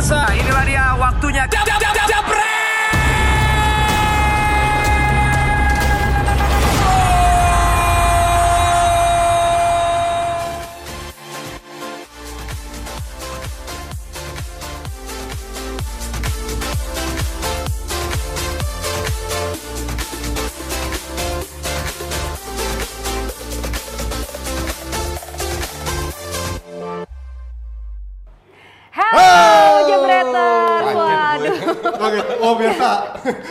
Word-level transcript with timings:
pemirsa, 0.00 0.32
inilah 0.32 0.64
dia 0.64 0.84
waktunya. 0.96 1.44
Jab, 1.44 1.64
jab, 1.68 1.79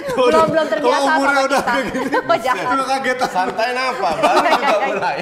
Belum 0.09 0.27
udah- 0.27 0.47
belum 0.47 0.67
terbiasa 0.67 0.89
Kalau 0.91 1.07
umurnya 1.09 1.33
sama 1.35 1.47
udah 1.47 1.61
kita. 1.61 1.73
gini, 1.75 1.99
Oh, 2.19 2.37
jahat. 2.37 2.65
juga 2.69 2.85
kagetan. 2.89 3.29
Santai 3.29 3.69
apa? 3.71 4.09
Baru 4.15 4.37
juga 4.49 4.77
mulai. 4.85 5.19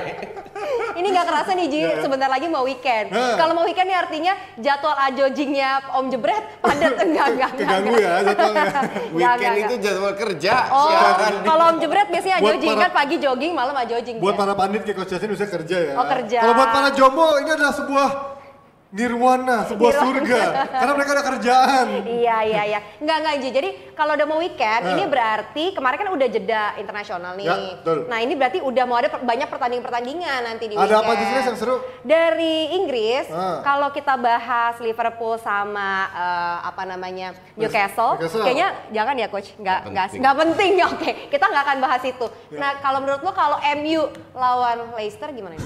Ini 0.90 1.08
nggak 1.08 1.28
kerasa 1.28 1.52
nih 1.54 1.68
Ji, 1.68 1.82
sebentar 2.02 2.26
lagi 2.26 2.48
mau 2.48 2.64
weekend. 2.64 3.08
Kalau 3.12 3.54
mau 3.54 3.64
weekend 3.64 3.86
nih 3.86 3.96
artinya 3.96 4.34
jadwal 4.58 4.98
ajojingnya 5.00 5.70
Om 5.94 6.06
Jebret 6.10 6.44
padat 6.58 6.98
enggak 7.06 7.28
enggak 7.30 7.50
enggak. 7.50 7.52
Keganggu 7.56 7.96
ya 7.96 8.12
jadwalnya. 8.24 8.74
Weekend 9.14 9.56
itu 9.60 9.76
jadwal 9.80 10.14
kerja. 10.16 10.52
Oh, 10.70 10.90
kalau 11.44 11.64
Om 11.70 11.78
Jebret 11.78 12.08
biasanya 12.10 12.36
ajojing 12.40 12.74
kan 12.76 12.92
pagi 12.92 13.16
jogging, 13.18 13.52
malam 13.54 13.76
ajojing. 13.78 14.16
Buat 14.18 14.34
dia. 14.34 14.42
para 14.42 14.54
pandit 14.56 14.82
kayak 14.82 14.98
Coach 14.98 15.12
Justin 15.12 15.30
bisa 15.30 15.46
kerja 15.46 15.78
ya. 15.78 15.94
Oh, 15.94 16.06
kerja. 16.08 16.38
Kalau 16.42 16.54
buat 16.56 16.70
para 16.72 16.90
jombo 16.92 17.26
ini 17.38 17.50
adalah 17.52 17.74
sebuah 17.74 18.10
nirwana, 18.90 19.68
sebuah 19.68 19.92
Nirwana. 19.92 20.04
surga. 20.06 20.42
Karena 20.70 20.94
mereka 20.94 21.12
ada 21.12 21.26
kerjaan. 21.26 21.86
Iya 22.02 22.38
iya 22.42 22.62
iya. 22.66 22.80
Enggak 22.98 23.18
enggak 23.20 23.34
Ji. 23.38 23.50
Jadi 23.52 23.70
kalau 23.94 24.14
udah 24.14 24.26
mau 24.26 24.40
weekend, 24.40 24.82
Nah. 24.82 24.94
ini 24.94 25.04
berarti 25.06 25.64
kemarin 25.72 25.98
kan 25.98 26.10
udah 26.10 26.28
jeda 26.28 26.64
internasional 26.78 27.36
nih. 27.36 27.46
Ya, 27.46 27.56
betul. 27.76 27.98
Nah, 28.08 28.20
ini 28.20 28.34
berarti 28.34 28.58
udah 28.60 28.84
mau 28.84 28.96
ada 28.96 29.10
banyak 29.12 29.48
pertandingan-pertandingan 29.48 30.40
nanti 30.42 30.66
di 30.66 30.74
Ada 30.74 30.84
weekend. 30.84 31.02
apa 31.02 31.12
aja 31.12 31.24
sih 31.24 31.34
Nes, 31.34 31.46
yang 31.46 31.58
seru? 31.58 31.76
Dari 32.02 32.56
Inggris, 32.74 33.26
Ah. 33.28 33.60
kalau 33.62 33.90
kita 33.90 34.14
bahas 34.16 34.80
Liverpool 34.80 35.36
sama 35.38 35.90
eh, 36.10 36.58
apa 36.64 36.84
namanya 36.84 37.36
Newcastle, 37.54 38.16
Newcastle. 38.16 38.44
kayaknya 38.44 38.68
jangan 38.90 39.16
ya 39.16 39.28
coach, 39.28 39.50
nggak 39.54 39.80
Nggak 39.84 39.92
nggak 39.92 40.06
penting. 40.06 40.22
nggak 40.22 40.36
penting 40.38 40.72
ya. 40.74 40.86
Oke, 40.94 41.12
kita 41.28 41.46
nggak 41.46 41.64
akan 41.66 41.78
bahas 41.80 42.02
itu. 42.02 42.26
Ya. 42.48 42.58
Nah, 42.58 42.72
kalau 42.80 43.00
menurut 43.00 43.20
lo 43.20 43.32
kalau 43.34 43.58
MU 43.76 44.02
lawan 44.32 44.78
Leicester 44.96 45.30
gimana? 45.30 45.58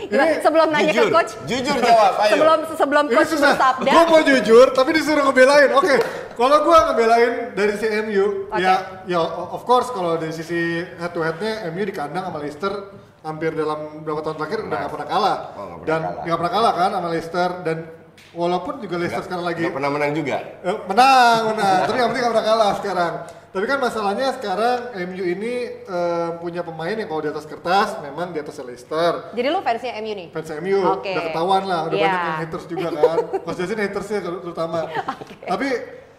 Gimana? 0.00 0.24
Ini 0.28 0.40
Sebelum 0.40 0.68
nanya 0.70 0.92
ke 0.92 1.10
coach, 1.10 1.32
jujur 1.44 1.76
jawab, 1.76 2.12
ayo. 2.28 2.32
sebelum 2.34 2.58
sebelum 2.74 3.04
Ini 3.06 3.14
coach 3.16 3.30
susah. 3.30 3.52
bersabda. 3.56 3.90
Gue 3.90 4.04
mau 4.06 4.20
jujur, 4.22 4.66
tapi 4.70 4.90
disuruh 4.92 5.22
ngebelain. 5.24 5.70
Oke, 5.72 5.94
kalau 6.32 6.56
gue 6.60 6.78
ngebelain 6.86 7.32
dari 7.52 7.74
si 7.74 7.86
MU, 8.04 8.26
Oke. 8.46 8.60
ya, 8.60 8.74
ya 9.04 9.20
of 9.24 9.62
course 9.62 9.88
kalau 9.88 10.14
dari 10.14 10.30
sisi 10.30 10.60
head 10.82 11.10
to 11.10 11.20
headnya 11.20 11.66
MU 11.68 11.82
di 11.82 11.92
kandang 11.92 12.28
sama 12.28 12.38
Leicester 12.38 12.72
hampir 13.18 13.50
dalam 13.50 14.00
beberapa 14.00 14.22
tahun 14.22 14.36
terakhir 14.36 14.58
udah 14.62 14.76
nggak 14.78 14.92
pernah 14.92 15.08
kalah. 15.08 15.36
Oh, 15.52 15.64
nggak 15.64 15.78
pernah 15.78 15.84
dan 15.84 16.00
kalah. 16.00 16.22
nggak 16.22 16.36
pernah 16.38 16.52
kalah 16.52 16.72
kan 16.72 16.90
sama 16.92 17.08
Leicester 17.10 17.50
dan 17.62 17.76
walaupun 18.30 18.74
juga 18.78 18.94
Leicester 18.96 19.22
sekarang 19.24 19.44
lagi 19.44 19.62
Nggak 19.66 19.74
pernah 19.74 19.90
menang 19.90 20.12
juga. 20.12 20.36
Eh, 20.62 20.76
menang, 20.86 21.40
menang. 21.52 21.80
Tapi 21.84 21.96
yang 21.96 22.08
penting 22.08 22.22
nggak 22.22 22.34
pernah 22.36 22.46
kalah 22.46 22.70
sekarang. 22.78 23.12
Tapi 23.48 23.64
kan 23.64 23.80
masalahnya 23.80 24.36
sekarang 24.36 24.78
MU 25.08 25.24
ini 25.24 25.54
eh, 25.80 26.30
punya 26.36 26.60
pemain 26.60 26.92
yang 26.92 27.08
kalau 27.08 27.24
di 27.24 27.30
atas 27.32 27.48
kertas 27.48 27.96
memang 27.98 28.28
di 28.28 28.38
atas 28.38 28.60
Leicester. 28.60 29.32
Jadi 29.32 29.48
lu 29.48 29.64
fansnya 29.64 29.96
MU 29.98 30.12
nih? 30.12 30.28
Fans 30.28 30.50
MU 30.60 30.78
Oke. 30.84 31.16
udah 31.16 31.22
ketahuan 31.32 31.62
lah, 31.64 31.80
udah 31.88 31.96
Iya. 31.96 32.04
banyak 32.04 32.20
yang 32.22 32.38
haters 32.44 32.64
juga 32.68 32.88
kan. 32.92 33.16
Mas 33.48 33.56
Jasin 33.56 33.80
hatersnya 33.80 34.18
terutama. 34.20 34.78
Tapi 35.56 35.68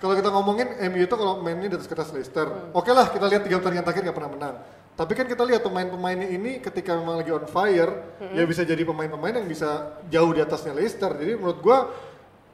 kalau 0.02 0.14
kita 0.18 0.30
ngomongin 0.32 0.68
MU 0.90 1.06
itu 1.06 1.14
kalau 1.14 1.38
mainnya 1.38 1.70
di 1.70 1.78
atas 1.78 1.86
kertas 1.86 2.10
Leicester, 2.10 2.50
Hmm. 2.50 2.74
oke 2.74 2.90
lah 2.90 3.06
kita 3.08 3.26
lihat 3.28 3.42
tiga 3.46 3.62
pertandingan 3.62 3.86
terakhir 3.86 4.04
nggak 4.10 4.18
pernah 4.18 4.32
menang. 4.34 4.56
Tapi 4.98 5.14
kan 5.16 5.26
kita 5.30 5.44
lihat 5.46 5.62
pemain-pemainnya 5.64 6.28
ini 6.28 6.60
ketika 6.60 6.92
memang 6.92 7.22
lagi 7.22 7.30
on 7.30 7.46
fire, 7.46 8.20
Hmm. 8.20 8.34
ya 8.34 8.44
bisa 8.44 8.66
jadi 8.66 8.82
pemain-pemain 8.82 9.38
yang 9.38 9.48
bisa 9.48 9.96
jauh 10.10 10.34
di 10.34 10.42
atasnya 10.42 10.74
Leicester. 10.74 11.14
Jadi 11.14 11.38
menurut 11.38 11.62
gua 11.62 11.94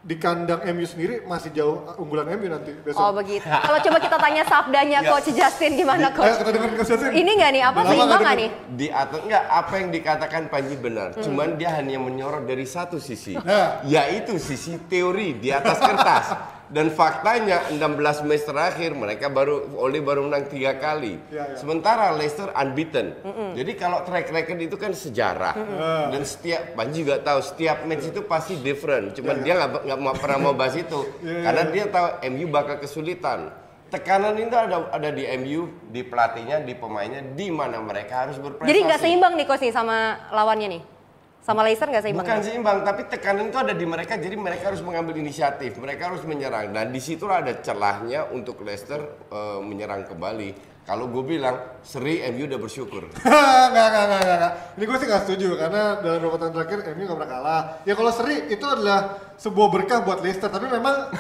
di 0.06 0.22
kandang 0.22 0.62
MU 0.70 0.86
sendiri 0.86 1.26
masih 1.26 1.50
jauh 1.50 1.82
unggulan 1.98 2.30
MU 2.38 2.46
nanti 2.46 2.78
besok. 2.78 3.02
Oh 3.02 3.10
begitu. 3.10 3.42
Kalau 3.42 3.80
coba 3.82 3.98
kita 3.98 4.18
tanya 4.22 4.44
sabdanya 4.46 5.00
Ya. 5.02 5.10
Coach 5.10 5.34
Justin 5.34 5.72
gimana 5.82 6.08
Ayo 6.08 6.18
Coach? 6.22 6.38
kita 6.46 6.52
dengar 6.54 6.70
Coach 6.78 6.92
Jasin. 6.94 7.10
Ini 7.10 7.32
nggak 7.42 7.52
nih 7.58 7.64
apa 7.66 7.80
seimbang 7.82 8.06
nggak 8.06 8.22
nggak 8.22 8.36
nih? 8.38 8.50
Di 8.78 8.88
atas 8.94 9.20
enggak 9.26 9.44
apa 9.50 9.74
yang 9.82 9.90
dikatakan 9.90 10.42
Panji 10.54 10.76
benar. 10.78 11.10
Hmm. 11.18 11.24
Cuman 11.26 11.48
dia 11.58 11.74
hanya 11.74 11.98
menyorot 11.98 12.46
dari 12.46 12.70
satu 12.70 13.02
sisi. 13.02 13.34
Nah. 13.34 13.82
Yaitu 13.82 14.38
sisi 14.38 14.78
teori 14.86 15.42
di 15.42 15.50
atas 15.50 15.82
kertas. 15.82 16.26
Dan 16.66 16.90
faktanya 16.90 17.70
16 17.70 18.26
match 18.26 18.46
terakhir 18.50 18.98
mereka 18.98 19.30
baru 19.30 19.70
Oli 19.78 20.02
baru 20.02 20.26
menang 20.26 20.50
tiga 20.50 20.82
kali. 20.82 21.22
Ya, 21.30 21.54
ya. 21.54 21.58
Sementara 21.58 22.10
Leicester 22.18 22.50
unbeaten. 22.50 23.14
Jadi 23.54 23.72
kalau 23.78 24.02
track 24.02 24.34
record 24.34 24.60
itu 24.62 24.76
kan 24.76 24.92
sejarah. 24.98 25.54
Dan 26.10 26.26
setiap 26.26 26.74
Panji 26.74 27.06
juga 27.06 27.22
tahu 27.22 27.40
setiap 27.46 27.86
match 27.86 28.10
itu 28.10 28.26
pasti 28.26 28.58
different. 28.58 29.14
Cuman 29.14 29.46
dia 29.46 29.54
nggak 29.62 29.86
nggak 29.86 30.00
mau 30.02 30.16
pernah 30.18 30.38
mau 30.42 30.54
bahas 30.58 30.78
itu. 30.78 30.98
Ya, 31.26 31.52
Karena 31.52 31.64
dia 31.74 31.86
tahu 31.90 32.08
MU 32.32 32.46
bakal 32.54 32.78
kesulitan. 32.80 33.50
Tekanan 33.90 34.38
itu 34.38 34.56
ada 34.58 34.90
ada 34.90 35.10
di 35.14 35.26
MU, 35.42 35.70
di 35.90 36.02
pelatihnya, 36.02 36.62
di 36.66 36.74
pemainnya, 36.74 37.22
di 37.22 37.48
mana 37.54 37.82
mereka 37.82 38.26
harus 38.26 38.38
berprestasi. 38.42 38.70
Jadi 38.70 38.80
nggak 38.86 39.00
seimbang 39.02 39.34
nih 39.38 39.46
nih 39.46 39.72
sama 39.74 39.98
lawannya 40.34 40.68
nih? 40.78 40.82
Sama 41.46 41.62
Leicester 41.62 41.86
nggak 41.86 42.02
seimbang? 42.10 42.26
Bukan 42.26 42.42
seimbang, 42.42 42.78
tapi 42.82 43.06
tekanan 43.06 43.54
itu 43.54 43.58
ada 43.62 43.78
di 43.78 43.86
mereka. 43.86 44.18
Jadi 44.18 44.34
mereka 44.34 44.74
harus 44.74 44.82
mengambil 44.82 45.22
inisiatif, 45.22 45.78
mereka 45.78 46.10
harus 46.10 46.26
menyerang. 46.26 46.74
Dan 46.74 46.90
di 46.90 46.98
situlah 46.98 47.46
ada 47.46 47.54
celahnya 47.62 48.34
untuk 48.34 48.66
Leicester 48.66 48.98
eh, 49.30 49.60
menyerang 49.62 50.10
kembali. 50.10 50.74
Kalau 50.86 51.10
gue 51.10 51.22
bilang, 51.22 51.82
seri 51.86 52.22
MU 52.34 52.50
udah 52.50 52.62
bersyukur. 52.62 53.10
Enggak, 53.26 53.66
enggak, 53.74 53.86
enggak, 53.90 54.06
enggak, 54.22 54.38
enggak. 54.38 54.54
Ini 54.74 54.84
gue 54.86 54.98
sih 54.98 55.08
nggak 55.10 55.24
setuju 55.26 55.50
karena 55.58 55.82
dalam 55.98 56.18
beberapa 56.22 56.38
tahun 56.42 56.54
terakhir 56.58 56.78
MU 56.94 57.04
nggak 57.06 57.18
pernah 57.22 57.32
kalah. 57.34 57.62
Ya 57.86 57.94
kalau 57.94 58.12
seri 58.14 58.36
itu 58.50 58.66
adalah 58.66 59.00
sebuah 59.38 59.68
berkah 59.70 60.00
buat 60.02 60.20
Leicester, 60.26 60.50
tapi 60.50 60.66
memang 60.66 61.14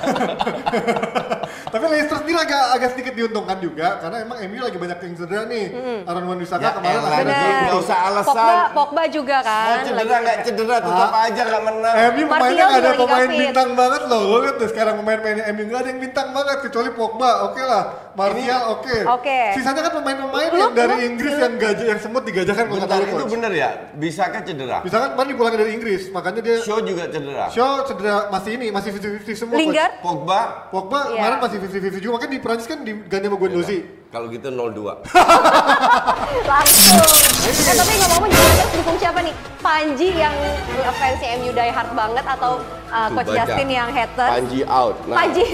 tapi 1.72 1.84
Leicester 1.88 2.19
sendiri 2.30 2.46
agak 2.46 2.62
agak 2.78 2.88
sedikit 2.94 3.12
diuntungkan 3.12 3.58
juga 3.58 3.98
karena 3.98 4.16
emang 4.22 4.38
MU 4.46 4.60
lagi 4.62 4.78
banyak 4.78 4.98
yang 5.00 5.14
cedera 5.16 5.42
nih. 5.44 5.64
Aaron 6.06 6.24
Wan 6.24 6.38
Bissaka 6.38 6.62
Ya 6.62 6.70
kemarin 6.72 7.00
ada 7.00 7.18
Bener. 7.20 7.34
Nggak 7.34 7.74
gol. 7.74 7.82
usah 7.82 7.98
alasan. 8.00 8.30
Pogba, 8.30 8.54
Pogba 8.72 9.02
juga 9.10 9.36
Mau 9.36 9.48
kan. 9.50 9.76
cedera 9.82 9.98
lagi 10.00 10.22
nggak 10.22 10.38
cedera, 10.46 10.76
tetap 10.78 11.10
aja 11.12 11.42
nggak 11.42 11.62
menang. 11.66 11.94
MU 11.94 12.22
pemainnya 12.22 12.30
Martial 12.30 12.68
nggak 12.70 12.80
ada 12.80 12.92
pemain 12.96 13.28
fit. 13.28 13.40
bintang 13.42 13.70
banget 13.74 14.02
loh. 14.06 14.20
Lo 14.22 14.36
lihat 14.40 14.56
deh 14.56 14.68
sekarang 14.68 14.94
pemain-pemainnya 14.96 15.44
MU 15.50 15.62
nggak 15.66 15.80
ada 15.80 15.88
yang 15.90 16.00
bintang 16.00 16.28
banget 16.30 16.56
kecuali 16.62 16.90
Pogba. 16.92 17.30
Oke 17.42 17.62
lah, 17.62 17.82
Martial 18.14 18.62
oke. 18.70 18.96
Oke. 19.10 19.38
Sisanya 19.58 19.80
kan 19.82 19.92
pemain-pemain 19.92 20.48
yang 20.52 20.72
dari 20.72 20.96
Inggris 21.04 21.34
yang 21.34 21.54
gajah 21.56 21.86
yang 21.88 22.00
semut 22.00 22.22
digajakan 22.22 22.64
kalau 22.64 22.80
kata 22.80 22.94
itu 23.02 23.24
bener 23.28 23.52
ya? 23.52 23.68
Bisakah 23.92 24.40
cedera? 24.40 24.78
Bisa 24.80 24.96
kan 24.96 25.08
kemarin 25.12 25.28
dipulangin 25.34 25.58
dari 25.58 25.72
Inggris, 25.74 26.02
makanya 26.08 26.40
dia 26.40 26.56
Shaw 26.62 26.78
juga 26.80 27.10
cedera. 27.10 27.46
Shaw 27.50 27.84
cedera 27.84 28.30
masih 28.30 28.50
ini, 28.54 28.66
masih 28.70 28.90
50-50 28.94 29.34
semua. 29.36 29.56
Lingard? 29.56 29.92
Pogba, 30.00 30.40
Pogba 30.70 31.00
Iya. 31.02 31.16
kemarin 31.16 31.38
masih 31.40 31.56
50-50 31.58 32.00
juga, 32.00 32.14
makanya 32.20 32.36
di 32.36 32.44
Prancis 32.44 32.68
kan 32.68 32.84
diganti 32.84 33.24
sama 33.32 33.38
Guendouzi. 33.40 33.78
kalau 34.12 34.26
gitu 34.28 34.52
0-2. 34.52 34.90
Langsung. 36.50 37.14
Eh 37.46 37.74
tapi 37.78 37.92
ngomong-ngomong 37.94 38.28
Juventus 38.28 38.68
dukung 38.76 38.98
siapa 39.00 39.22
nih? 39.24 39.34
Panji 39.62 40.08
yang 40.12 40.34
fansnya 40.98 41.38
MU 41.40 41.54
die 41.54 41.70
hard 41.72 41.90
banget 41.94 42.24
atau 42.26 42.58
uh, 42.90 43.06
Tuh, 43.08 43.14
Coach 43.16 43.30
baca. 43.30 43.38
Justin 43.46 43.68
yang 43.70 43.88
haters? 43.94 44.32
Panji 44.34 44.60
out. 44.66 44.98
Nah, 45.06 45.16
Panji. 45.16 45.46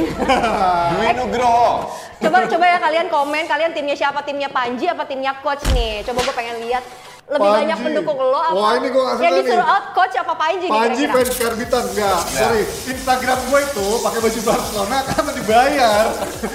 Dwi 0.96 1.08
Nugroho. 1.14 1.70
coba 2.16 2.48
coba 2.48 2.64
ya 2.64 2.78
kalian 2.80 3.06
komen 3.12 3.44
kalian 3.44 3.70
timnya 3.76 3.94
siapa? 3.94 4.24
Timnya 4.24 4.48
Panji 4.48 4.88
apa 4.88 5.04
timnya 5.04 5.36
Coach 5.44 5.62
nih? 5.70 6.02
Coba 6.02 6.24
gue 6.24 6.34
pengen 6.34 6.56
lihat 6.64 6.82
lebih 7.26 7.42
Panji. 7.42 7.58
banyak 7.58 7.78
pendukung 7.82 8.18
lo 8.20 8.38
apa? 8.38 8.54
Wah, 8.54 8.72
ini 8.76 8.88
gua 8.88 9.02
nggak 9.04 9.16
Yang 9.16 9.26
suka 9.26 9.40
disuruh 9.42 9.58
nih. 9.60 9.74
out 9.74 9.86
Coach 9.92 10.14
apa 10.16 10.34
Panji, 10.36 10.56
nih 10.60 10.70
Panji 10.70 11.02
kira-kira? 11.02 11.14
fans 11.16 11.36
karbitan 11.36 11.84
enggak, 11.88 12.18
sorry. 12.28 12.62
Instagram 12.86 13.38
gue 13.42 13.60
itu 13.62 13.86
pakai 13.98 14.20
baju 14.20 14.40
Barcelona 14.44 14.96
karena 15.04 15.30
dibayar. 15.32 16.04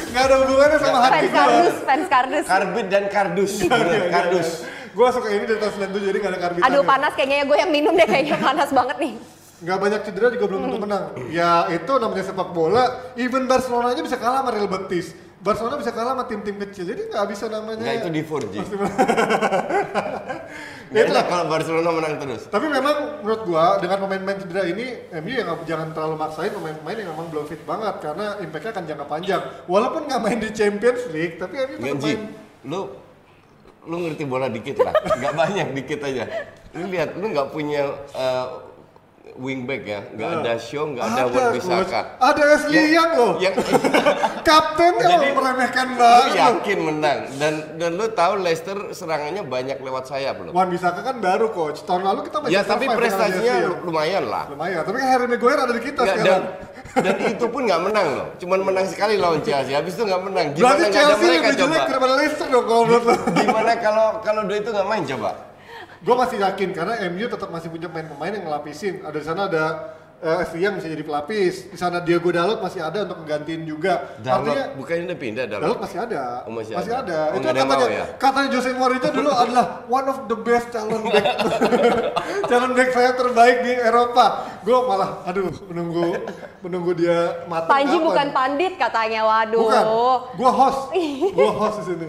Enggak 0.07 0.23
ada 0.23 0.35
hubungannya 0.38 0.77
sama 0.77 0.97
hati 0.97 1.12
Fans 1.12 1.25
gue. 1.25 1.35
kardus, 1.35 1.75
fans 1.81 2.06
kardus. 2.07 2.45
Karbit 2.47 2.85
dan 2.88 3.03
Kardus. 3.06 3.51
Iya, 3.57 3.69
Bener, 3.73 4.01
Kardus. 4.09 4.50
Gue 4.91 5.07
suka 5.09 5.27
ini 5.29 5.44
dari 5.45 5.56
tahun 5.57 5.73
97 5.88 6.03
jadi 6.03 6.18
nggak 6.18 6.31
ada 6.31 6.39
karbitan. 6.41 6.65
Aduh 6.65 6.83
panas 6.83 7.12
kayaknya 7.13 7.44
gue 7.44 7.57
yang 7.57 7.71
minum 7.71 7.94
deh 7.94 8.03
kayaknya 8.06 8.35
panas 8.38 8.69
banget 8.69 8.97
nih. 8.97 9.13
Nggak 9.62 9.77
banyak 9.77 10.00
cedera 10.01 10.27
juga 10.29 10.45
belum 10.47 10.62
tentu 10.65 10.79
menang. 10.79 11.03
Ya 11.29 11.51
itu 11.69 11.91
namanya 11.94 12.24
sepak 12.25 12.50
bola. 12.50 12.83
Even 13.13 13.44
Barcelona 13.44 13.91
aja 13.91 14.00
bisa 14.00 14.15
kalah 14.15 14.39
sama 14.39 14.51
Real 14.51 14.67
Betis. 14.67 15.12
Barcelona 15.38 15.74
bisa 15.75 15.89
kalah 15.89 16.13
sama 16.13 16.25
tim-tim 16.25 16.53
kecil. 16.59 16.85
Jadi 16.85 17.01
nggak 17.07 17.25
bisa 17.27 17.45
namanya. 17.45 17.77
Enggak 17.77 17.95
itu 17.97 18.09
di 18.09 18.21
4G. 18.21 18.56
Ya, 20.91 20.99
Ya 20.99 21.01
itulah. 21.07 21.23
kalau 21.23 21.45
Barcelona 21.47 21.89
menang 21.95 22.15
terus. 22.19 22.51
Tapi 22.51 22.67
memang 22.67 23.23
menurut 23.23 23.41
gua 23.47 23.79
dengan 23.79 23.97
pemain-pemain 24.03 24.43
cedera 24.43 24.67
ini 24.67 24.85
MU 25.23 25.31
ya 25.31 25.43
nggak- 25.47 25.63
jangan 25.63 25.88
terlalu 25.95 26.15
maksain 26.19 26.51
pemain-pemain 26.51 26.97
yang 26.99 27.09
memang 27.15 27.27
belum 27.31 27.45
fit 27.47 27.63
banget 27.63 27.95
karena 28.03 28.25
impactnya 28.43 28.71
akan 28.75 28.83
jangka 28.83 29.05
panjang. 29.07 29.41
Walaupun 29.71 30.01
nggak 30.03 30.19
main 30.19 30.39
di 30.43 30.49
Champions 30.51 31.07
League, 31.09 31.39
tapi 31.39 31.55
MU 31.57 31.79
tetap 31.79 32.03
main. 32.03 32.19
lu 32.61 32.79
lu 33.81 33.95
ngerti 33.97 34.23
bola 34.27 34.45
dikit 34.45 34.77
lah, 34.77 34.93
nggak 34.93 35.33
banyak 35.33 35.67
dikit 35.73 35.99
aja. 36.03 36.23
Lu 36.75 36.85
lihat, 36.85 37.15
lu 37.15 37.25
nggak 37.31 37.49
punya 37.49 37.81
eh, 38.11 38.47
wingback 39.41 39.81
ya, 39.83 39.99
nggak 40.07 40.29
ada 40.39 40.53
show, 40.55 40.85
nggak 40.85 41.01
ada 41.03 41.23
Wan 41.25 41.33
Coach. 41.33 41.55
Bisaka. 41.57 42.01
Ada 42.15 42.43
Ashley 42.53 42.83
Young 42.91 43.11
loh. 43.11 43.33
Yang 43.35 43.55
Kapten 44.47 44.93
ya 44.95 45.07
Jadi, 45.11 45.27
meremehkan 45.31 45.88
banget. 45.93 46.33
yakin 46.35 46.79
menang 46.79 47.19
dan 47.35 47.53
dan 47.75 47.91
lu 47.91 48.05
tahu 48.09 48.33
Leicester 48.38 48.89
serangannya 48.91 49.41
banyak 49.43 49.77
lewat 49.77 50.05
sayap 50.05 50.38
loh. 50.39 50.51
Wan 50.51 50.67
Bisaka 50.67 51.01
kan 51.01 51.17
baru 51.17 51.49
coach. 51.49 51.81
Tahun 51.81 51.99
lalu 51.99 52.25
kita 52.25 52.38
masih 52.39 52.53
Ya 52.53 52.61
tapi 52.61 52.85
prestasinya 52.88 53.53
Young. 53.59 53.81
lumayan 53.81 54.23
lah. 54.25 54.45
lumayan. 54.47 54.81
Tapi 54.81 54.95
kan 54.95 55.07
Harry 55.09 55.27
Maguire 55.27 55.59
ada 55.59 55.71
di 55.71 55.81
kita 55.81 56.01
Nggak, 56.01 56.15
dan, 56.15 56.21
sekarang. 56.21 56.45
dan 57.01 57.15
itu 57.27 57.45
pun 57.47 57.61
nggak 57.63 57.81
menang 57.83 58.07
loh. 58.11 58.27
Cuman 58.38 58.59
menang 58.61 58.85
sekali 58.85 59.13
lawan 59.15 59.41
Chelsea. 59.41 59.71
Habis 59.71 59.93
itu 59.93 60.03
nggak 60.03 60.21
menang. 60.21 60.45
Gimana 60.51 60.61
Berarti 60.71 60.83
ada 60.83 60.93
Chelsea 60.93 61.17
mereka 61.23 61.41
lebih 61.43 61.59
jelek 61.59 61.83
daripada 61.88 62.13
Leicester 62.15 62.47
dong 62.47 62.65
kalau 62.65 62.81
menurut 62.83 63.03
lo. 63.03 63.15
Gimana 63.35 63.71
kalau 63.77 64.07
kalau 64.21 64.41
dia 64.45 64.57
itu 64.59 64.69
nggak 64.69 64.88
main 64.88 65.03
coba? 65.07 65.31
Gue 66.01 66.15
masih 66.18 66.42
yakin 66.42 66.69
karena 66.74 66.98
MU 67.13 67.30
tetap 67.30 67.50
masih 67.53 67.69
punya 67.69 67.86
pemain-pemain 67.86 68.33
yang 68.33 68.45
ngelapisin. 68.50 69.06
Ada 69.06 69.18
di 69.21 69.25
sana 69.25 69.42
ada 69.45 69.65
uh, 70.21 70.57
Young 70.57 70.77
bisa 70.81 70.88
jadi 70.89 71.03
pelapis. 71.06 71.69
Di 71.74 71.77
sana 71.77 72.01
Diego 72.01 72.30
Dalot 72.30 72.62
masih 72.62 72.81
ada 72.81 73.06
untuk 73.06 73.25
ngegantiin 73.25 73.65
juga. 73.65 74.18
Dalot 74.21 74.50
Artinya 74.50 74.63
bukannya 74.77 75.03
udah 75.09 75.19
pindah 75.19 75.45
Dalot? 75.50 75.62
Dalot 75.62 75.80
masih 75.81 76.00
ada. 76.01 76.21
Oh, 76.45 76.53
masih 76.53 76.74
masih 76.77 76.94
ada. 76.94 77.01
ada. 77.06 77.19
Oh, 77.33 77.38
Itu 77.38 77.45
yang 77.45 77.69
katanya 77.69 77.86
mau 77.86 77.89
ya? 77.89 78.06
katanya 78.18 78.48
Jose 78.53 78.69
Mourinho 78.74 79.09
dulu 79.13 79.31
adalah 79.45 79.65
one 79.89 80.07
of 80.07 80.18
the 80.25 80.38
best 80.42 80.68
calon 80.74 81.03
back 81.09 81.25
calon 82.50 82.71
back 82.77 82.89
saya 82.94 83.12
terbaik 83.18 83.57
di 83.65 83.74
Eropa. 83.77 84.25
Gue 84.62 84.77
malah 84.86 85.25
aduh 85.25 85.50
menunggu 85.69 86.06
menunggu 86.62 86.92
dia 86.94 87.45
mati. 87.50 87.69
Panji 87.69 87.98
kapan. 87.98 88.07
bukan 88.09 88.27
pandit 88.33 88.74
katanya, 88.77 89.19
waduh. 89.25 89.62
Bukan. 89.65 89.83
Gue 90.38 90.51
host. 90.53 90.81
Gue 91.38 91.50
host 91.50 91.77
di 91.81 91.86
sini. 91.94 92.07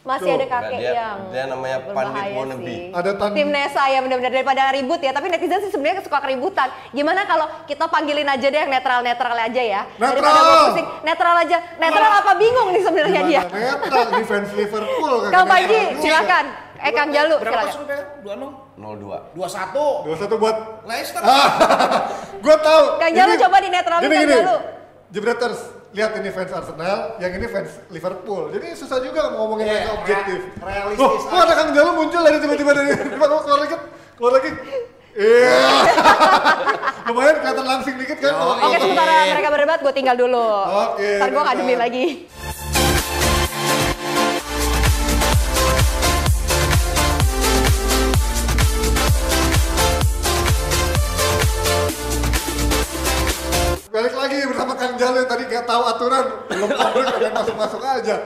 Masih 0.00 0.26
Tuh. 0.26 0.38
ada 0.38 0.46
kakek 0.48 0.78
dia- 0.78 0.94
yang 0.94 1.16
dia 1.28 1.44
namanya 1.44 1.78
pandit 1.86 2.24
sih. 2.24 2.80
Ada 2.88 3.10
tan- 3.14 3.36
tim 3.36 3.48
Nesa 3.48 3.82
ya 3.84 4.00
benar-benar 4.00 4.32
daripada 4.32 4.62
ribut 4.70 4.96
ya. 4.96 5.12
Tapi 5.12 5.28
netizen 5.28 5.60
sih 5.60 5.68
sebenarnya 5.68 6.00
suka 6.00 6.18
keributan. 6.18 6.72
Gimana 6.90 7.22
kalau 7.22 7.44
kita 7.64 7.84
panggilin 7.84 8.24
aja 8.24 8.46
deh 8.46 8.56
yang 8.58 8.72
netral-netral 8.72 9.36
aja 9.36 9.60
ya. 9.62 9.80
Daripada 9.94 10.24
Netral! 10.32 10.60
pusing, 10.66 10.88
netral 11.04 11.34
aja. 11.36 11.58
Netral 11.76 12.12
apa 12.16 12.32
bingung 12.34 12.68
nih 12.70 12.80
sebenarnya 12.80 13.22
dia. 13.22 13.42
Netral 13.44 14.06
di 14.10 14.24
fans 14.24 14.50
Liverpool 14.50 15.14
kan. 15.22 15.30
Kang 15.30 15.46
Panji, 15.46 15.80
silakan. 15.98 16.44
Eh 16.80 16.92
Kang 16.92 17.12
Jalu, 17.12 17.36
Berapa 17.36 17.52
silakan. 17.60 17.72
suruh 17.76 17.86
pegang? 17.86 18.08
26? 18.24 18.56
02. 18.80 19.36
21. 19.36 19.84
Dua 20.00 20.16
satu 20.16 20.34
buat 20.34 20.56
Leicester. 20.82 21.20
gue 22.44 22.56
tahu. 22.58 22.84
Kang 22.96 23.12
Jalu 23.12 23.32
coba 23.38 23.56
dinetralin, 23.60 24.00
gini, 24.02 24.16
Kang. 24.16 24.32
Jalu. 24.32 24.56
Jebreters, 25.10 25.60
lihat 25.90 26.14
ini 26.14 26.30
fans 26.30 26.52
Arsenal, 26.52 26.98
yang 27.18 27.32
ini 27.32 27.46
fans 27.46 27.82
Liverpool. 27.88 28.50
Jadi 28.50 28.66
susah 28.72 28.98
juga 28.98 29.32
ngomongin 29.32 29.66
Iya, 29.66 29.74
mereka 29.74 29.92
objektif. 29.96 30.38
rea- 30.56 30.86
realistis 30.86 31.00
Loh, 31.00 31.12
kok 31.20 31.40
ada 31.40 31.54
Kang 31.56 31.70
Jalu 31.70 31.90
muncul 31.92 32.20
dari 32.20 32.38
tiba-tiba 32.38 32.70
dari 32.72 32.88
tiba 33.10 33.26
keluar 33.26 33.58
lagi, 33.58 33.76
keluar 34.14 34.32
lagi. 34.36 34.50
Iya. 35.10 35.58
Lumayan 37.06 37.36
kelihatan 37.36 37.66
langsing 37.66 37.94
dikit 37.96 38.18
kan. 38.20 38.30
Oke, 38.30 38.38
ngomong. 38.62 38.78
sementara 38.78 39.12
mereka 39.28 39.48
berdebat, 39.50 39.78
gue 39.80 39.92
tinggal 39.92 40.14
dulu. 40.14 40.46
Oke, 40.94 41.10
Ntar 41.18 41.26
gue 41.26 41.34
bentar. 41.34 41.46
ngademin 41.50 41.78
lagi. 41.80 42.04
Lagi 54.40 54.56
bersama 54.56 54.72
Kang 54.72 54.96
Jalu 54.96 55.20
yang 55.20 55.28
tadi 55.28 55.42
gak 55.52 55.68
tahu 55.68 55.82
aturan, 55.84 56.24
belum 56.48 56.68
ngobrol 56.72 57.04
pengen 57.12 57.32
masuk-masuk 57.36 57.80
aja. 57.84 58.16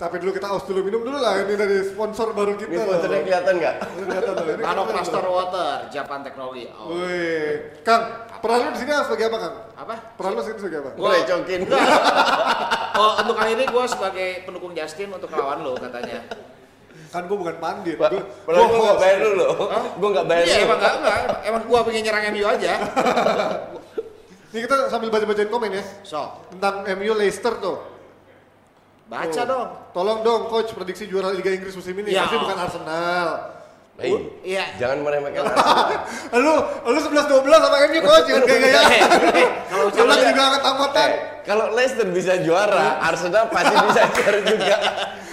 Tapi 0.00 0.16
dulu 0.16 0.32
kita 0.32 0.48
aus 0.48 0.64
dulu 0.64 0.80
minum 0.80 1.04
dulu 1.04 1.20
lah 1.20 1.44
ini 1.44 1.60
dari 1.60 1.84
sponsor 1.92 2.32
baru 2.32 2.56
kita. 2.56 2.72
Ini 2.72 2.80
sponsornya 2.80 3.20
kelihatan 3.20 3.54
nggak? 3.60 3.74
Kelihatan 3.84 4.32
tuh, 4.32 4.44
ini 4.48 4.62
Nano 4.64 4.82
Cluster. 4.88 5.20
Water, 5.20 5.92
Japan 5.92 6.24
Technology. 6.24 6.72
Oh. 6.72 6.96
Wih, 6.96 7.84
Kang, 7.84 8.32
peran 8.40 8.64
lu 8.64 8.68
di 8.72 8.80
sini 8.80 8.96
sebagai 8.96 9.28
apa, 9.28 9.36
Kang? 9.44 9.54
Apa? 9.76 9.94
Peran 10.16 10.30
lu 10.32 10.40
sini 10.40 10.56
sebagai 10.56 10.78
apa? 10.80 10.90
Gue 10.96 11.08
recokin. 11.20 11.60
Oh, 12.92 13.12
untuk 13.24 13.36
kali 13.36 13.56
ini 13.56 13.64
gue 13.68 13.84
sebagai 13.88 14.28
pendukung 14.44 14.72
Justin 14.76 15.12
untuk 15.12 15.28
lawan 15.32 15.64
lo 15.64 15.76
katanya. 15.76 16.28
Kan 17.12 17.28
gue 17.28 17.36
bukan 17.36 17.56
pandit, 17.60 17.96
gue 18.00 18.20
gue 18.48 18.80
nggak 18.88 19.00
bayar 19.00 19.18
lu 19.20 19.30
loh. 19.36 19.52
Gue 20.00 20.08
nggak 20.12 20.26
bayar 20.28 20.44
Iya, 20.48 20.56
lu. 20.56 20.64
emang 20.64 20.78
enggak, 20.80 20.94
enggak. 21.00 21.18
Emang 21.44 21.62
gue 21.68 21.78
pengen 21.88 22.02
nyerang 22.08 22.24
MU 22.32 22.44
aja. 22.48 22.72
Ini 24.52 24.60
kita 24.62 24.76
sambil 24.86 25.08
baca-bacain 25.08 25.48
komen 25.48 25.72
ya 25.72 25.84
So, 26.02 26.28
tentang 26.50 26.84
MU 26.92 27.12
Leicester 27.14 27.56
tuh. 27.56 27.80
baca 29.08 29.28
Tuh. 29.30 29.44
dong. 29.44 29.68
Tolong 29.92 30.20
dong 30.20 30.42
coach 30.46 30.72
prediksi 30.72 31.04
juara 31.04 31.28
Liga 31.30 31.48
Inggris 31.48 31.72
musim 31.72 31.92
ini. 31.94 32.12
Ya. 32.12 32.24
Pasti 32.24 32.36
bukan 32.38 32.56
Arsenal. 32.58 33.28
Hei, 33.94 34.08
Iya. 34.42 34.64
jangan 34.78 34.98
meremehkan 35.00 35.44
Arsenal. 35.52 35.88
Lu 36.34 36.54
lu 36.86 36.98
11 36.98 37.28
12 37.28 37.44
sama 37.60 37.76
MU 37.86 38.00
coach 38.02 38.24
jangan 38.24 38.42
kayak 38.42 38.60
gaya. 38.62 38.80
Eh, 39.32 39.48
Kalau 39.66 39.84
kalau 39.90 40.14
juga 40.18 40.42
angkat 40.42 40.62
angkatan. 40.64 41.10
Kalau 41.42 41.64
Leicester 41.72 42.06
bisa 42.08 42.34
juara, 42.40 43.02
Arsenal 43.02 43.48
pasti 43.48 43.74
bisa 43.74 44.00
juara 44.14 44.40
juga. 44.42 44.76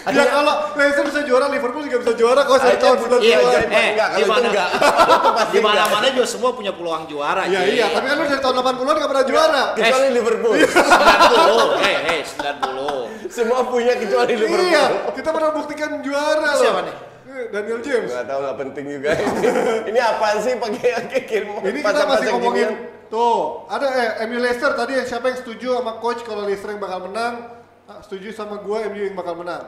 Ya 0.08 0.24
kalau 0.26 0.54
Leicester 0.74 1.04
bisa 1.04 1.22
juara, 1.22 1.46
Liverpool 1.48 1.84
juga 1.84 1.98
bisa 2.00 2.14
juara 2.16 2.42
dari 2.42 2.56
Aja 2.56 2.78
tahun 2.78 2.98
90-an. 3.04 3.20
Iya, 3.20 3.38
Iya, 3.40 3.60
eh, 3.68 3.88
enggak, 3.92 4.08
kalau 4.08 4.16
di 4.16 4.22
itu 4.22 4.32
mana- 4.32 4.50
enggak. 4.50 4.70
Di 5.50 5.58
enggak. 5.60 5.64
mana-mana 5.64 6.06
juga 6.10 6.28
semua 6.28 6.50
punya 6.54 6.72
peluang 6.72 7.04
juara. 7.06 7.44
Iya 7.46 7.62
iya, 7.68 7.86
tapi 7.90 8.06
kan 8.06 8.16
lu 8.16 8.26
dari 8.26 8.40
tahun 8.40 8.56
80-an 8.58 8.96
gak 8.96 9.10
pernah 9.10 9.26
juara. 9.26 9.64
Kecuali 9.74 10.08
Liverpool. 10.12 10.56
90. 10.56 11.68
Eh, 11.82 11.96
eh, 12.10 12.22
90. 12.24 13.30
Semua 13.30 13.60
punya 13.64 13.94
kecuali 13.96 14.34
Liverpool. 14.34 14.66
Iya, 14.66 14.86
kita 15.14 15.30
pernah 15.30 15.52
buktikan 15.52 15.90
juara 16.00 16.50
loh. 16.50 16.62
Siapa 16.62 16.82
nih? 16.82 16.96
Eh, 17.30 17.44
Daniel 17.52 17.80
James. 17.80 18.10
Gak 18.10 18.26
tahu 18.26 18.40
nggak 18.42 18.58
penting 18.58 18.86
juga 18.90 19.10
ini. 19.16 19.48
ini 19.94 20.00
apaan 20.00 20.38
sih 20.40 20.54
pakai 20.56 20.90
kirim 21.24 21.62
Ini 21.62 21.80
kita 21.80 22.04
masih 22.04 22.28
ngomongin 22.34 22.70
tuh 23.10 23.66
ada 23.66 23.88
eh 23.90 24.10
MU 24.26 24.38
Leicester 24.38 24.70
tadi 24.74 24.94
siapa 25.02 25.34
yang 25.34 25.38
setuju 25.38 25.82
sama 25.82 25.98
coach 25.98 26.22
kalau 26.22 26.46
Leicester 26.46 26.70
yang 26.70 26.78
bakal 26.78 27.10
menang 27.10 27.58
ah, 27.90 28.00
setuju 28.06 28.30
sama 28.30 28.62
gua 28.62 28.86
MU 28.86 29.02
yang 29.02 29.18
bakal 29.18 29.34
menang 29.34 29.66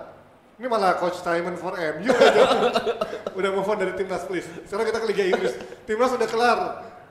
ini 0.58 0.68
malah 0.68 0.98
coach 0.98 1.20
Simon 1.20 1.56
for 1.56 1.74
MU 1.74 2.10
aja 2.10 2.44
udah 3.38 3.50
move 3.52 3.68
on 3.68 3.78
dari 3.80 3.94
timnas 3.94 4.26
please 4.26 4.48
sekarang 4.66 4.86
kita 4.88 4.98
ke 5.00 5.08
Liga 5.08 5.24
Inggris 5.28 5.54
timnas 5.86 6.12
udah 6.12 6.28
kelar 6.28 6.60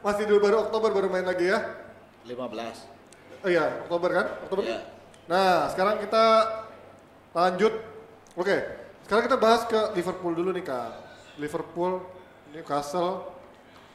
masih 0.01 0.25
dulu 0.25 0.39
baru 0.41 0.57
Oktober 0.67 0.91
baru 0.91 1.09
main 1.09 1.25
lagi 1.25 1.49
ya 1.49 1.61
15. 2.25 3.45
oh 3.45 3.49
iya 3.49 3.85
Oktober 3.85 4.11
kan 4.13 4.27
Oktober 4.45 4.63
Iya. 4.65 4.79
nah 5.25 5.69
sekarang 5.69 6.01
kita 6.01 6.25
lanjut 7.33 7.73
oke 8.35 8.57
sekarang 9.05 9.23
kita 9.27 9.37
bahas 9.37 9.63
ke 9.65 9.81
Liverpool 9.95 10.33
dulu 10.33 10.51
nih 10.53 10.65
kak 10.65 10.91
Liverpool 11.37 12.05
Newcastle 12.51 13.39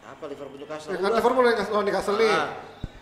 Apa 0.06 0.30
Liverpool 0.30 0.62
Newcastle? 0.62 0.94
Ya 0.94 1.02
kan. 1.02 1.18
Liverpool 1.18 1.44
yang 1.44 1.58
lawan 1.66 1.82
Newcastle 1.82 2.18
nih. 2.22 2.30
Ah. 2.30 2.54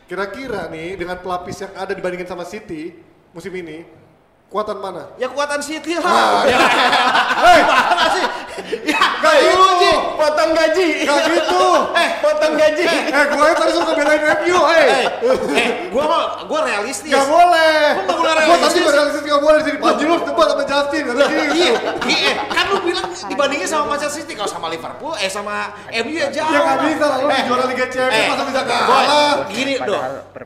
Kira-kira 0.08 0.72
nih 0.72 0.96
dengan 0.96 1.20
pelapis 1.20 1.60
yang 1.60 1.76
ada 1.76 1.92
dibandingkan 1.92 2.32
sama 2.32 2.48
City 2.48 2.96
musim 3.36 3.52
ini, 3.52 3.84
kuatan 4.54 4.78
mana? 4.78 5.10
Ya 5.18 5.26
kekuatan 5.26 5.66
Ah. 6.06 6.14
lah. 6.14 6.46
Ya, 6.46 6.58
Gimana 7.66 8.06
sih? 8.14 8.26
Gak 9.20 9.36
lu 9.40 9.68
Ci. 9.78 9.92
potong 10.14 10.52
gaji. 10.52 10.88
Gak 11.04 11.20
gitu. 11.28 11.64
Eh, 12.04 12.10
potong 12.20 12.54
gaji. 12.54 12.84
Eh, 12.86 13.24
gue 13.30 13.44
yang 13.44 13.56
tadi 13.56 13.72
suka 13.72 13.92
belain 13.94 14.22
MU, 14.36 14.58
eh. 14.68 14.84
Eh, 14.84 15.06
eh, 15.54 15.70
gua 15.88 16.04
mah 16.04 16.24
gua 16.44 16.60
realistis. 16.64 17.08
Gak 17.08 17.26
boleh. 17.26 17.78
Nggak 18.04 18.18
boleh 18.18 18.34
Gue 18.34 18.58
tadi 18.60 18.60
realistis? 18.60 18.82
gak 18.82 18.94
realistis 18.94 19.24
gak 19.24 19.42
boleh 19.42 19.60
jadi 19.62 19.78
Panji 19.80 20.04
lu 20.04 20.16
debat 20.18 20.48
sama 20.48 20.64
Justin, 20.64 21.02
kata 21.06 21.24
gitu. 21.24 21.54
Iya, 21.54 21.72
iya, 22.06 22.32
kan 22.46 22.66
lu 22.68 22.80
bilang 22.82 23.08
dibandingin 23.14 23.68
sama 23.68 23.84
Manchester 23.88 24.16
City 24.18 24.34
kalau 24.34 24.50
sama 24.50 24.68
Liverpool, 24.68 25.14
eh 25.16 25.28
sama 25.28 25.56
MU 26.04 26.14
ya 26.14 26.28
jauh. 26.30 26.52
Ya 26.52 26.60
gak 26.62 26.78
bisa 26.84 27.06
lu 27.14 27.28
Eh, 27.30 27.42
juara 27.44 27.64
Liga 27.66 27.86
Champions 27.88 28.18
eh, 28.18 28.30
masa 28.30 28.44
bisa 28.44 28.62
kalah. 28.64 29.34
gini 29.48 29.74
dong. 29.80 30.04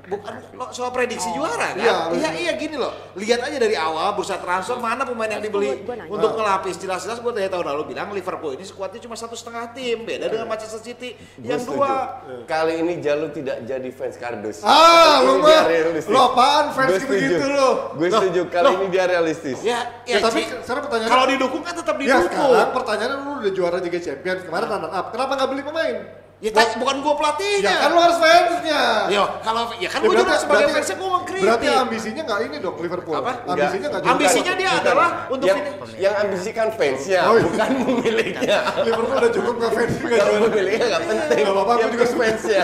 Bukan 0.07 0.33
lo 0.53 0.65
soal 0.69 0.91
prediksi 0.91 1.29
juara 1.31 1.55
kan? 1.57 1.73
Iya, 1.75 1.93
Iya, 2.13 2.29
iya 2.35 2.51
gini 2.55 2.75
loh. 2.75 2.93
Lihat 3.13 3.39
aja 3.41 3.57
dari 3.57 3.75
awal 3.75 4.13
bursa 4.13 4.37
transfer 4.37 4.77
mana 4.77 5.03
pemain 5.03 5.27
yang 5.29 5.41
dibeli 5.41 5.81
untuk 6.05 6.31
ngelapis. 6.33 6.75
Jelas-jelas 6.77 7.17
gue 7.17 7.31
dari 7.33 7.47
tahun 7.47 7.65
lalu 7.65 7.91
bilang 7.91 8.09
Liverpool 8.09 8.46
ini 8.51 8.61
skuadnya 8.61 8.99
cuma 8.99 9.13
satu 9.13 9.33
setengah 9.33 9.71
tim, 9.71 10.03
beda 10.03 10.27
dengan 10.27 10.45
Manchester 10.45 10.79
City 10.79 11.13
yang 11.39 11.59
dua. 11.61 12.21
Kali 12.43 12.79
ini 12.79 12.99
Jalu 12.99 13.31
tidak 13.31 13.63
jadi 13.63 13.89
fans 13.89 14.15
kardus. 14.15 14.61
Ah, 14.61 15.19
lu 15.21 15.35
Ini 15.35 15.41
mah. 15.41 15.49
dia 15.49 15.61
realistis. 15.65 16.07
Lu 16.07 16.17
apaan 16.17 16.65
fans 16.69 16.87
Gua 16.87 16.99
gitu-gitu 16.99 17.35
setuju. 17.35 17.47
lu? 17.53 17.69
Gue 17.95 18.07
setuju. 18.09 18.41
Kali 18.47 18.69
ini 18.73 18.85
dia 18.87 19.03
realistis. 19.05 19.57
Ya, 19.59 19.79
Ya, 20.03 20.17
ya, 20.17 20.17
tapi 20.21 20.41
Ci. 20.41 20.53
sekarang 20.61 20.83
pertanyaannya 20.85 21.11
kalau 21.11 21.25
didukung 21.27 21.61
kan 21.61 21.73
tetap 21.73 21.95
Ya 21.95 22.01
didukung. 22.17 22.29
sekarang 22.29 22.71
pertanyaannya 22.71 23.17
lu 23.17 23.31
udah 23.39 23.51
juara 23.51 23.77
Liga 23.77 23.99
Champions, 23.99 24.41
kemarin 24.41 24.67
runner 24.69 24.91
up. 24.91 25.05
Kenapa 25.09 25.31
gak 25.35 25.49
beli 25.49 25.63
pemain? 25.63 25.95
Ya, 26.37 26.53
ta- 26.53 26.77
bukan 26.77 27.01
gua 27.01 27.17
pelatihnya. 27.17 27.65
Ya 27.65 27.81
kan 27.81 27.89
lu 27.89 27.99
harus 27.99 28.21
fansnya. 28.21 28.81
Yo, 29.09 29.23
kalau 29.41 29.73
ya 29.73 29.89
kan 29.89 29.99
Ya, 29.99 30.05
gue 30.05 30.13
juga 30.13 30.21
berarti- 30.21 30.37
sebagai 30.37 30.53
berarti- 30.61 30.75
fansnya 30.77 30.95
gue 30.95 31.09
mengkritik. 31.09 31.45
Berarti 31.49 31.67
ambisinya 31.73 32.21
nggak 32.23 32.39
ini 32.39 32.55
dong 32.61 32.75
Liverpool. 32.77 33.15
Apa? 33.17 33.31
Ambisinya 33.47 33.87
nggak. 33.89 34.01
Ambisinya 34.05 34.53
dia 34.53 34.69
Bukan. 34.69 34.83
adalah 34.85 35.09
untuk 35.27 35.47
yang, 35.49 35.57
ini. 35.57 35.97
yang 35.97 36.13
ambisikan 36.15 36.67
fansnya, 36.71 37.21
Oh, 37.25 37.33
iya. 37.33 37.43
bukan 37.43 37.69
pemiliknya. 37.81 38.57
Liverpool 38.85 39.17
udah 39.17 39.31
cukup 39.33 39.53
nggak 39.57 39.71
fans 39.73 39.93
nggak 39.97 40.13
Kalau 40.13 40.29
juara. 40.31 40.45
pemiliknya 40.47 40.85
nggak 40.87 41.03
penting. 41.09 41.41
Nggak 41.41 41.55
apa-apa, 41.57 41.71
aku 41.73 41.81
Yang 41.81 41.91
juga 41.91 42.05
fansnya. 42.13 42.63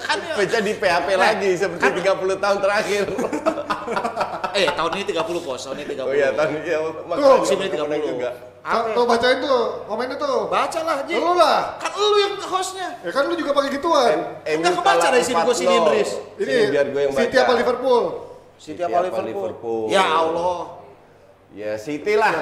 Kan 0.00 0.18
ya- 0.18 0.36
Fansnya 0.40 0.60
di 0.62 0.72
PHP 0.74 1.08
lagi 1.14 1.50
seperti 1.54 1.86
30 2.00 2.36
tahun 2.36 2.58
terakhir. 2.58 3.04
Eh, 4.50 4.66
tahun 4.66 4.90
ini 4.92 5.04
30 5.06 5.40
kos, 5.40 5.60
tahun 5.62 5.76
ini 5.78 5.94
30. 5.94 6.10
Oh 6.10 6.12
iya, 6.12 6.28
tahun 6.34 6.50
makanya 7.06 7.38
musim 7.38 7.58
ini 7.60 7.68
menang 7.70 7.86
30. 7.86 8.49
Apa? 8.60 8.92
Tuh 8.92 9.04
bacain 9.08 9.38
tuh, 9.40 9.60
komennya 9.88 10.16
tuh. 10.20 10.52
Baca 10.52 10.80
lah, 10.84 10.96
Ji. 11.08 11.16
Lu 11.16 11.32
lah. 11.32 11.80
Kan 11.80 11.90
lu 11.96 12.16
yang 12.20 12.34
hostnya. 12.44 12.88
Ya 13.00 13.10
kan 13.10 13.24
lu 13.24 13.34
juga 13.34 13.56
pakai 13.56 13.70
gituan. 13.72 14.18
Enggak 14.44 14.72
kebaca 14.76 15.06
dari 15.08 15.24
sini, 15.24 15.40
gua 15.40 15.56
sini, 15.56 15.74
Indris. 15.80 16.10
Ini 16.36 16.54
biar 16.68 16.86
gue 16.92 17.00
yang 17.00 17.12
baca. 17.16 17.22
City 17.24 17.36
apa 17.40 17.52
Liverpool? 17.56 18.04
City 18.60 18.82
apa 18.84 18.98
Liverpool? 19.00 19.28
Liverpool? 19.32 19.82
Ya 19.88 20.04
Allah. 20.04 20.56
Ya 21.56 21.72
City 21.80 22.14
lah. 22.20 22.36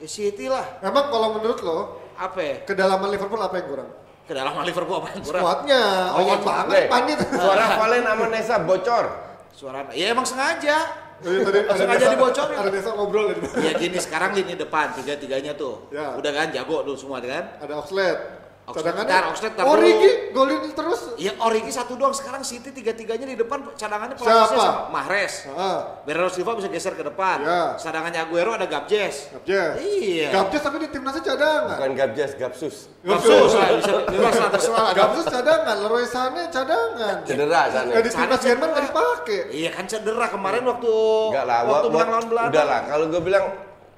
Ya 0.00 0.08
City 0.08 0.48
lah. 0.48 0.64
Emang 0.80 1.12
kalau 1.12 1.36
menurut 1.36 1.60
lo, 1.60 1.78
Apa 2.18 2.40
ya? 2.40 2.54
kedalaman 2.64 3.08
Liverpool 3.12 3.38
apa 3.38 3.54
yang 3.60 3.66
kurang? 3.68 3.90
Kedalaman 4.24 4.64
Liverpool 4.64 4.96
apa 4.98 5.08
yang 5.14 5.22
kurang? 5.22 5.42
Squadnya, 5.44 5.82
Oh, 6.16 6.20
iya, 6.24 6.36
banget, 6.42 6.74
Nih, 6.74 6.84
panit. 6.90 7.18
Suara 7.32 7.64
Valen 7.76 8.02
sama 8.04 8.26
Nesa 8.32 8.56
bocor. 8.64 9.04
Suara 9.52 9.78
Ya 9.92 10.16
emang 10.16 10.24
sengaja. 10.24 11.07
Oh 11.18 11.30
iya, 11.34 11.42
tadi 11.42 11.58
Langsung 11.66 11.90
ada 11.90 11.98
aja 11.98 12.06
dibocorin. 12.14 12.56
Ada 12.62 12.70
desa 12.70 12.90
ngobrol 12.94 13.24
tadi. 13.34 13.40
Ya 13.66 13.72
gini 13.74 13.98
sekarang 13.98 14.38
lini 14.38 14.54
depan 14.54 14.94
tiga-tiganya 14.94 15.58
tuh. 15.58 15.90
Ya. 15.90 16.14
Udah 16.14 16.30
kan 16.30 16.54
jago 16.54 16.86
tuh 16.86 16.94
semua 16.94 17.18
kan? 17.18 17.58
Ada 17.58 17.74
Oxlade. 17.82 18.37
Oxlade, 18.68 18.84
Cadangannya. 18.86 19.08
ntar, 19.10 19.22
Oxlade, 19.26 19.54
ntar 19.54 19.64
Oh, 19.64 19.72
dulu. 19.72 19.82
Rigi 19.82 20.10
golin 20.30 20.58
terus. 20.70 21.00
Ya 21.16 21.32
Origi 21.38 21.70
satu 21.70 21.92
doang 21.94 22.12
sekarang 22.12 22.42
City 22.42 22.68
tiga-tiganya 22.68 23.24
di 23.24 23.34
depan 23.34 23.64
cadangannya 23.72 24.12
Siapa? 24.12 24.28
pelapisnya 24.44 24.58
sama 24.58 24.82
Mahrez. 24.90 25.34
Heeh. 25.44 25.78
Bernardo 26.04 26.30
Silva 26.30 26.52
bisa 26.54 26.68
geser 26.68 26.92
ke 26.92 27.02
depan. 27.02 27.38
Ya. 27.40 27.62
Cadangannya 27.74 28.20
Aguero 28.20 28.52
ada 28.52 28.64
Gabjes. 28.64 29.32
Gabjes. 29.32 29.72
Iya. 29.80 30.28
Gabjes 30.30 30.60
tapi 30.60 30.76
di 30.78 30.88
timnasnya 30.88 31.22
cadangan. 31.24 31.74
Bukan 31.74 31.90
Gabjas, 31.94 32.30
Gapsus. 32.34 32.76
Gabsus 33.00 33.52
lah 33.52 33.68
bisa 33.74 33.92
bebas 34.04 34.34
lah 34.36 34.50
terserah. 34.50 34.82
lah. 34.82 34.92
Gabjes 34.92 35.26
cadangan, 35.26 35.76
Leroy 35.80 36.04
Sané 36.04 36.42
cadangan. 36.48 37.16
Cedera 37.24 37.60
sana. 37.66 37.88
Nggak 37.88 38.02
di 38.02 38.10
timnas 38.10 38.28
Sané 38.30 38.44
Jerman 38.44 38.68
nggak 38.68 38.84
cedera. 38.84 38.92
dipakai. 38.92 39.40
Iya 39.50 39.70
kan 39.70 39.84
cedera 39.86 40.26
kemarin 40.28 40.62
waktu 40.62 40.92
Enggak 41.26 41.46
lah, 41.46 41.60
waktu 41.64 41.86
wa- 41.86 41.92
menang 41.94 42.04
wa- 42.04 42.12
lawan 42.12 42.26
Belanda. 42.28 42.50
Udah 42.50 42.64
lah, 42.64 42.80
kalau 42.84 43.04
gue 43.08 43.22
bilang 43.22 43.44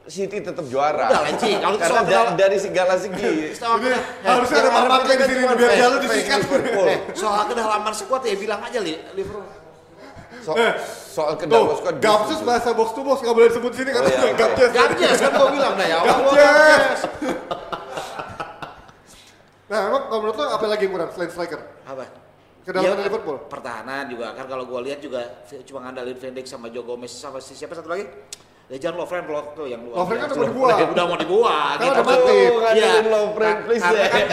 City 0.06 0.40
tetap 0.40 0.64
juara. 0.64 1.06
Udah 1.06 1.20
lah, 1.22 1.32
Ci. 1.34 1.50
Kalau 1.54 1.76
itu 1.76 1.82
Karena 1.82 2.00
soal 2.02 2.26
da- 2.26 2.36
dari 2.36 2.56
segala 2.56 2.94
segi. 2.96 3.34
Soal 3.60 3.76
Ini 3.76 3.86
kedah- 3.86 4.02
harusnya 4.24 4.56
ada 4.56 4.64
Yang 4.64 4.74
Mama 4.74 4.90
harus 4.90 5.06
di 5.06 5.16
sini 5.22 5.42
biar 5.44 5.92
disikat. 6.00 6.38
Liverpool. 6.40 6.86
Eh, 6.86 6.98
soal 7.12 7.42
kedalaman 7.46 7.92
squad 7.92 8.22
ya 8.22 8.34
bilang 8.34 8.60
aja 8.60 8.78
li 8.78 8.94
Liverpool. 9.12 9.44
So- 10.40 10.56
soal 11.10 11.32
Tuh, 11.34 11.38
kedalaman 11.38 11.74
squad. 11.76 11.94
Gabjes 11.98 12.40
bahasa 12.40 12.68
box 12.72 12.88
to 12.90 13.02
box 13.02 13.18
nggak 13.20 13.34
boleh 13.34 13.48
disebut 13.48 13.72
sini 13.72 13.90
kan. 13.90 14.02
Oh, 14.02 14.10
iya, 14.10 14.32
kan 15.20 15.30
gua 15.32 15.48
bilang 15.48 15.74
dah 15.74 15.86
ya. 15.86 15.98
Gabjes. 16.08 17.00
Nah, 19.66 19.80
emang 19.86 20.02
kalau 20.04 20.20
menurut 20.20 20.36
lo 20.36 20.44
apa 20.50 20.66
lagi 20.66 20.82
yang 20.82 20.92
kurang 20.92 21.10
selain 21.14 21.30
striker? 21.30 21.60
Apa? 21.84 22.02
Kedalaman 22.60 22.98
Ya, 22.98 23.06
Liverpool. 23.06 23.36
Pertahanan 23.46 24.10
juga 24.10 24.34
kan 24.34 24.44
kalau 24.44 24.66
gua 24.66 24.82
lihat 24.82 24.98
juga 24.98 25.22
cuma 25.62 25.86
ngandalin 25.86 26.12
Van 26.12 26.32
Dijk 26.32 26.44
sama 26.44 26.66
Joe 26.68 26.82
Gomez 26.82 27.08
sama 27.08 27.38
si 27.38 27.54
siapa 27.54 27.72
satu 27.72 27.86
lagi? 27.86 28.10
Dejan 28.70 28.94
Lovren 28.94 29.26
kalau 29.26 29.42
tuh 29.50 29.66
yang 29.66 29.82
luar. 29.82 29.96
Lovren 29.98 30.18
kan 30.22 30.28
biasa. 30.30 30.38
udah 30.38 30.46
mau 30.46 30.46
dibuang. 30.46 30.78
Udah 30.94 31.04
mau 31.04 31.18
dibuang. 31.18 31.74
Kan 31.74 31.86
udah 31.90 32.04
Tapi- 32.06 32.14
mati. 32.14 32.38
Iya. 32.78 32.90
Lovren, 33.02 33.56
Ka- 33.58 33.62
please 33.66 33.82
ya. 33.82 34.06
kan- 34.06 34.30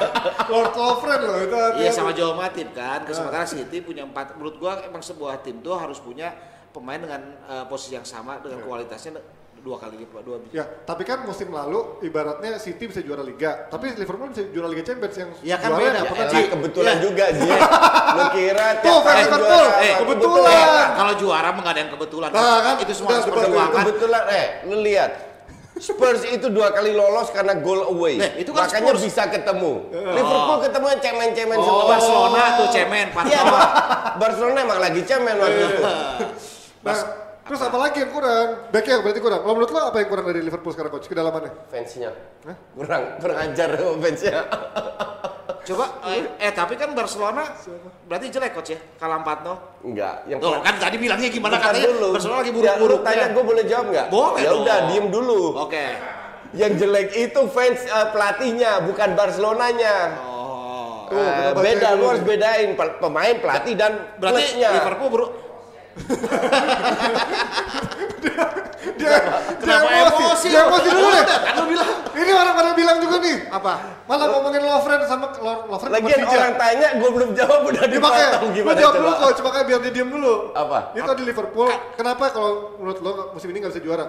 Lord 0.52 0.72
Lovren 0.72 1.20
loh 1.20 1.38
itu. 1.44 1.56
Iya 1.84 1.90
sama 1.92 2.10
Joe 2.16 2.32
Matip 2.32 2.68
kan. 2.72 3.04
Sementara 3.04 3.44
City 3.44 3.84
punya 3.84 4.08
empat. 4.08 4.40
Menurut 4.40 4.56
gua 4.56 4.80
emang 4.80 5.04
sebuah 5.04 5.44
tim 5.44 5.60
tuh 5.60 5.76
harus 5.76 6.00
punya 6.00 6.32
pemain 6.72 6.96
dengan 6.96 7.20
eh, 7.44 7.64
posisi 7.68 7.92
yang 7.92 8.08
sama 8.08 8.40
dengan 8.40 8.64
kualitasnya 8.64 9.20
dua 9.64 9.80
kali 9.80 9.96
lipat 9.96 10.20
dua 10.20 10.36
biji. 10.38 10.52
Ya, 10.52 10.68
tapi 10.84 11.02
kan 11.02 11.24
musim 11.24 11.48
lalu 11.48 11.96
ibaratnya 12.00 12.60
City 12.60 12.84
bisa 12.84 13.00
juara 13.00 13.24
Liga, 13.24 13.64
tapi 13.66 13.96
Liverpool 13.96 14.28
bisa 14.28 14.44
juara 14.52 14.68
Liga 14.68 14.84
Champions 14.84 15.16
yang 15.16 15.30
Ya 15.40 15.56
kan 15.56 15.72
beda, 15.72 16.04
apa 16.04 16.12
Ya 16.12 16.26
kan? 16.28 16.44
kebetulan 16.52 16.94
Iya. 16.94 17.00
juga 17.00 17.24
Ji. 17.32 17.48
Lu 18.14 18.24
kira 18.30 18.66
Tuh, 18.78 18.98
fans 19.00 19.08
kali 19.08 19.20
Liverpool. 19.24 19.66
Eh, 19.80 19.94
kebetulan. 19.98 20.52
Eh, 20.52 20.86
kalau 20.94 21.12
juara 21.16 21.48
mah 21.50 21.64
ada 21.64 21.80
yang 21.80 21.90
kebetulan. 21.90 22.28
Nah, 22.28 22.58
kan, 22.60 22.74
itu 22.78 22.92
semua 22.92 23.10
harus. 23.10 23.24
Kebetulan 23.74 24.22
eh 24.28 24.46
lu 24.68 24.76
lihat 24.78 25.10
Spurs 25.74 26.22
itu 26.22 26.46
dua 26.54 26.70
kali 26.70 26.94
lolos 26.94 27.34
karena 27.34 27.56
goal 27.56 27.88
away. 27.90 28.14
Nah, 28.14 28.30
itu 28.36 28.52
kan 28.52 28.68
Makanya 28.68 28.94
Spurs. 28.94 29.02
bisa 29.02 29.22
ketemu. 29.26 29.72
Liverpool 29.90 30.58
ketemu 30.60 30.86
yang 30.86 31.00
cemen-cemen 31.02 31.56
Oh, 31.56 31.64
semua. 31.64 31.84
Barcelona 31.88 32.42
tuh 32.54 32.68
cemen, 32.68 33.06
Iya. 33.10 33.40
Barcelona 34.14 34.58
emang 34.60 34.78
lagi 34.78 35.00
cemen 35.02 35.34
waktu 35.34 35.62
itu. 35.66 35.82
Nah, 35.82 37.23
terus 37.44 37.60
apa 37.60 37.76
lagi 37.76 38.00
yang 38.00 38.08
kurang? 38.08 38.48
Backnya 38.72 39.04
berarti 39.04 39.20
kurang. 39.20 39.40
Kalau 39.44 39.54
menurut 39.54 39.70
lo 39.70 39.80
apa 39.84 39.96
yang 40.00 40.08
kurang 40.08 40.26
dari 40.26 40.40
Liverpool 40.40 40.72
sekarang 40.72 40.90
coach? 40.90 41.06
Kedalamannya? 41.06 41.52
Fansnya 41.68 42.10
kurang 42.72 43.02
kurang 43.20 43.38
ajar 43.40 43.68
sama 43.76 43.94
fansnya. 44.00 44.40
Coba, 45.64 45.96
eh, 46.12 46.20
eh, 46.44 46.52
tapi 46.52 46.76
kan 46.76 46.92
Barcelona 46.92 47.40
berarti 48.04 48.28
jelek 48.28 48.52
coach 48.52 48.76
ya, 48.76 48.80
kalah 49.00 49.24
4-0. 49.24 49.88
Enggak, 49.88 50.28
yang 50.28 50.36
Tuh, 50.36 50.60
kan 50.60 50.76
tadi 50.76 51.00
bilangnya 51.00 51.32
gimana 51.32 51.56
Bentar 51.56 51.72
katanya 51.72 51.88
dulu. 51.88 52.08
Barcelona 52.12 52.38
lagi 52.44 52.52
Ya, 52.52 52.56
buruk-buruk. 52.60 53.00
tanya 53.00 53.26
gue 53.32 53.44
boleh 53.48 53.64
jawab 53.64 53.86
nggak? 53.88 54.06
Boleh 54.12 54.42
Ya 54.44 54.50
udah, 54.52 54.76
diem 54.92 55.06
dulu. 55.08 55.40
Oke. 55.64 55.84
Yang 56.52 56.72
jelek 56.84 57.08
itu 57.16 57.40
fans 57.48 57.80
eh, 57.80 58.06
pelatihnya, 58.12 58.84
bukan 58.84 59.08
Barcelonanya. 59.16 59.96
Oh. 60.20 61.08
Bacain 61.08 61.56
beda, 61.56 61.88
lu 61.96 62.04
harus 62.12 62.20
nih. 62.20 62.28
bedain 62.28 62.68
pemain, 63.00 63.34
pelatih 63.40 63.74
dan 63.76 63.92
Berarti 64.20 64.44
klubnya. 64.44 64.68
Liverpool 64.76 65.08
buruk. 65.08 65.30
Dia, 68.94 69.16
Kenapa 69.58 69.88
dia 69.88 70.00
emosi, 70.04 70.22
emosi? 70.22 70.48
dia 70.52 70.60
emosi 70.62 70.88
dulu 70.92 71.08
deh. 71.08 71.24
Kan 71.24 71.54
lu 71.56 71.64
bilang. 71.66 71.88
Ini 72.14 72.30
orang 72.30 72.54
pada 72.54 72.70
bilang 72.76 72.96
juga 73.00 73.16
nih. 73.18 73.36
Apa? 73.48 73.72
Malah 74.04 74.26
ngomongin 74.30 74.62
Lovren 74.62 75.02
sama 75.04 75.26
Lo- 75.34 75.64
Lovren 75.66 75.88
sama 75.88 75.98
Lagian 75.98 76.20
orang 76.22 76.54
tanya, 76.54 76.88
gue 76.94 77.10
belum 77.10 77.30
jawab 77.32 77.60
udah 77.64 77.82
Dia 77.82 77.92
dipotong 77.96 78.50
gimana 78.52 78.76
jawab 78.76 78.94
dulu 78.94 79.08
coba? 79.08 79.20
coach, 79.24 79.40
makanya 79.40 79.64
biar 79.64 79.78
dia 79.80 79.92
diem 79.92 80.10
dulu. 80.10 80.34
Apa? 80.52 80.78
Itu 80.92 81.06
tadi 81.06 81.22
Liverpool, 81.24 81.68
kenapa 81.96 82.24
kalau 82.30 82.50
menurut 82.76 82.98
lo 83.00 83.12
musim 83.32 83.48
ini 83.48 83.58
nggak 83.60 83.72
bisa 83.72 83.82
juara? 83.82 84.06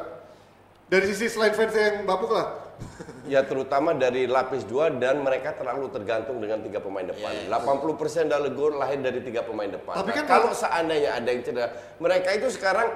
Dari 0.86 1.06
sisi 1.08 1.26
selain 1.28 1.56
fans 1.56 1.74
yang 1.74 2.04
bapuk 2.04 2.30
lah. 2.30 2.65
Ya 3.34 3.42
terutama 3.42 3.98
dari 3.98 4.30
lapis 4.30 4.70
dua 4.70 4.94
dan 4.94 5.26
mereka 5.26 5.58
terlalu 5.58 5.90
tergantung 5.90 6.38
dengan 6.38 6.62
tiga 6.62 6.78
pemain 6.78 7.10
depan. 7.10 7.50
80% 7.50 8.30
dari 8.30 8.50
gol 8.54 8.78
lahir 8.78 9.02
dari 9.02 9.18
tiga 9.26 9.42
pemain 9.42 9.66
depan. 9.66 9.98
Tapi 9.98 10.14
Nah, 10.14 10.18
kan 10.22 10.26
kalau 10.30 10.54
seandainya 10.54 11.18
ada 11.18 11.30
yang 11.34 11.42
cedera, 11.42 11.74
mereka 11.98 12.30
itu 12.38 12.54
sekarang 12.54 12.94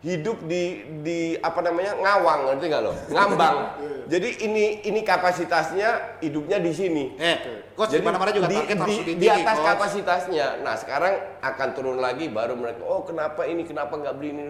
hidup 0.00 0.36
di 0.44 0.80
di 1.00 1.18
apa 1.40 1.60
namanya 1.60 1.96
ngawang 1.96 2.40
ngerti 2.52 2.64
nggak 2.68 2.82
lo? 2.84 2.92
Ngambang. 3.08 3.56
Jadi 4.12 4.28
ini 4.44 4.64
ini 4.84 5.00
kapasitasnya 5.00 6.20
hidupnya 6.20 6.60
di 6.60 6.72
sini. 6.76 7.04
Eh, 7.16 7.36
coach 7.72 7.96
di 7.96 8.04
mana-mana 8.04 8.32
juga 8.32 8.48
di, 8.52 8.56
target 8.60 8.78
di, 8.84 8.94
di 8.96 9.04
tinggi, 9.16 9.28
atas 9.32 9.56
coach. 9.60 9.68
kapasitasnya. 9.72 10.46
Nah 10.60 10.74
sekarang 10.76 11.14
akan 11.40 11.68
turun 11.72 11.96
lagi 12.00 12.28
baru 12.28 12.52
mereka 12.52 12.84
oh 12.84 13.00
kenapa 13.04 13.48
ini 13.48 13.64
kenapa 13.64 13.96
nggak 13.96 14.14
beli 14.16 14.28
ini. 14.36 14.46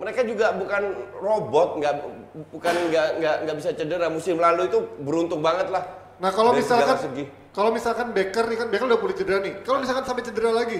Mereka 0.00 0.20
juga 0.24 0.56
bukan 0.56 0.82
robot 1.20 1.68
nggak 1.80 1.94
bukan 2.52 2.74
nggak 2.88 3.08
nggak 3.20 3.36
nggak 3.44 3.56
bisa 3.60 3.70
cedera. 3.76 4.06
Musim 4.08 4.40
lalu 4.40 4.68
itu 4.72 4.78
beruntung 5.04 5.44
banget 5.44 5.68
lah. 5.68 5.84
Nah 6.22 6.30
kalau 6.30 6.54
misalkan, 6.54 6.96
kalau 7.50 7.70
misalkan 7.74 8.14
Becker 8.14 8.46
nih 8.46 8.56
kan 8.56 8.68
Becker 8.70 8.86
udah 8.86 9.00
pulih 9.00 9.16
cedera 9.16 9.42
nih. 9.42 9.60
Kalau 9.66 9.82
misalkan 9.82 10.06
sampai 10.06 10.22
cedera 10.22 10.50
lagi, 10.54 10.78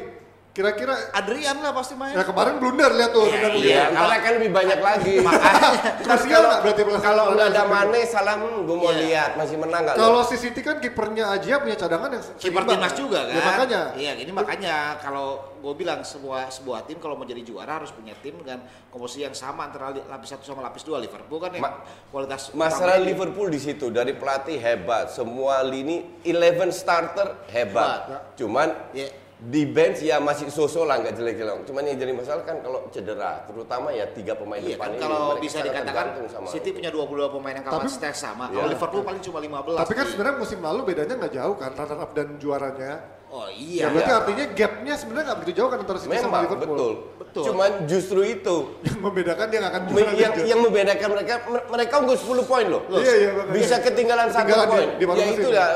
kira-kira 0.53 0.93
Adrian 1.17 1.65
lah 1.65 1.73
pasti 1.73 1.97
main. 1.97 2.13
ya 2.13 2.21
kemarin 2.23 2.61
blunder 2.61 2.93
lihat 2.93 3.11
tuh. 3.11 3.25
Iya, 3.25 3.41
tendang 3.41 3.57
iya. 3.57 3.85
kalau 3.89 4.17
kan 4.21 4.33
lebih 4.37 4.51
banyak 4.53 4.79
lagi. 4.79 5.15
Krusial 6.05 6.41
nggak 6.45 6.61
berarti 6.61 6.83
kalau, 6.85 7.01
kalau 7.01 7.25
nggak 7.33 7.49
ada 7.49 7.63
Mane, 7.65 8.01
salam 8.05 8.39
gue 8.61 8.77
mau 8.77 8.93
Iya. 8.93 9.01
lihat 9.01 9.31
masih 9.35 9.57
menang 9.57 9.81
nggak? 9.83 9.97
Kalau 9.97 10.21
si 10.23 10.37
City 10.37 10.61
kan 10.61 10.77
kipernya 10.77 11.33
aja 11.33 11.57
punya 11.57 11.73
cadangan 11.75 12.09
yang 12.13 12.25
Kiper 12.37 12.63
timnas 12.69 12.93
juga 12.93 13.19
kan. 13.25 13.33
Ya 13.33 13.41
makanya. 13.43 13.81
Iya, 13.97 14.13
ini 14.19 14.31
makanya 14.31 14.77
kalau 15.01 15.27
gue 15.57 15.73
bilang 15.73 16.05
sebuah 16.05 16.51
sebuah 16.51 16.85
tim 16.85 17.01
kalau 17.01 17.17
mau 17.17 17.25
jadi 17.25 17.41
juara 17.41 17.81
harus 17.81 17.89
punya 17.89 18.13
tim 18.19 18.37
dengan 18.37 18.61
komposisi 18.91 19.25
yang 19.25 19.33
sama 19.33 19.73
antara 19.73 19.89
lapis 19.95 20.37
satu 20.37 20.45
sama 20.45 20.61
lapis 20.61 20.85
dua. 20.85 21.01
Liverpool 21.01 21.41
kan 21.41 21.49
yang 21.49 21.65
Ma- 21.65 21.81
kualitas 22.13 22.53
Masalah 22.53 23.01
Liverpool 23.01 23.49
di 23.49 23.57
situ 23.57 23.89
dari 23.89 24.13
pelatih 24.13 24.61
hebat, 24.61 25.09
semua 25.09 25.65
lini 25.65 26.21
11 26.21 26.69
starter 26.69 27.41
hebat. 27.49 28.05
Hebat. 28.05 28.23
Cuman 28.37 28.69
Ya. 28.93 29.22
Di 29.43 29.67
bench 29.67 29.99
ya 30.01 30.17
masih 30.17 30.47
so-so 30.49 30.87
lah 30.87 30.97
nggak 30.97 31.19
jelek-jelek. 31.19 31.67
Cuman 31.67 31.83
yang 31.83 31.99
jadi 31.99 32.13
masalah 32.13 32.47
kan 32.47 32.63
kalau 32.63 32.87
cedera, 32.89 33.43
terutama 33.43 33.91
ya 33.91 34.07
tiga 34.07 34.33
pemain 34.33 34.57
Iya 34.57 34.79
depan 34.79 34.87
kan 34.87 34.95
ini. 34.95 35.03
kalau 35.03 35.35
bisa 35.37 35.59
dikatakan 35.59 36.07
sama- 36.27 36.47
City 36.47 36.71
punya 36.71 36.91
22 36.91 37.27
pemain 37.29 37.51
yang 37.53 37.67
kapasitas 37.67 38.15
sama. 38.17 38.47
Kalau 38.47 38.63
Iya. 38.63 38.73
Liverpool 38.73 39.03
paling 39.03 39.19
cuma 39.21 39.39
15. 39.41 39.83
Tapi 39.83 39.93
kan 39.93 40.07
sebenarnya 40.07 40.37
musim 40.39 40.59
lalu 40.59 40.81
bedanya 40.87 41.15
nggak 41.17 41.33
jauh 41.35 41.57
kan, 41.57 41.71
runner 41.73 41.99
up 41.99 42.11
dan 42.13 42.39
juaranya. 42.39 42.93
Oh 43.33 43.49
Ya, 43.49 43.57
iya. 43.81 43.85
berarti 43.89 44.07
Iya. 44.07 44.21
artinya 44.21 44.45
gapnya 44.53 44.95
sebenarnya 44.95 45.25
nggak 45.27 45.41
begitu 45.41 45.57
jauh 45.59 45.71
kan 45.73 45.79
antara 45.81 45.99
City 45.99 46.13
sama 46.13 46.23
Memang 46.29 46.43
Liverpool. 46.45 46.69
betul. 46.71 46.93
Betul. 47.19 47.43
Cuman 47.49 47.71
justru 47.89 48.21
itu 48.23 48.57
Yang 48.85 48.99
membedakan 49.01 49.47
dia 49.49 49.59
nggak 49.59 49.73
akan 49.73 49.83
juara 49.83 50.03
yang, 50.13 50.33
Liga. 50.37 50.45
yang 50.47 50.61
membedakan 50.61 51.09
mereka 51.11 51.35
mereka 51.67 51.95
unggul 51.99 52.15
10 52.15 52.45
poin 52.45 52.67
loh. 52.69 52.83
Iya, 52.93 53.13
iya, 53.17 53.31
makanya. 53.33 53.55
Bisa 53.57 53.77
ketinggalan 53.81 54.29
satu 54.29 54.39
Ketinggalan 54.45 54.69
di- 54.69 54.71
poin. 54.71 54.89
di 54.93 55.05
Ya 55.19 55.27
itu 55.33 55.49
ya 55.51 55.67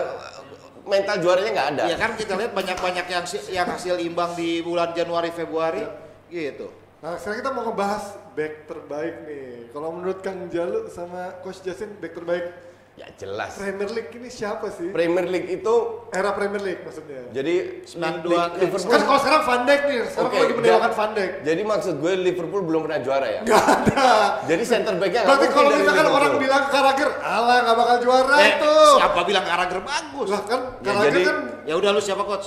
mental 0.86 1.16
juaranya 1.20 1.50
nggak 1.52 1.68
ada. 1.76 1.82
Iya 1.90 1.96
kan 1.98 2.10
kita 2.14 2.32
lihat 2.38 2.52
banyak-banyak 2.54 3.06
yang 3.10 3.24
yang 3.50 3.66
hasil 3.68 3.98
imbang 4.00 4.32
di 4.38 4.62
bulan 4.62 4.94
Januari 4.94 5.34
Februari 5.34 5.82
gitu. 6.30 6.70
Nah 7.02 7.18
sekarang 7.20 7.42
kita 7.42 7.50
mau 7.52 7.62
ngebahas 7.68 8.04
back 8.32 8.54
terbaik 8.70 9.14
nih. 9.26 9.70
Kalau 9.74 9.92
menurut 9.92 10.18
Kang 10.22 10.48
Jalu 10.48 10.88
sama 10.88 11.36
Coach 11.42 11.60
Jasin 11.66 11.92
back 11.98 12.14
terbaik 12.14 12.54
Ya 12.96 13.12
jelas. 13.14 13.52
Premier 13.54 13.92
League 13.92 14.08
ini 14.10 14.28
siapa 14.30 14.72
sih? 14.72 14.88
Premier 14.88 15.26
League 15.26 15.52
itu 15.52 15.74
Era 16.08 16.32
Premier 16.32 16.58
League 16.58 16.80
maksudnya. 16.80 17.28
jadi 17.28 17.84
92 17.84 18.56
Liverpool. 18.56 18.88
Kan 18.88 19.02
kalau 19.04 19.20
sekarang 19.20 19.42
Van 19.44 19.60
Dijk 19.62 19.80
nih, 19.84 19.98
sekarang 20.06 20.24
Oke, 20.26 20.36
lagi 20.40 20.54
mendewakan 20.56 20.92
Van 20.94 21.10
Dijk. 21.12 21.32
Jadi 21.44 21.60
maksud 21.62 21.94
gue 21.94 22.12
Liverpool 22.16 22.62
belum 22.64 22.80
pernah 22.82 23.00
juara 23.00 23.28
ya? 23.28 23.40
Gak 23.44 23.64
ada. 23.84 24.08
Jadi 24.42 24.62
center 24.64 24.94
backnya 24.96 25.20
nggak 25.20 25.28
Berarti 25.28 25.46
kalau 25.50 25.68
misalkan 25.68 25.84
Liverpool. 25.94 26.16
orang 26.16 26.32
bilang 26.40 26.62
Carragher, 26.66 27.10
alah 27.20 27.58
nggak 27.60 27.76
bakal 27.76 27.96
juara 28.00 28.36
Eh, 28.38 28.48
itu. 28.50 28.74
siapa 28.96 29.20
bilang 29.22 29.44
Carragher 29.44 29.80
bagus? 29.82 30.26
Lah 30.26 30.42
kan 30.42 30.60
Ya, 30.64 30.80
Carragher 30.82 31.12
jadi- 31.12 31.26
kan 31.26 31.36
Ya 31.62 31.74
udah 31.76 31.90
lu 31.90 32.00
siapa 32.00 32.22
coach? 32.22 32.46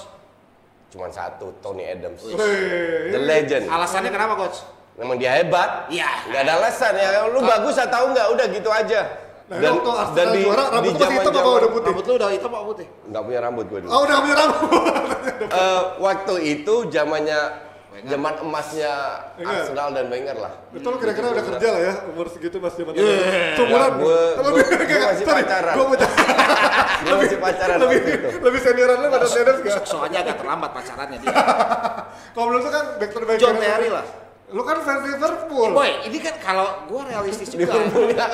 Cuman 0.90 1.14
satu, 1.14 1.54
Tony 1.62 1.86
Adams. 1.86 2.26
Weh, 2.26 3.14
The 3.14 3.22
legend. 3.22 3.70
Alasannya 3.70 4.10
kenapa 4.10 4.34
coach? 4.36 4.66
Memang 4.98 5.16
dia 5.16 5.32
hebat. 5.32 5.86
Iya. 5.88 6.10
Nggak 6.26 6.42
ada 6.42 6.54
alasan 6.58 6.92
ya. 6.92 7.10
Lu 7.28 7.40
bagus 7.40 7.78
atau 7.78 8.10
enggak, 8.10 8.26
udah 8.28 8.46
gitu 8.50 8.68
aja. 8.68 9.29
Nah, 9.50 9.58
waktu 9.58 9.90
Arsenal 9.92 10.30
di, 10.30 10.42
juara, 10.42 10.62
di 10.62 10.70
rambut 10.70 10.94
masih 10.94 11.10
hitam 11.12 11.34
apa 11.34 11.50
udah 11.50 11.70
putih? 11.70 11.88
Rambut 11.90 12.04
lu 12.06 12.14
udah 12.16 12.30
hitam 12.30 12.52
apa 12.52 12.66
putih? 12.68 12.88
Nggak 13.04 13.22
punya 13.24 13.40
rambut 13.42 13.66
gue 13.66 13.80
dulu. 13.82 13.90
Oh 13.90 14.00
udah 14.04 14.18
punya 14.20 14.36
rambut. 14.38 14.70
Eh, 15.40 15.82
waktu 15.98 16.34
itu 16.44 16.74
zamannya 16.88 17.40
zaman 18.02 18.34
emasnya 18.40 18.92
Wenger. 19.34 19.56
Arsenal 19.56 19.88
dan 19.90 20.06
Wenger 20.08 20.36
lah. 20.36 20.54
Itu 20.70 20.84
lu 20.86 20.98
kira-kira 20.98 21.32
udah 21.32 21.44
kerja 21.46 21.68
lah 21.70 21.82
ya, 21.82 21.94
umur 22.06 22.28
segitu 22.28 22.60
masih 22.60 22.84
zaman 22.84 22.94
Iya. 22.94 23.56
Seumuran. 23.56 23.90
Ya, 23.90 23.98
gua- 23.98 24.34
gua 24.38 24.52
kayak- 24.84 25.08
masih 25.10 25.26
sorry, 25.26 25.42
pacaran. 25.42 25.74
Gua 25.74 25.86
mau 25.86 25.96
Gue 27.00 27.16
masih 27.18 27.38
pacaran 27.40 27.78
lebih, 27.80 27.98
waktu 27.98 28.12
itu. 28.12 28.30
lebih 28.44 28.60
senioran 28.60 28.98
lu 29.00 29.08
pada 29.10 29.26
Adams 29.26 29.60
gak? 29.64 29.84
Soalnya 29.88 30.20
agak 30.22 30.36
terlambat 30.38 30.70
pacarannya 30.76 31.18
dia. 31.18 31.32
Kalau 32.36 32.46
menurut 32.46 32.64
lu 32.64 32.70
kan 32.70 32.86
back 33.00 33.12
terbaik 33.12 33.38
John 33.40 33.56
era- 33.56 33.64
Terry 33.66 33.90
lah. 33.90 34.06
Lu 34.50 34.66
kan 34.66 34.82
fans 34.82 35.06
Liverpool. 35.06 35.70
Boy, 35.72 36.10
ini 36.10 36.18
kan 36.18 36.34
kalau 36.42 36.66
gua 36.90 37.06
realistis 37.06 37.54
juga. 37.54 37.70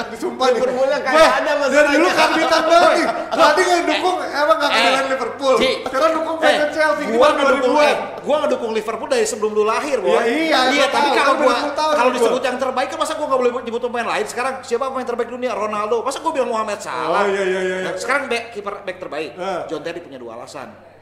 Disumpah 0.07 0.47
nih. 0.47 0.63
Liverpoolnya 0.63 0.97
Weh, 0.97 1.11
kayak 1.11 1.31
ada 1.43 1.51
Dari 1.67 1.87
dulu 1.91 2.07
kan 2.07 2.29
bintang 2.31 2.63
banget 2.63 2.91
nih. 2.95 3.07
Tadi 3.29 3.61
nggak 3.61 3.81
dukung, 3.83 4.15
emang 4.23 4.57
eh, 4.57 4.69
kenal 4.71 5.05
Liverpool. 5.11 5.53
Ci. 5.59 5.69
Sekarang 5.83 6.11
dukung 6.15 6.35
fans 6.39 6.55
Eh, 6.55 6.69
Chelsea. 6.71 7.03
gua 7.11 7.11
Gimana 7.11 7.41
ngedukung, 7.43 7.75
2000-an? 7.75 7.83
eh, 7.83 7.95
gua 8.23 8.35
ngedukung 8.39 8.71
Liverpool 8.71 9.09
dari 9.11 9.25
sebelum 9.27 9.51
lu 9.51 9.63
lahir, 9.67 9.97
boy. 9.99 10.15
Ya, 10.15 10.23
iya, 10.23 10.59
iya 10.71 10.85
gua 10.87 10.95
tapi 10.95 11.09
kalau 11.11 11.33
gua 11.35 11.43
gua 11.43 11.55
20 11.67 11.75
tahun 11.75 11.93
kalau 11.99 12.11
disebut 12.15 12.41
yang 12.41 12.57
terbaik 12.57 12.87
kan 12.87 12.97
masa 12.97 13.13
gua 13.13 13.27
nggak 13.27 13.39
boleh 13.43 13.51
nyebut 13.59 13.81
pemain 13.83 14.07
lain. 14.07 14.25
Sekarang 14.25 14.53
siapa 14.63 14.85
pemain 14.87 15.03
terbaik 15.03 15.27
dunia? 15.27 15.51
Ronaldo. 15.51 15.99
Masa 15.99 16.23
gua 16.23 16.31
bilang 16.31 16.47
Mohamed 16.47 16.79
Salah? 16.79 17.23
Oh, 17.23 17.29
iya, 17.29 17.43
iya, 17.43 17.59
iya, 17.59 17.75
iya. 17.83 17.91
Sekarang 17.99 18.31
back 18.31 18.55
kiper 18.55 18.87
back 18.87 18.97
terbaik. 19.03 19.31
Eh. 19.35 19.61
John 19.67 19.83
Terry 19.83 19.99
punya 19.99 20.15
dua 20.15 20.39
alasan. 20.39 20.94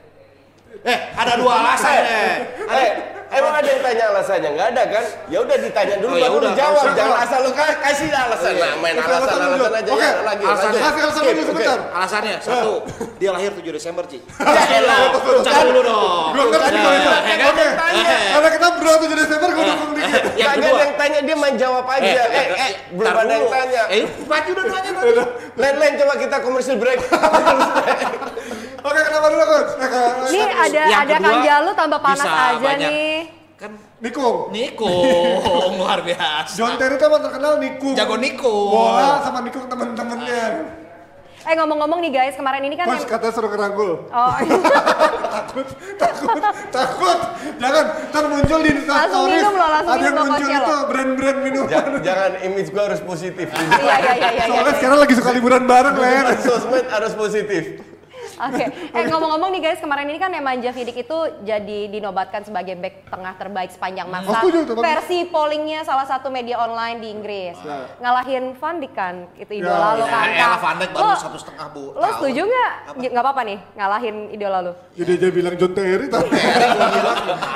Eh, 0.84 0.98
ada 1.14 1.34
dua 1.38 1.54
alasan 1.64 1.96
eh. 1.96 2.36
Eh, 2.60 2.90
emang 3.32 3.56
ada 3.56 3.64
yang 3.66 3.80
tanya 3.80 4.04
alasannya? 4.12 4.50
Nggak 4.52 4.68
ada 4.70 4.84
kan? 4.90 5.04
Ya 5.26 5.38
udah 5.40 5.56
ditanya 5.56 5.96
dulu 5.96 6.12
Oh, 6.12 6.20
ya 6.20 6.28
baru 6.28 6.38
udah, 6.44 6.54
jawab. 6.54 6.84
kalau- 6.84 6.98
Jangan 7.00 7.18
asal 7.24 7.40
lu 7.40 7.52
ka- 7.54 7.80
kasih 7.80 8.08
alasan. 8.12 8.52
Iya. 8.52 8.60
Nah, 8.60 8.74
main 8.78 8.96
alasan 8.96 9.16
alasan 9.16 9.40
alasan 9.48 9.74
aja 9.74 9.90
Oke, 9.90 10.04
ya 10.04 10.12
lagi. 10.22 10.44
alasannya. 10.44 10.68
lanjut. 10.68 10.84
Kasih 10.84 11.02
alasan 11.02 11.22
Skip, 11.24 11.30
dulu 11.30 11.40
oke. 11.40 11.48
sebentar. 11.48 11.80
Alasannya 11.94 12.36
satu, 12.44 12.74
dia 13.16 13.30
lahir 13.32 13.52
7 13.54 13.72
Desember, 13.72 14.04
Ci. 14.06 14.20
Ya 14.20 14.64
elah, 14.76 15.00
kan- 15.40 15.66
dulu 15.66 15.82
dong. 15.82 16.32
Kalau 16.36 16.68
itu. 16.68 17.10
ya 17.24 17.36
kan? 17.40 17.48
Oke, 17.48 17.64
Eh, 17.64 18.30
karena 18.34 18.50
kita 18.52 18.68
bro 18.76 18.94
7 19.00 19.16
Desember 19.16 19.50
gua 19.50 19.64
dukung 19.66 19.92
dikit. 19.94 20.22
Yang 20.36 20.52
kedua. 20.60 20.78
yang 20.80 20.94
tanya 20.94 21.20
dia 21.22 21.36
main 21.38 21.56
jawab 21.56 21.86
aja. 21.88 22.22
Eh, 22.28 22.46
eh, 22.60 22.72
belum 22.92 23.08
ada 23.14 23.32
yang 23.32 23.48
tanya. 23.48 23.82
Eh, 23.88 24.04
Baju 24.22 24.50
udah 24.52 24.66
nanya 24.68 24.92
tadi. 24.92 25.12
Lain-lain 25.56 25.94
coba 25.96 26.14
kita 26.18 26.38
commercial 26.44 26.76
break. 26.76 27.00
Oke, 28.84 29.00
kenapa 29.02 29.28
dulu 29.28 29.44
coach? 29.46 29.72
Eh, 29.74 29.88
ke- 29.88 30.12
Ini 30.28 30.42
ada 30.44 30.82
Yang 30.84 31.00
ada 31.02 31.14
kedua, 31.14 31.26
Kang 31.26 31.40
Jalu 31.42 31.70
tambah 31.74 32.00
panas 32.00 32.20
bisa 32.20 32.32
aja 32.36 32.60
banyak. 32.62 32.90
nih. 32.90 33.16
Kan 33.56 33.72
Nikung. 33.98 34.38
Nikung 34.52 35.72
luar 35.80 36.00
biasa. 36.02 36.52
John 36.54 36.76
Terry 36.76 36.96
itu 36.96 37.06
emang 37.06 37.22
terkenal 37.22 37.54
nikung. 37.58 37.94
Jago 37.94 38.16
nikung. 38.18 38.70
Bola 38.70 39.24
sama 39.24 39.40
nikung 39.40 39.64
temen-temennya. 39.66 40.44
Eh 41.44 41.54
ngomong-ngomong 41.54 42.00
nih 42.00 42.12
guys, 42.14 42.36
kemarin 42.36 42.60
ini 42.62 42.72
kan 42.74 42.86
Coach 42.86 43.04
yang- 43.04 43.12
katanya 43.14 43.34
suruh 43.34 43.50
ngerangkul. 43.50 43.92
Oh, 44.06 44.32
takut, 45.36 45.68
takut, 45.98 46.40
takut. 46.70 47.20
Jangan, 47.58 47.84
ntar 48.06 48.24
muncul 48.26 48.60
di 48.60 48.70
Insta 48.74 48.94
Langsung 48.94 49.12
Stories. 49.22 49.36
minum 49.38 49.54
loh, 49.54 49.70
langsung 49.70 49.92
Ada 49.92 50.00
yang 50.02 50.14
minum 50.14 50.26
muncul 50.26 50.48
itu 50.50 50.76
brand-brand 50.88 51.38
minuman. 51.42 51.68
jangan, 51.70 51.92
jangan 52.00 52.32
image 52.44 52.70
gua 52.70 52.84
harus 52.86 53.02
positif. 53.02 53.48
iya 53.48 53.96
iya 53.98 54.14
iya 54.14 54.30
iya. 54.30 54.44
Soalnya 54.46 54.64
iya. 54.66 54.78
sekarang 54.78 54.98
lagi 54.98 55.14
suka 55.14 55.30
liburan 55.32 55.64
bareng, 55.66 55.96
Ler. 55.98 56.26
Sosmed 56.38 56.86
harus 56.88 57.12
positif. 57.14 57.64
Oke, 58.36 58.66
eh 58.66 59.04
ngomong-ngomong 59.06 59.50
nih 59.52 59.62
guys, 59.62 59.78
kemarin 59.78 60.06
ini 60.06 60.18
kan 60.18 60.28
Nemanja 60.28 60.70
Vidic 60.70 60.98
itu 61.00 61.18
jadi 61.42 61.80
dinobatkan 61.88 62.42
sebagai 62.42 62.74
back 62.76 63.06
tengah 63.06 63.34
terbaik 63.34 63.70
sepanjang 63.70 64.08
masa. 64.08 64.26
Oh, 64.28 64.36
setuju. 64.42 64.74
Versi 64.76 65.26
pollingnya 65.26 65.82
salah 65.82 66.04
satu 66.04 66.28
media 66.28 66.58
online 66.58 66.98
di 66.98 67.10
Inggris. 67.10 67.54
Ya. 67.60 67.94
Ngalahin 68.00 68.54
Van 68.56 68.76
Dijk 68.78 68.94
kan, 68.94 69.16
itu 69.36 69.52
Ya. 69.54 69.60
idola 69.64 69.88
lu 69.94 70.02
Ya, 70.02 70.10
kan. 70.10 70.26
Kak. 70.32 70.58
Van 70.60 70.76
Dijk 70.78 70.90
baru 70.92 71.06
Lo- 71.06 71.20
satu 71.20 71.38
setengah 71.38 71.68
bu. 71.70 71.84
Lo 71.94 72.08
setuju 72.12 72.42
nggak? 72.44 72.72
Nggak 73.06 73.24
apa-apa 73.24 73.42
nih, 73.44 73.60
ngalahin 73.74 74.16
idola 74.30 74.60
lu. 74.62 74.74
Jadi 74.94 75.14
dia 75.16 75.30
bilang 75.30 75.54
John 75.54 75.74
Terry, 75.74 76.06
tapi 76.08 76.28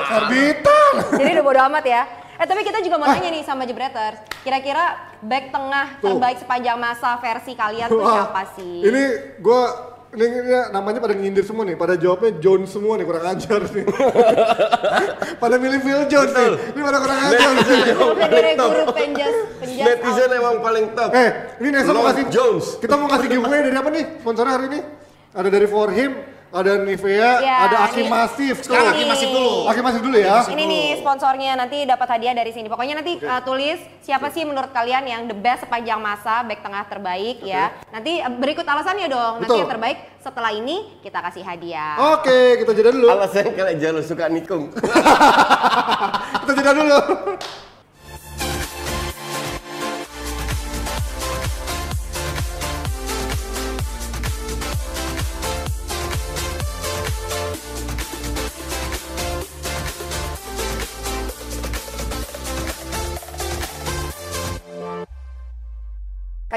Arbitan. 0.08 0.92
Jadi 1.12 1.30
udah 1.32 1.44
bodo 1.44 1.60
amat 1.64 1.84
ya. 1.84 2.02
Eh 2.38 2.46
tapi 2.46 2.62
kita 2.62 2.78
juga 2.78 2.96
mau 2.96 3.08
tanya 3.08 3.28
nih 3.28 3.42
sama 3.42 3.66
Jebreters. 3.66 4.22
Kira-kira 4.40 4.94
back 5.18 5.50
tengah 5.50 5.98
Tuh. 5.98 6.14
terbaik 6.14 6.38
sepanjang 6.38 6.78
masa 6.78 7.18
versi 7.18 7.52
kalian 7.52 7.90
tuh 7.90 7.98
siapa 8.00 8.42
sih? 8.54 8.76
Ini 8.80 9.02
gue 9.36 9.62
ini, 10.16 10.24
ini 10.24 10.52
namanya 10.72 10.98
pada 11.04 11.12
nyindir 11.12 11.44
semua 11.44 11.68
nih, 11.68 11.76
pada 11.76 11.94
jawabnya 12.00 12.40
John 12.40 12.64
semua 12.64 12.96
nih 12.96 13.04
kurang 13.04 13.28
ajar 13.28 13.60
nih. 13.60 13.84
pada 15.42 15.54
milih 15.60 15.80
Phil 15.84 16.02
Jones 16.08 16.32
nih, 16.32 16.48
ini 16.72 16.80
pada 16.80 16.98
kurang 17.02 17.20
ajar 17.28 17.50
nih. 17.52 17.64
Dari 18.16 18.50
guru 18.56 18.84
penjas 18.96 19.36
penjas 19.60 19.84
Netizen 19.84 20.30
emang 20.32 20.56
paling 20.64 20.86
top. 20.96 21.10
Eh, 21.12 21.30
ini 21.60 21.68
Nesa 21.76 21.92
mau 21.92 22.08
kasih 22.08 22.24
Jones. 22.32 22.80
Kita 22.80 22.94
mau 22.96 23.08
kasih 23.12 23.28
giveaway 23.28 23.60
dari 23.68 23.76
apa 23.76 23.90
nih? 23.92 24.04
Sponsornya 24.24 24.52
hari 24.56 24.66
ini? 24.72 24.80
Ada 25.36 25.48
dari 25.52 25.66
For 25.68 25.92
Him, 25.92 26.10
ada 26.48 26.80
Nivea, 26.80 27.30
Ya, 27.38 27.56
ada 27.68 27.76
Aki 27.84 28.02
ini- 28.02 28.08
Masif. 28.08 28.56
tuh. 28.60 28.72
Sekarang 28.72 28.96
Aki 28.96 29.04
Masif 29.04 29.28
dulu. 29.28 29.54
Aki 29.68 29.80
Masif 29.84 30.00
dulu 30.00 30.16
ya. 30.16 30.36
Ini 30.48 30.64
nih 30.64 30.86
sponsornya 30.96 31.52
nanti 31.54 31.84
dapat 31.84 32.08
hadiah 32.08 32.32
dari 32.32 32.50
sini. 32.50 32.66
Pokoknya 32.66 32.96
nanti 32.96 33.20
uh, 33.20 33.40
tulis 33.42 33.76
siapa 34.00 34.32
sih 34.32 34.42
menurut 34.42 34.72
kalian 34.72 35.04
yang 35.04 35.22
the 35.24 35.36
best 35.36 35.68
sepanjang 35.68 36.00
masa 36.00 36.40
back 36.42 36.64
tengah 36.64 36.88
terbaik 36.88 37.44
ya. 37.44 37.76
Nanti 37.92 38.18
uh, 38.18 38.32
berikut 38.32 38.64
alasannya 38.64 39.06
dong. 39.06 39.34
Nanti 39.38 39.52
Betul. 39.52 39.60
yang 39.60 39.70
terbaik 39.70 39.98
setelah 40.18 40.50
ini 40.50 40.76
kita 41.00 41.20
kasih 41.20 41.44
hadiah. 41.44 41.94
Oke, 42.16 42.58
kita 42.58 42.72
jeda 42.72 42.90
dulu. 42.90 43.08
Alasan 43.08 43.52
kalau 43.52 43.72
Jalo 43.76 44.00
suka 44.00 44.26
nikung. 44.28 44.72
Kita 46.38 46.52
jeda 46.54 46.72
dulu. 46.72 46.98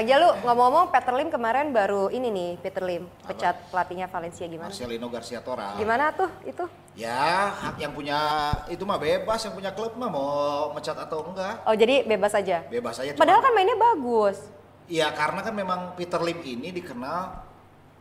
Kang 0.02 0.10
Jalu, 0.10 0.34
ngomong-ngomong 0.42 0.90
Peter 0.90 1.14
Lim 1.14 1.30
kemarin 1.30 1.70
baru 1.70 2.10
ini 2.10 2.26
nih 2.26 2.50
Peter 2.58 2.82
Lim 2.82 3.06
pecat 3.22 3.54
pelatihnya 3.70 4.10
Valencia 4.10 4.42
gimana? 4.42 4.66
Marcelino 4.66 5.06
Garcia 5.06 5.38
Tora. 5.38 5.78
Gimana 5.78 6.10
tuh 6.10 6.26
itu? 6.42 6.66
Ya, 6.98 7.14
hak 7.54 7.78
yang 7.78 7.94
punya 7.94 8.18
itu 8.66 8.82
mah 8.82 8.98
bebas, 8.98 9.38
yang 9.40 9.54
punya 9.54 9.70
klub 9.70 9.94
mah 9.94 10.10
mau 10.10 10.26
mecat 10.74 10.98
atau 10.98 11.22
enggak. 11.22 11.62
Oh 11.62 11.70
jadi 11.70 12.02
bebas 12.02 12.34
aja. 12.34 12.66
Bebas 12.66 12.98
aja. 12.98 13.14
Padahal 13.14 13.38
kan 13.38 13.54
mainnya 13.54 13.78
bagus. 13.78 14.42
Iya, 14.90 15.06
karena 15.14 15.38
kan 15.38 15.54
memang 15.54 15.94
Peter 15.94 16.18
Lim 16.18 16.42
ini 16.42 16.74
dikenal 16.74 17.38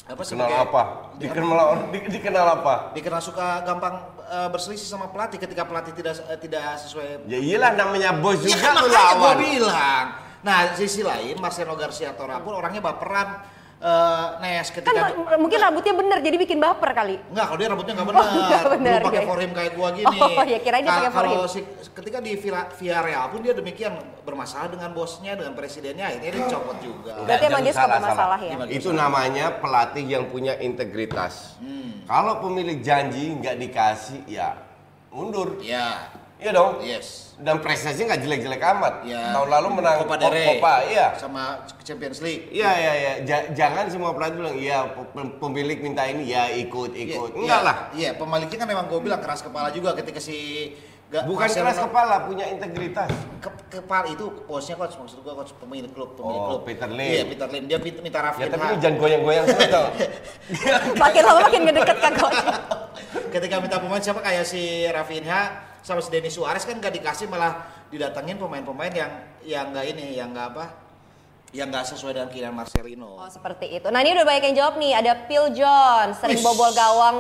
apa 0.02 0.22
Kenal 0.26 0.26
sebagai- 0.26 0.58
apa? 0.58 0.84
Dikenal 1.22 1.58
di- 1.94 2.10
dikenal 2.10 2.48
apa? 2.58 2.98
dikenal 2.98 3.22
suka 3.22 3.62
gampang 3.62 3.94
eh, 4.26 4.50
berselisih 4.50 4.90
sama 4.90 5.06
pelatih 5.06 5.38
ketika 5.38 5.70
pelatih 5.70 5.94
tidak 5.94 6.18
eh, 6.26 6.40
tidak 6.40 6.82
sesuai 6.82 7.30
Ya 7.30 7.38
iyalah 7.38 7.78
namanya 7.78 8.10
bos 8.12 8.42
Ya 8.42 8.58
juga 8.58 8.58
kan 8.60 8.74
lu 8.74 8.90
makanya 8.90 8.90
gue 8.90 9.22
lawan. 9.22 9.38
bilang. 9.38 10.06
Nah, 10.42 10.74
sisi 10.74 11.02
lain 11.02 11.38
Marcelo 11.38 11.74
Garcia 11.74 12.12
Tora 12.12 12.40
pun 12.40 12.54
orangnya 12.54 12.82
baperan. 12.82 13.30
Eh, 13.82 14.28
Nes 14.38 14.70
Kan 14.70 14.86
ketika 14.86 15.10
m- 15.10 15.42
mungkin 15.42 15.58
rambutnya 15.58 15.90
bener 15.92 16.22
jadi 16.22 16.38
bikin 16.38 16.62
baper 16.62 16.94
kali. 16.94 17.18
Enggak, 17.34 17.46
kalau 17.50 17.58
dia 17.58 17.66
rambutnya 17.66 17.94
enggak 17.98 18.10
benar. 18.10 18.22
Oh, 18.22 18.30
nggak 18.30 18.66
benar, 18.70 18.94
Belum 18.94 19.08
pakai 19.10 19.18
ya. 19.18 19.26
foreign 19.26 19.52
kayak 19.52 19.72
gua 19.74 19.88
gini. 19.90 20.18
Oh, 20.22 20.46
ya, 20.46 20.60
kirain 20.62 20.82
dia 20.82 20.86
Ka- 20.86 20.98
pakai 21.00 21.10
Kalau 21.10 21.34
foreign. 21.42 21.50
si, 21.50 21.60
ketika 21.92 22.18
di 22.22 22.32
Villa- 22.38 22.70
Villarreal 22.72 23.26
pun 23.34 23.40
dia 23.42 23.54
demikian 23.58 23.94
bermasalah 24.22 24.70
dengan 24.70 24.94
bosnya, 24.94 25.34
dengan 25.34 25.58
presidennya, 25.58 26.06
akhirnya 26.08 26.30
dia 26.30 26.42
dicopot 26.46 26.78
juga. 26.78 27.14
Berarti 27.18 27.26
Enggak, 27.42 27.50
emang 27.50 27.62
dia 27.64 27.74
suka 27.74 27.82
salah, 27.82 27.96
bermasalah 27.98 28.38
salah. 28.38 28.66
ya? 28.70 28.70
Itu 28.70 28.90
namanya 28.94 29.46
pelatih 29.58 30.06
yang 30.08 30.24
punya 30.28 30.54
integritas. 30.62 31.58
Kalau 32.06 32.34
pemilik 32.38 32.78
janji 32.80 33.34
nggak 33.34 33.56
dikasih, 33.58 34.30
ya 34.30 34.62
mundur. 35.10 35.58
Iya. 35.58 36.21
Iya 36.42 36.52
dong. 36.52 36.82
Yes. 36.82 37.38
Dan 37.38 37.62
prestasinya 37.62 38.14
nggak 38.14 38.22
jelek-jelek 38.22 38.62
amat. 38.68 38.94
Iya. 39.06 39.34
Tahun 39.34 39.50
lalu 39.50 39.68
menang 39.78 39.98
Copa 40.02 40.16
del 40.18 40.30
Rey. 40.30 40.46
Copa, 40.50 40.74
iya. 40.90 41.08
Sama 41.16 41.44
Champions 41.82 42.18
League. 42.20 42.50
Iya 42.50 42.70
iya 42.74 42.94
iya. 42.94 43.14
Ja- 43.22 43.48
jangan 43.54 43.86
semua 43.88 44.10
pelatih 44.12 44.42
bilang 44.42 44.58
iya 44.58 44.90
pem- 44.90 45.38
pemilik 45.38 45.78
minta 45.80 46.06
ini 46.06 46.26
ya 46.26 46.50
ikut 46.50 46.98
ikut. 46.98 47.30
Iya, 47.32 47.38
Enggak 47.38 47.62
iya, 47.62 47.66
lah. 47.66 47.78
Iya, 47.94 48.10
pemiliknya 48.18 48.58
kan 48.58 48.68
memang 48.68 48.86
gue 48.90 49.00
bilang 49.00 49.22
keras 49.22 49.42
kepala 49.42 49.70
juga 49.70 49.94
ketika 49.94 50.18
si 50.18 50.38
Nggak, 51.12 51.28
Bukan 51.28 51.44
keras 51.52 51.76
kepala, 51.76 52.24
punya 52.24 52.48
integritas. 52.48 53.12
Ke, 53.44 53.52
kepala 53.70 54.08
itu 54.08 54.32
bosnya 54.48 54.80
coach 54.80 54.96
maksud 54.96 55.20
gua 55.20 55.36
coach 55.36 55.52
pemilik 55.60 55.92
klub 55.92 56.16
pemilik 56.16 56.40
Oh, 56.40 56.48
klub 56.48 56.62
Peter 56.64 56.88
Lim. 56.88 57.04
iya 57.04 57.24
Peter 57.28 57.52
Lim 57.52 57.68
dia 57.68 57.84
minta, 57.84 58.00
minta 58.00 58.20
Ya 58.22 58.26
Rafinha 58.32 58.48
tapi 58.48 58.64
lu 58.64 58.76
jangan 58.80 58.96
goyang-goyang 58.96 59.44
terus. 59.44 59.92
Makin 61.04 61.22
lama 61.22 61.40
makin 61.44 61.62
ngedeket 61.68 61.98
kan 62.00 62.14
coach. 62.16 62.40
ketika 63.28 63.56
minta 63.60 63.78
pemain 63.78 64.00
siapa 64.00 64.24
kayak 64.24 64.48
si 64.48 64.88
Rafinha 64.88 65.42
sama 65.82 66.00
si 66.02 66.10
Denis 66.14 66.38
Suarez 66.38 66.64
kan 66.64 66.78
gak 66.78 66.94
dikasih 66.94 67.26
malah 67.26 67.66
didatengin 67.92 68.38
pemain-pemain 68.40 68.94
yang 68.94 69.12
yang 69.44 69.66
nggak 69.74 69.86
ini 69.92 70.16
yang 70.16 70.32
nggak 70.32 70.48
apa 70.56 70.66
yang 71.52 71.68
nggak 71.68 71.84
sesuai 71.84 72.16
dengan 72.16 72.30
keinginan 72.32 72.56
Marcelino 72.56 73.20
Oh 73.20 73.28
seperti 73.28 73.68
itu. 73.76 73.88
Nah 73.92 74.00
ini 74.00 74.16
udah 74.16 74.24
banyak 74.24 74.44
yang 74.52 74.58
jawab 74.64 74.80
nih. 74.80 74.96
Ada 74.96 75.14
Phil 75.28 75.46
John, 75.52 76.16
sering 76.16 76.40
Wis. 76.40 76.46
bobol 76.48 76.72
gawang 76.72 77.18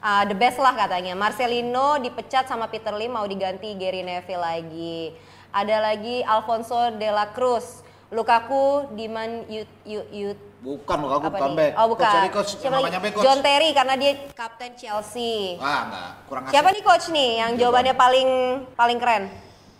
uh, 0.00 0.24
the 0.24 0.32
best 0.32 0.56
lah 0.56 0.72
katanya. 0.72 1.12
Marcelino 1.12 2.00
dipecat 2.00 2.48
sama 2.48 2.72
Peter 2.72 2.96
Lim 2.96 3.12
mau 3.12 3.28
diganti 3.28 3.76
Gary 3.76 4.00
Neville 4.00 4.40
lagi. 4.40 5.12
Ada 5.52 5.92
lagi 5.92 6.24
Alfonso 6.24 6.96
de 6.96 7.08
la 7.12 7.28
Cruz. 7.36 7.84
Lukaku 8.08 8.88
di 8.96 9.04
Man 9.04 9.44
Yut 9.52 9.68
Yut 9.84 10.40
bukan 10.58 10.96
loh 10.98 11.10
aku 11.12 11.30
bukan 11.30 11.50
back 11.54 11.72
Oh 11.76 11.86
bukan. 11.88 12.10
coach, 12.28 12.30
coach 12.32 12.50
Siapa 12.58 12.74
namanya 12.74 12.98
back 12.98 13.12
coach 13.14 13.24
John 13.24 13.38
Terry 13.38 13.70
karena 13.70 13.94
dia 13.94 14.12
kapten 14.32 14.72
Chelsea. 14.74 15.54
ah 15.56 15.80
enggak 15.86 16.08
kurang 16.26 16.42
asik. 16.44 16.52
Siapa 16.52 16.68
nih 16.70 16.82
coach 16.82 17.06
nih 17.08 17.30
yang 17.36 17.50
jawabannya 17.54 17.94
paling 17.94 18.28
paling 18.74 18.98
keren? 18.98 19.24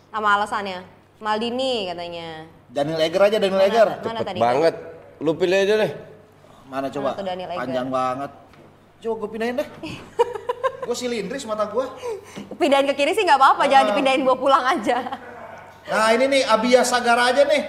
Sama 0.08 0.28
alasannya? 0.34 0.86
Maldini 1.18 1.86
katanya. 1.86 2.46
Daniel 2.68 3.00
Eger 3.00 3.22
aja 3.22 3.36
Daniel 3.36 3.62
Eger 3.62 3.88
Mana 3.98 4.02
Cepet 4.14 4.26
tadi? 4.28 4.38
banget. 4.38 4.74
Lu 5.18 5.34
pilih 5.34 5.58
aja 5.58 5.74
deh. 5.78 5.92
mana 6.64 6.86
coba 6.86 7.16
Daniel 7.16 7.48
Eger? 7.48 7.58
panjang 7.58 7.88
banget 7.88 8.30
coba 8.98 9.14
gue 9.16 9.28
pindahin 9.30 9.56
deh 9.56 9.68
gue 10.84 10.94
silindris 10.94 11.42
mata 11.42 11.64
gue 11.64 11.86
Pindahin 12.54 12.84
ke 12.84 12.94
kiri 12.94 13.12
sih 13.12 13.22
nggak 13.22 13.36
apa-apa, 13.36 13.62
Ah. 13.62 13.68
jangan 13.68 13.86
dipindahin 13.88 14.20
bawa 14.20 14.36
pulang 14.36 14.64
aja. 14.68 15.16
nah 15.86 16.12
ini 16.12 16.28
nih 16.28 16.42
Abia 16.44 16.84
Sagara 16.84 17.32
aja 17.32 17.42
nih 17.42 17.62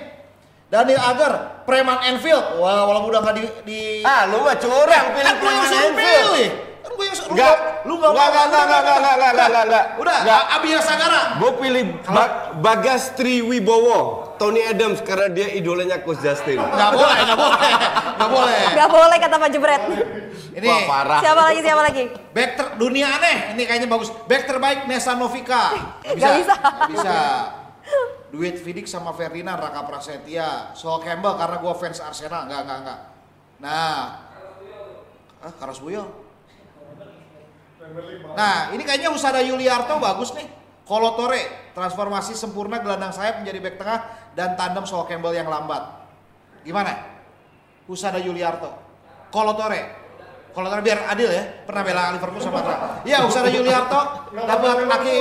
Daniel 0.68 1.00
Agar 1.00 1.59
Preman 1.70 1.98
Enfield 2.04 2.46
wah 2.56 2.82
walaupun 2.84 3.10
udah 3.10 3.22
nggak 3.22 3.36
di, 3.36 3.44
di 3.64 3.80
Ah, 4.02 4.26
lu 4.26 4.42
mah 4.42 4.56
curang 4.56 5.06
pilih 5.12 5.22
kan 5.24 5.36
gue 5.36 5.46
yang 5.46 5.60
Preman 5.60 5.70
suruh 5.70 5.86
Enfield. 5.88 6.26
pilih 6.26 6.48
kan 6.80 6.92
gue 6.92 7.06
yang 7.06 7.16
suruh 7.16 7.30
Enggak. 7.30 7.56
lu 7.80 7.94
nggak 7.96 8.10
Enggak, 8.10 8.28
enggak, 8.28 8.44
enggak, 8.44 8.64
enggak, 8.64 8.80
enggak, 8.82 8.98
enggak, 8.98 9.30
enggak, 9.30 9.46
enggak, 9.46 9.64
enggak. 9.64 9.84
udah 9.96 10.18
Enggak. 10.20 10.42
Abia 10.52 10.80
Sagara 10.80 11.22
Gue 11.38 11.52
pilih 11.56 11.84
Ba- 12.04 12.34
Bagas 12.60 13.04
Triwibowo, 13.14 14.00
Tony 14.36 14.62
Adams 14.62 15.00
karena 15.00 15.28
dia 15.30 15.48
idolanya 15.50 15.98
Coach 16.00 16.20
Justin. 16.20 16.58
nggak 16.58 16.90
boleh 16.92 17.18
nggak 17.22 17.38
boleh 17.38 17.72
nggak 18.12 18.30
boleh 18.30 18.62
Nggak 18.70 18.90
boleh 18.90 19.18
kata 19.18 19.36
Pak 19.38 19.50
Jebret. 19.50 19.82
ini 20.52 20.66
Wah, 20.66 20.82
parah. 20.84 21.20
Siapa 21.22 21.42
lagi, 21.44 21.60
siapa 21.62 21.82
lagi? 21.82 22.04
back 22.30 22.52
ter 22.52 22.68
dunia 22.76 23.08
aneh 23.12 23.54
ini 23.54 23.64
kayaknya 23.64 23.88
bagus 23.88 24.10
back 24.26 24.44
terbaik 24.46 24.80
Nesa 24.86 25.14
Novika 25.14 25.72
Nggak 26.04 26.34
bisa. 26.36 26.56
nggak 26.58 26.90
bisa 26.90 27.16
duit 28.30 28.56
Vidik 28.62 28.86
sama 28.86 29.12
Ferdinand 29.14 29.58
Raka 29.58 29.86
Prasetya. 29.86 30.74
Sol 30.78 31.02
Campbell 31.02 31.38
karena 31.38 31.58
gue 31.62 31.74
fans 31.78 32.00
Arsenal. 32.02 32.46
Nggak 32.46 32.62
nggak 32.66 32.80
nggak. 32.86 33.00
Nah. 33.62 34.30
Ah 35.40 35.54
Karas 35.56 35.80
Buyo 35.80 36.30
nah 38.36 38.70
ini 38.76 38.84
kayaknya 38.86 39.10
Usada 39.10 39.42
Yuliarto 39.42 39.98
bagus 39.98 40.36
nih. 40.36 40.48
Kolo 40.90 41.14
Tore 41.14 41.70
transformasi 41.78 42.34
sempurna 42.34 42.82
gelandang 42.82 43.14
sayap 43.14 43.46
menjadi 43.46 43.62
back 43.62 43.76
tengah 43.78 44.00
dan 44.34 44.58
tandem 44.58 44.90
Sol 44.90 45.06
Campbell 45.06 45.38
yang 45.38 45.46
lambat. 45.46 45.86
Gimana? 46.66 46.98
Usada 47.86 48.18
Yuliarto. 48.18 48.74
Kolo 49.30 49.54
Tore 49.54 49.82
Tore 50.50 50.82
biar 50.82 51.14
adil 51.14 51.30
ya 51.30 51.46
pernah 51.64 51.84
bela 51.86 52.04
Liverpool 52.18 52.42
sama 52.42 52.66
Tra 52.66 53.06
ya 53.06 53.22
Usada 53.24 53.54
Yuliarto 53.54 54.34
dapat 54.34 54.90
laki 54.90 55.16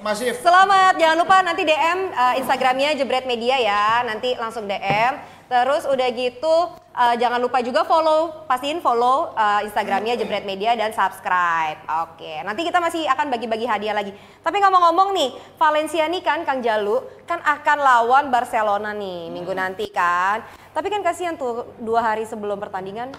masif 0.00 0.40
Selamat, 0.40 0.96
jangan 0.96 1.16
lupa 1.20 1.36
nanti 1.44 1.62
DM 1.62 2.08
uh, 2.12 2.34
Instagramnya 2.40 2.96
Jebret 2.96 3.28
Media 3.28 3.60
ya, 3.60 4.00
nanti 4.04 4.32
langsung 4.36 4.64
DM. 4.64 5.20
Terus 5.50 5.82
udah 5.82 6.08
gitu, 6.14 6.54
uh, 6.94 7.14
jangan 7.18 7.42
lupa 7.42 7.58
juga 7.60 7.82
follow, 7.84 8.46
pastiin 8.46 8.80
follow 8.80 9.34
uh, 9.36 9.60
Instagramnya 9.66 10.16
Jebret 10.16 10.46
Media 10.48 10.72
dan 10.72 10.94
subscribe. 10.96 11.84
Oke, 12.06 12.40
nanti 12.46 12.64
kita 12.64 12.80
masih 12.80 13.04
akan 13.10 13.28
bagi-bagi 13.28 13.66
hadiah 13.68 13.92
lagi. 13.92 14.14
Tapi 14.40 14.56
ngomong-ngomong 14.62 15.12
nih, 15.12 15.30
Valencia 15.60 16.08
nih 16.08 16.22
kan 16.24 16.48
Kang 16.48 16.64
Jalu 16.64 17.02
kan 17.28 17.42
akan 17.44 17.78
lawan 17.82 18.24
Barcelona 18.32 18.96
nih 18.96 19.28
minggu 19.28 19.52
nanti 19.52 19.90
kan. 19.92 20.40
Tapi 20.70 20.86
kan 20.88 21.02
kasihan 21.04 21.34
tuh 21.36 21.76
dua 21.82 22.00
hari 22.14 22.24
sebelum 22.24 22.56
pertandingan 22.56 23.10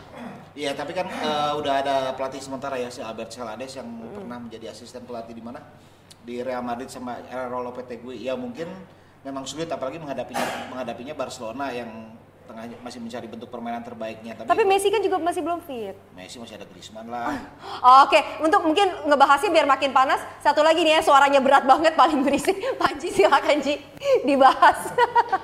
Iya, 0.52 0.76
tapi 0.76 0.92
kan 0.92 1.08
eh, 1.08 1.52
udah 1.56 1.74
ada 1.80 1.96
pelatih 2.12 2.44
sementara 2.44 2.76
ya 2.76 2.92
si 2.92 3.00
Albert 3.00 3.32
Celades 3.32 3.72
yang 3.72 3.88
pernah 4.12 4.36
menjadi 4.36 4.76
asisten 4.76 5.08
pelatih 5.08 5.32
di 5.32 5.40
mana? 5.40 5.64
Di 6.22 6.46
Real 6.46 6.62
Madrid 6.62 6.90
sama 6.90 7.18
Errol 7.30 7.66
Lopetegui. 7.66 8.22
Ya 8.22 8.38
mungkin 8.38 8.70
memang 9.22 9.46
sulit 9.46 9.70
apalagi 9.70 9.98
menghadapinya 10.02 10.74
menghadapinya 10.74 11.14
Barcelona 11.18 11.70
yang 11.74 11.90
tengah 12.52 12.68
masih 12.84 13.00
mencari 13.00 13.28
bentuk 13.32 13.48
permainan 13.48 13.80
terbaiknya. 13.86 14.36
Tapi, 14.36 14.48
Tapi 14.50 14.64
Messi 14.68 14.92
kan 14.92 15.00
juga 15.00 15.18
masih 15.22 15.42
belum 15.42 15.64
fit. 15.64 15.96
Messi 16.12 16.36
masih 16.36 16.60
ada 16.60 16.68
Griezmann 16.68 17.08
lah. 17.08 17.32
Oke, 18.04 18.20
untuk 18.44 18.62
mungkin 18.68 18.92
ngebahasnya 19.08 19.50
biar 19.54 19.66
makin 19.70 19.96
panas, 19.96 20.20
satu 20.44 20.60
lagi 20.60 20.84
nih 20.84 21.00
ya 21.00 21.02
suaranya 21.02 21.40
berat 21.40 21.64
banget 21.64 21.96
paling 21.96 22.22
berisik. 22.28 22.60
Panji 22.82 23.08
silakan 23.14 23.64
Ji 23.64 23.80
dibahas. 24.28 24.92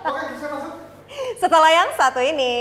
Oke, 0.03 0.21
bisa 0.35 0.47
masuk. 0.51 0.73
Setelah 1.39 1.69
yang 1.71 1.89
satu 1.95 2.19
ini. 2.19 2.53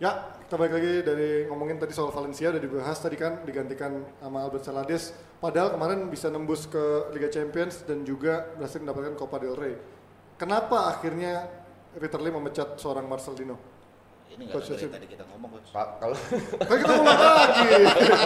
Ya, 0.00 0.16
kita 0.40 0.56
balik 0.56 0.72
lagi 0.72 0.92
dari 1.04 1.30
ngomongin 1.44 1.76
tadi 1.76 1.92
soal 1.92 2.08
Valencia 2.08 2.48
udah 2.48 2.56
dibahas 2.56 2.96
tadi 2.96 3.20
kan 3.20 3.44
digantikan 3.44 4.00
sama 4.16 4.40
Albert 4.40 4.64
Celades. 4.64 5.12
Padahal 5.36 5.76
kemarin 5.76 6.08
bisa 6.08 6.32
nembus 6.32 6.64
ke 6.64 6.80
Liga 7.12 7.28
Champions 7.28 7.84
dan 7.84 8.00
juga 8.00 8.48
berhasil 8.56 8.80
mendapatkan 8.80 9.12
Copa 9.14 9.36
del 9.36 9.52
Rey. 9.52 9.76
Kenapa 10.40 10.88
akhirnya 10.88 11.52
Peter 11.92 12.16
Lim 12.16 12.32
memecat 12.34 12.80
seorang 12.80 13.04
Marcelino? 13.04 13.60
Ini 14.30 14.46
nggak 14.46 14.62
dari 14.62 14.88
tadi 14.88 15.06
kita 15.10 15.24
ngomong 15.26 15.50
coach. 15.52 15.68
Pak, 15.68 15.88
kalau 16.00 16.16
Kan 16.64 16.76
kita 16.80 16.92
ngomong 16.96 17.18
lagi. 17.36 17.68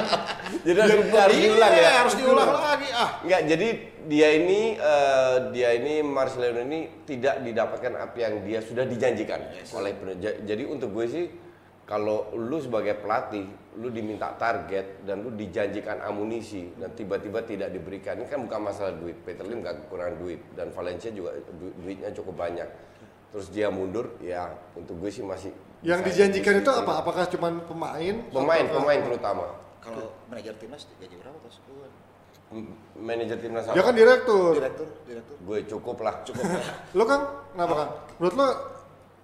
jadi 0.69 0.79
harus, 0.79 0.95
harus 1.11 1.37
diulang 1.41 1.73
Iya, 1.75 1.83
ya. 1.83 1.91
harus 1.99 2.15
diulang 2.15 2.51
lagi 2.55 2.89
ah. 2.95 3.09
Enggak, 3.25 3.43
jadi 3.51 3.69
dia 4.05 4.29
ini 4.37 4.61
eh, 4.77 5.37
dia 5.51 5.69
ini 5.75 5.95
Marcelino 6.07 6.61
ini 6.63 7.03
tidak 7.03 7.43
didapatkan 7.43 7.93
apa 7.99 8.15
yang 8.15 8.35
dia 8.47 8.63
sudah 8.63 8.87
dijanjikan 8.87 9.43
oleh 9.75 9.91
pen- 9.91 10.21
ja- 10.23 10.39
Jadi 10.39 10.63
untuk 10.69 10.93
gue 10.93 11.07
sih 11.09 11.25
kalau 11.85 12.33
lu 12.33 12.57
sebagai 12.57 12.97
pelatih, 12.97 13.45
lu 13.77 13.93
diminta 13.93 14.33
target 14.35 15.05
dan 15.05 15.21
lu 15.21 15.29
dijanjikan 15.31 16.01
amunisi 16.01 16.73
dan 16.75 16.89
tiba-tiba 16.91 17.45
tidak 17.45 17.69
diberikan, 17.71 18.17
ini 18.17 18.25
kan 18.25 18.41
bukan 18.41 18.61
masalah 18.63 18.97
duit. 18.97 19.21
Peter 19.21 19.45
Lim 19.45 19.61
gak 19.61 19.85
kekurangan 19.85 20.17
duit 20.17 20.41
dan 20.53 20.73
Valencia 20.73 21.13
juga 21.13 21.37
du- 21.53 21.77
duitnya 21.77 22.09
cukup 22.11 22.41
banyak. 22.41 22.69
Terus 23.29 23.51
dia 23.51 23.69
mundur, 23.69 24.17
ya 24.19 24.49
untuk 24.73 24.97
gue 24.97 25.11
sih 25.11 25.21
masih 25.21 25.53
Yang 25.85 26.01
dijanjikan 26.09 26.65
itu 26.65 26.71
apa? 26.73 27.05
Apakah 27.05 27.29
cuma 27.29 27.53
pemain? 27.61 28.15
Pemain, 28.33 28.65
pemain 28.65 29.01
terutama. 29.05 29.45
Kalau 29.85 30.09
manajer 30.27 30.57
timnas 30.57 30.89
gaji 30.97 31.17
berapa? 31.21 31.37
Gua 31.69 31.87
M- 32.55 32.73
Manajer 32.97 33.37
timnas 33.37 33.69
Dia 33.69 33.77
apa? 33.77 33.91
kan 33.91 33.95
direktur. 33.95 34.57
Direktur, 34.57 34.89
direktur. 35.05 35.37
Gue 35.45 35.59
cukup 35.69 36.01
lah. 36.01 36.25
Cukup. 36.25 36.41
Lo 36.97 37.05
kan 37.05 37.21
kenapa 37.53 37.75
kan? 37.77 37.89
Menurut 38.17 38.37
lo 38.41 38.49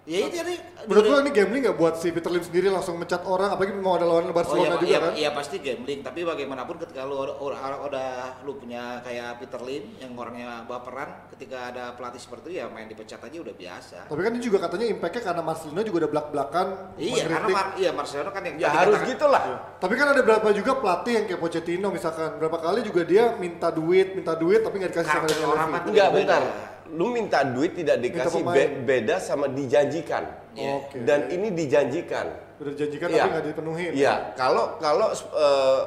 Ya 0.09 0.25
itu 0.25 0.33
tadi. 0.33 0.57
menurut 0.89 1.07
lo 1.07 1.17
ini 1.21 1.31
gambling 1.31 1.61
nggak 1.61 1.77
buat 1.77 1.95
si 2.01 2.09
Peter 2.09 2.33
Lim 2.33 2.41
sendiri 2.41 2.73
langsung 2.73 2.97
mecat 2.97 3.21
orang 3.21 3.53
apalagi 3.53 3.77
mau 3.77 4.01
ada 4.01 4.09
lawan 4.09 4.27
Oh 4.27 4.33
Barcelona 4.33 4.65
iya, 4.65 4.73
juga 4.75 4.89
iya, 4.89 4.99
kan? 4.99 5.13
iya 5.13 5.31
pasti 5.31 5.57
gambling, 5.61 6.01
tapi 6.01 6.25
bagaimanapun 6.25 6.77
ketika 6.81 7.05
lu 7.05 7.21
udah, 7.21 8.41
lu 8.41 8.53
punya 8.57 9.05
kayak 9.05 9.39
Peter 9.39 9.61
Lim 9.61 10.01
yang 10.01 10.17
orangnya 10.17 10.65
baperan, 10.65 11.29
ketika 11.29 11.69
ada 11.69 11.93
pelatih 11.95 12.17
seperti 12.17 12.41
itu 12.41 12.53
ya 12.59 12.73
main 12.73 12.89
dipecat 12.89 13.21
aja 13.21 13.39
udah 13.39 13.53
biasa. 13.53 13.99
Tapi 14.09 14.21
kan 14.25 14.31
ini 14.33 14.41
juga 14.41 14.59
katanya 14.59 14.87
impactnya 14.89 15.23
karena 15.23 15.43
Marcelino 15.45 15.81
juga 15.85 15.99
udah 16.01 16.11
belak-belakan 16.11 16.67
Iya, 16.97 17.25
karena. 17.29 17.49
Mar 17.53 17.67
iya 17.77 17.91
Marcelo 17.93 18.31
kan 18.33 18.43
yang 18.43 18.57
ya 18.57 18.69
harus 18.73 18.97
katakan- 18.97 19.11
gitu 19.13 19.27
lah. 19.29 19.43
Tapi 19.77 19.95
kan 19.95 20.07
ada 20.11 20.23
berapa 20.25 20.49
juga 20.57 20.73
pelatih 20.81 21.13
yang 21.13 21.25
kayak 21.29 21.41
Pochettino 21.41 21.89
misalkan 21.93 22.41
berapa 22.41 22.57
kali 22.57 22.81
juga 22.83 23.05
dia 23.05 23.37
minta 23.37 23.69
duit, 23.69 24.17
minta 24.17 24.33
duit 24.33 24.65
tapi 24.65 24.81
nggak 24.81 24.91
dikasih 24.91 25.07
sama 25.07 25.19
Karakter 25.23 25.37
Daniel 25.37 25.53
orang 25.53 25.69
Enggak, 25.87 26.09
bentar. 26.11 26.43
Lu 26.91 27.15
minta 27.15 27.47
duit 27.47 27.73
tidak 27.75 28.03
dikasih 28.03 28.43
be- 28.43 28.83
beda 28.83 29.23
sama 29.23 29.47
dijanjikan. 29.47 30.27
Iya. 30.59 30.71
Oke. 30.83 30.97
Dan 31.07 31.31
ini 31.31 31.55
dijanjikan. 31.55 32.50
Udah 32.61 32.77
dijanjikan 32.77 33.09
Iya. 33.09 33.17
tapi 33.19 33.31
nggak 33.33 33.47
dipenuhi. 33.49 33.85
Iya, 33.97 34.15
kalau 34.37 34.77
kalau 34.77 35.09
uh, 35.09 35.81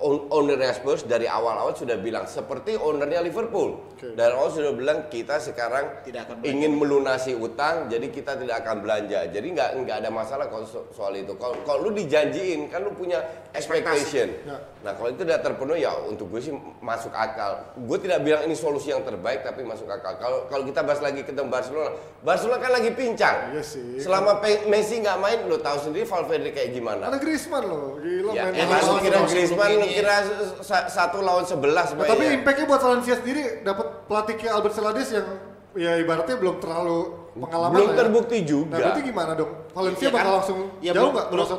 own- 0.00 0.24
ownernya 0.32 0.72
Spurs 0.72 1.04
dari 1.04 1.28
awal-awal 1.28 1.76
sudah 1.76 2.00
bilang 2.00 2.24
seperti 2.24 2.74
ownernya 2.74 3.20
Liverpool. 3.20 3.76
Oke. 3.92 4.16
Dari 4.16 4.32
awal 4.32 4.48
sudah 4.48 4.72
bilang 4.72 5.06
kita 5.06 5.36
sekarang 5.36 6.00
Tidak 6.00 6.24
akan 6.24 6.34
belanja. 6.40 6.48
ingin 6.48 6.72
melunasi 6.74 7.36
utang, 7.36 7.86
jadi 7.86 8.08
kita 8.08 8.36
tidak 8.36 8.64
akan 8.64 8.80
belanja. 8.80 9.28
Jadi 9.28 9.46
nggak 9.52 9.70
nggak 9.80 9.96
ada 10.00 10.08
masalah 10.08 10.48
kalau 10.48 10.64
so- 10.64 10.88
soal 10.90 11.12
itu. 11.12 11.36
Kalau 11.36 11.60
kalau 11.62 11.88
lu 11.88 11.90
dijanjiin 11.92 12.72
kan 12.72 12.80
lu 12.80 12.92
punya 12.92 13.20
expectation. 13.52 14.32
Ya. 14.44 14.56
Nah 14.80 14.92
kalau 14.92 15.12
itu 15.12 15.24
tidak 15.24 15.40
terpenuhi 15.40 15.84
ya 15.84 15.92
untuk 16.04 16.28
gue 16.28 16.40
sih 16.40 16.52
masuk 16.80 17.12
akal. 17.12 17.68
Gue 17.78 18.00
tidak 18.00 18.20
bilang 18.20 18.44
ini 18.44 18.52
solusi 18.52 18.90
yang 18.90 19.04
terbaik 19.04 19.40
tapi 19.40 19.60
masuk 19.60 19.86
akal. 19.86 20.16
Kalau 20.16 20.48
kalau 20.48 20.64
kita 20.64 20.80
bahas 20.80 21.00
lagi 21.00 21.20
ke 21.20 21.32
Barcelona, 21.36 21.92
Barcelona 22.20 22.58
kan 22.58 22.72
lagi 22.72 22.90
pincang. 22.92 23.52
Iya 23.52 23.60
sih. 23.60 24.00
Selama 24.00 24.40
Messi 24.64 25.00
nggak 25.00 25.18
main, 25.18 25.38
lo 25.44 25.56
tahu 25.56 25.76
sendiri 25.80 26.04
Valverde 26.14 26.50
kayak 26.50 26.70
gimana. 26.70 27.02
Ada 27.04 27.18
Griezmann 27.18 27.64
loh, 27.64 27.98
gila 27.98 28.30
Ya, 28.30 28.42
main 28.44 28.54
eh, 28.54 28.64
lawan 28.64 28.82
lu 28.86 29.02
kira. 29.02 29.16
Griezmann, 29.24 29.70
lu 29.72 29.82
ini. 29.82 29.94
kira 29.94 30.14
sa- 30.60 30.86
satu 30.88 31.18
lawan 31.18 31.42
sebelas 31.42 31.90
Nah, 31.90 32.04
tapi 32.04 32.22
mainnya. 32.22 32.38
impactnya 32.38 32.64
buat 32.64 32.80
Valencia 32.80 33.14
sendiri 33.16 33.42
dapat 33.60 33.86
pelatih 34.04 34.34
kayak 34.36 34.52
Albert 34.54 34.74
Celades 34.74 35.08
yang 35.10 35.26
ya 35.74 35.92
ibaratnya 35.96 36.36
belum 36.36 36.56
terlalu 36.56 36.98
pengalaman 37.36 37.74
Belum 37.74 37.88
lah 37.88 37.92
ya. 37.92 38.00
terbukti 38.00 38.36
juga. 38.42 38.70
Nah 38.70 38.78
berarti 38.80 39.00
gimana 39.02 39.32
dong? 39.34 39.50
Valencia 39.70 39.98
Iya 39.98 40.06
kan? 40.06 40.16
bakal 40.16 40.32
langsung 40.32 40.58
Ya, 40.78 40.92
jauh 40.92 41.10
nggak 41.10 41.26
menurut 41.28 41.50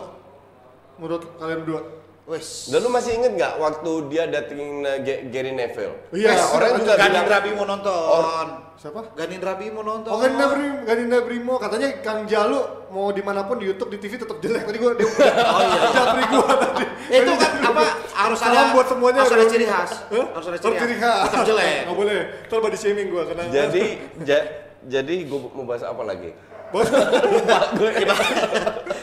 menurut 0.95 1.21
kalian 1.35 1.59
berdua? 1.61 1.81
Wes. 2.25 2.73
Dan 2.73 2.81
lu 2.81 2.89
masih 2.89 3.21
inget 3.21 3.37
nggak 3.37 3.53
waktu 3.61 3.91
dia 4.09 4.25
datengin 4.25 4.81
uh, 4.81 4.97
Gary 5.29 5.53
Neville? 5.53 5.93
Iya, 6.09 6.33
Nah, 6.33 6.47
orang 6.57 6.71
juga 6.81 6.93
Ganin 6.97 7.13
bilang, 7.13 7.29
Rabi 7.29 7.49
mau 7.53 7.65
nonton. 7.69 8.45
Siapa? 8.75 9.01
Ganin 9.13 9.41
Rabi 9.41 9.65
mau 9.69 9.85
nonton. 9.85 10.09
Oh 10.09 10.17
Ganinda 10.17 10.45
Brimo, 10.49 10.77
Ganinda 10.83 11.19
Brimo 11.21 11.53
katanya 11.61 12.01
Kang 12.01 12.25
Jalu 12.25 12.57
mau 12.89 13.13
di 13.13 13.21
mana 13.21 13.45
pun 13.45 13.61
di 13.61 13.69
YouTube 13.69 13.93
di 13.93 14.01
TV 14.01 14.17
tetap 14.17 14.41
jelek 14.41 14.65
tadi 14.65 14.77
gua 14.77 14.97
dia 14.97 15.05
oh 15.53 15.61
iya 15.61 15.79
japri 15.93 16.23
gua 16.27 16.53
tadi. 16.57 16.85
Itu 17.13 17.31
kan 17.37 17.51
apa 17.61 17.83
harus 17.93 18.39
ada 18.41 18.59
buat 18.73 18.87
semuanya. 18.89 19.19
harus 19.21 19.33
ada 19.33 19.45
ciri 19.45 19.65
khas. 19.65 19.91
Harus 20.09 20.47
ada 20.49 20.57
ciri 20.57 20.95
khas. 20.97 21.29
Tetap 21.29 21.45
jelek. 21.45 21.77
Nggak 21.85 21.97
boleh. 21.97 22.19
Ntar 22.49 22.57
body 22.57 22.77
shaming 22.77 23.07
gua 23.13 23.23
karena 23.29 23.43
jadi 23.47 23.83
ja- 24.25 24.49
jadi 24.85 25.15
gue 25.25 25.39
mau 25.49 25.65
bahas 25.65 25.81
apa 25.81 26.01
lagi? 26.01 26.29
Bos, 26.75 26.91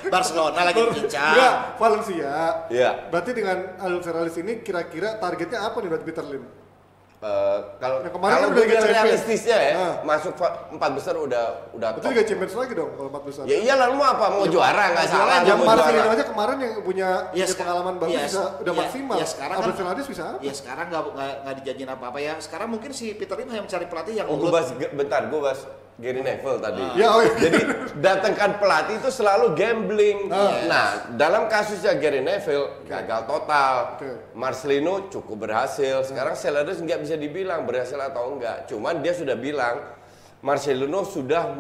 Barcelona 0.07 0.61
lagi 0.63 0.77
enggak, 0.79 0.93
pincang. 0.95 1.37
Valencia. 1.81 2.33
Iya. 2.69 2.91
Berarti 3.09 3.31
dengan 3.33 3.57
Celades 3.99 4.37
ini 4.37 4.61
kira-kira 4.61 5.17
targetnya 5.17 5.65
apa 5.65 5.81
nih 5.81 5.89
buat 5.89 6.05
Peter 6.05 6.25
Lim? 6.27 6.45
Eh, 7.23 7.59
kalau 7.79 8.03
Yang 8.03 8.19
kemarin 8.19 8.33
kalau 8.35 8.43
kan 8.43 8.51
udah 8.51 8.65
Liga 8.67 8.79
realistisnya 8.83 9.55
ya, 9.57 9.73
Ah. 9.79 9.95
masuk 10.03 10.35
empat 10.75 10.91
besar 10.91 11.15
udah 11.15 11.71
udah 11.71 11.89
top. 11.95 12.11
Liga 12.11 12.27
Champions 12.27 12.55
lagi 12.59 12.75
dong 12.75 12.91
kalau 12.93 13.09
empat 13.09 13.23
besar. 13.23 13.43
Ya 13.47 13.57
iyalah 13.57 13.87
lu 13.89 13.97
mau 13.97 14.11
apa? 14.11 14.27
Mau 14.27 14.45
juara 14.45 14.91
nggak 14.91 15.07
juara 15.07 15.31
salah. 15.31 15.47
yang 15.47 15.59
Marcelino 15.63 16.11
aja 16.11 16.25
kemarin 16.27 16.57
yang 16.59 16.73
punya, 16.83 17.09
Iya, 17.31 17.47
punya 17.47 17.57
pengalaman 17.57 17.95
bagus 17.97 18.11
iya, 18.13 18.27
bisa 18.27 18.43
udah 18.59 18.73
iya, 18.75 18.81
maksimal. 18.83 19.17
iya, 19.17 19.27
sekarang 19.31 19.55
Albert 19.55 19.71
kan- 19.79 20.03
bisa 20.03 20.23
apa? 20.27 20.39
Ya 20.43 20.53
sekarang 20.53 20.87
nggak 20.91 21.03
nggak 21.15 21.55
dijanjiin 21.63 21.91
apa-apa 21.95 22.19
ya. 22.19 22.35
Sekarang 22.37 22.69
mungkin 22.69 22.91
si 22.91 23.15
Peter 23.15 23.37
Lim 23.39 23.49
hanya 23.49 23.63
mencari 23.63 23.87
pelatih 23.87 24.15
yang 24.19 24.27
Oh, 24.27 24.37
gue 24.37 24.51
bahas 24.51 24.69
bentar, 24.75 25.21
gue 25.25 25.41
bahas 25.41 25.61
Gary 26.01 26.25
Neville 26.25 26.59
tadi. 26.59 26.83
Ya, 26.97 27.13
oh 27.13 27.21
iya. 27.21 27.37
Jadi 27.37 27.61
datangkan 28.01 28.57
pelatih 28.57 28.97
itu 28.99 29.11
selalu 29.13 29.53
gambling. 29.53 30.33
Ah. 30.33 30.53
Nah, 30.65 30.87
dalam 31.21 31.47
kasusnya 31.47 31.95
Gary 32.01 32.25
Neville 32.25 32.85
gagal 32.89 33.29
total. 33.29 34.01
Oke. 34.01 34.33
Marcelino 34.33 35.13
cukup 35.13 35.45
berhasil. 35.45 36.01
Sekarang 36.03 36.33
Celades 36.33 36.81
nggak 36.81 37.01
bisa 37.05 37.15
dibilang 37.21 37.69
berhasil 37.69 38.01
atau 38.01 38.33
enggak. 38.33 38.67
Cuman 38.67 39.05
dia 39.05 39.13
sudah 39.13 39.37
bilang 39.37 39.85
Marcelino 40.43 41.07
sudah 41.07 41.55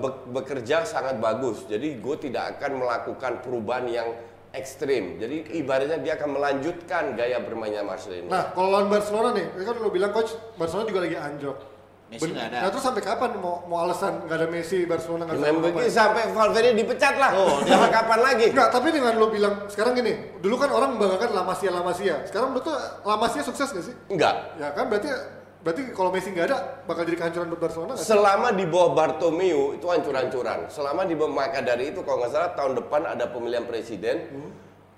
be- 0.00 0.20
bekerja 0.32 0.82
sangat 0.82 1.20
bagus. 1.22 1.68
Jadi 1.68 2.02
gue 2.02 2.16
tidak 2.18 2.58
akan 2.58 2.82
melakukan 2.82 3.44
perubahan 3.44 3.86
yang 3.86 4.08
ekstrim. 4.50 5.20
Jadi 5.22 5.54
ibaratnya 5.54 6.00
dia 6.02 6.16
akan 6.18 6.34
melanjutkan 6.34 7.14
gaya 7.14 7.38
bermainnya 7.38 7.84
Marcelino. 7.84 8.32
Nah, 8.32 8.50
kalau 8.56 8.74
lawan 8.74 8.88
Barcelona 8.90 9.36
nih, 9.36 9.54
kan 9.54 9.76
lo 9.76 9.92
bilang 9.92 10.10
coach, 10.10 10.34
Barcelona 10.56 10.88
juga 10.88 11.00
lagi 11.04 11.14
anjlok. 11.14 11.77
Messi 12.08 12.24
Ben- 12.24 12.32
nggak 12.32 12.46
ada. 12.48 12.58
Nah, 12.64 12.68
terus 12.72 12.84
sampai 12.84 13.02
kapan 13.04 13.30
mau 13.36 13.60
mau 13.68 13.84
alasan 13.84 14.24
nggak 14.24 14.36
ada 14.40 14.48
Messi 14.48 14.88
Barcelona 14.88 15.28
nggak 15.28 15.36
ngapa-ngapain? 15.36 15.72
begini 15.76 15.90
sampai 15.92 16.22
Valverde 16.32 16.70
dipecat 16.72 17.14
lah. 17.20 17.30
Oh, 17.36 17.60
Sampai 17.60 17.90
kapan 17.92 18.20
lagi? 18.24 18.46
Enggak, 18.48 18.68
tapi 18.72 18.88
dengan 18.88 19.12
lo 19.20 19.26
bilang 19.28 19.54
sekarang 19.68 19.92
gini, 19.92 20.12
dulu 20.40 20.56
kan 20.56 20.72
orang 20.72 20.96
membanggakan 20.96 21.36
La 21.36 21.42
Masia 21.44 21.68
La 21.68 21.84
Masia. 21.84 22.16
Sekarang 22.24 22.56
menurut 22.56 22.64
tuh 22.64 22.76
La 23.04 23.16
Masia 23.20 23.44
sukses 23.44 23.68
gak 23.68 23.84
sih? 23.84 23.94
Enggak. 24.08 24.56
Ya 24.56 24.72
kan 24.72 24.88
berarti 24.88 25.12
berarti 25.58 25.82
kalau 25.92 26.08
Messi 26.08 26.32
nggak 26.32 26.46
ada 26.48 26.58
bakal 26.88 27.04
jadi 27.04 27.16
kehancuran 27.20 27.46
buat 27.52 27.60
Barcelona 27.60 27.92
sih? 28.00 28.08
Selama 28.08 28.48
di 28.50 28.64
bawah 28.64 28.90
Bartomeu 28.96 29.76
itu 29.76 29.84
hancur-hancuran. 29.84 30.58
Selama 30.72 31.04
di 31.04 31.12
bawah 31.12 31.32
maka 31.34 31.60
dari 31.60 31.92
itu 31.92 32.00
kalau 32.00 32.24
nggak 32.24 32.32
salah 32.32 32.50
tahun 32.56 32.72
depan 32.78 33.04
ada 33.04 33.28
pemilihan 33.28 33.68
presiden. 33.68 34.16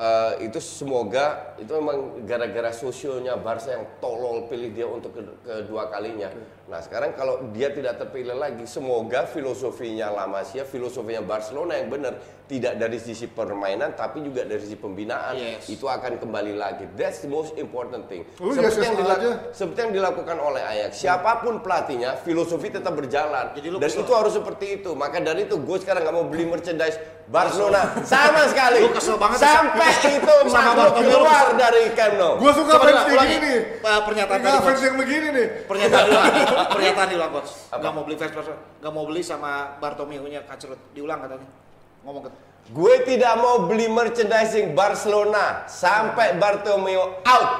Eh, 0.00 0.48
itu 0.48 0.56
semoga 0.58 1.52
itu 1.56 1.68
memang 1.70 2.24
gara-gara 2.24 2.72
sosionya 2.72 3.36
Barca 3.36 3.68
yang 3.70 3.84
tolol 4.00 4.48
pilih 4.48 4.72
dia 4.72 4.88
untuk 4.88 5.12
ke- 5.12 5.36
kedua 5.44 5.86
kalinya. 5.86 6.32
Nah 6.66 6.80
sekarang 6.80 7.12
kalau 7.12 7.50
dia 7.50 7.68
tidak 7.68 7.98
terpilih 7.98 8.32
lagi, 8.32 8.64
semoga 8.64 9.26
filosofinya 9.26 10.08
La 10.08 10.24
Masia, 10.24 10.64
filosofinya 10.64 11.20
Barcelona 11.20 11.76
yang 11.76 11.90
benar 11.90 12.14
tidak 12.46 12.78
dari 12.78 12.96
sisi 12.96 13.26
permainan 13.26 13.92
tapi 13.92 14.22
juga 14.22 14.42
dari 14.42 14.58
sisi 14.58 14.74
pembinaan 14.74 15.34
Yes. 15.34 15.68
itu 15.68 15.84
akan 15.84 16.16
kembali 16.16 16.54
lagi. 16.54 16.86
That's 16.94 17.20
the 17.20 17.28
most 17.28 17.54
important 17.54 18.06
thing. 18.06 18.24
Lu 18.38 18.50
Seperti 18.50 18.80
yes-yes 18.80 18.86
yang, 18.86 18.96
dilak- 18.96 19.20
aja. 19.20 19.30
seperti 19.52 19.78
yang 19.80 19.92
dilakukan 19.92 20.36
oleh 20.40 20.62
Ajax, 20.62 20.90
siapa 20.96 21.42
pun 21.42 21.60
pelatihnya, 21.60 22.18
filosofi 22.18 22.70
tetap 22.70 22.94
berjalan. 22.94 23.52
Jadi 23.52 23.66
Dan 23.76 23.90
itu 23.90 24.12
harus 24.14 24.32
seperti 24.32 24.80
itu. 24.80 24.90
Maka 24.94 25.18
dari 25.18 25.44
itu 25.44 25.58
gue 25.58 25.76
sekarang 25.76 26.02
nggak 26.02 26.14
mau 26.14 26.26
beli 26.26 26.46
merchandise 26.46 26.98
Barcelona 27.30 27.94
sama 28.02 28.42
sekali. 28.44 28.82
Lu 28.82 28.90
kesel 28.90 29.14
banget 29.14 29.38
ya, 29.38 29.46
Sampai 29.54 29.86
itu 30.10 30.34
sama 30.44 30.50
makhluk 30.50 30.76
Bartomeu. 30.90 31.10
keluar 31.14 31.46
dari 31.54 31.82
Camp 31.94 32.14
Nou. 32.18 32.32
Gua 32.36 32.50
suka 32.50 32.72
Coba 32.72 32.82
fans 32.82 32.90
ulang- 32.90 32.98
kayak 33.00 33.14
ulangi, 33.14 33.30
gini 33.32 33.46
nih. 33.46 33.60
eh, 33.80 34.00
pernyataan 34.02 34.38
tadi, 34.40 34.58
fans 34.60 34.80
yang 34.82 34.96
begini 34.98 35.28
nih. 35.30 35.46
Pernyataan 35.64 36.02
dulu, 36.02 36.18
pernyataan 36.74 37.06
diulang 37.08 37.30
coach. 37.30 37.50
Nggak 37.70 37.92
mau 37.92 38.02
beli 38.02 38.16
fans 38.16 38.32
Barcelona, 38.32 38.60
nggak 38.76 38.92
mau 38.92 39.04
beli 39.06 39.22
sama 39.22 39.50
Bartomeu-nya 39.78 40.40
kacrut. 40.42 40.80
Diulang 40.90 41.18
katanya. 41.20 41.48
Ngomong 42.02 42.22
ke 42.24 42.30
Gue 42.70 42.94
tidak 43.02 43.34
mau 43.36 43.64
beli 43.64 43.86
merchandising 43.86 44.74
Barcelona 44.74 45.64
sampai 45.64 46.34
Bartomeu 46.34 47.18
out. 47.20 47.50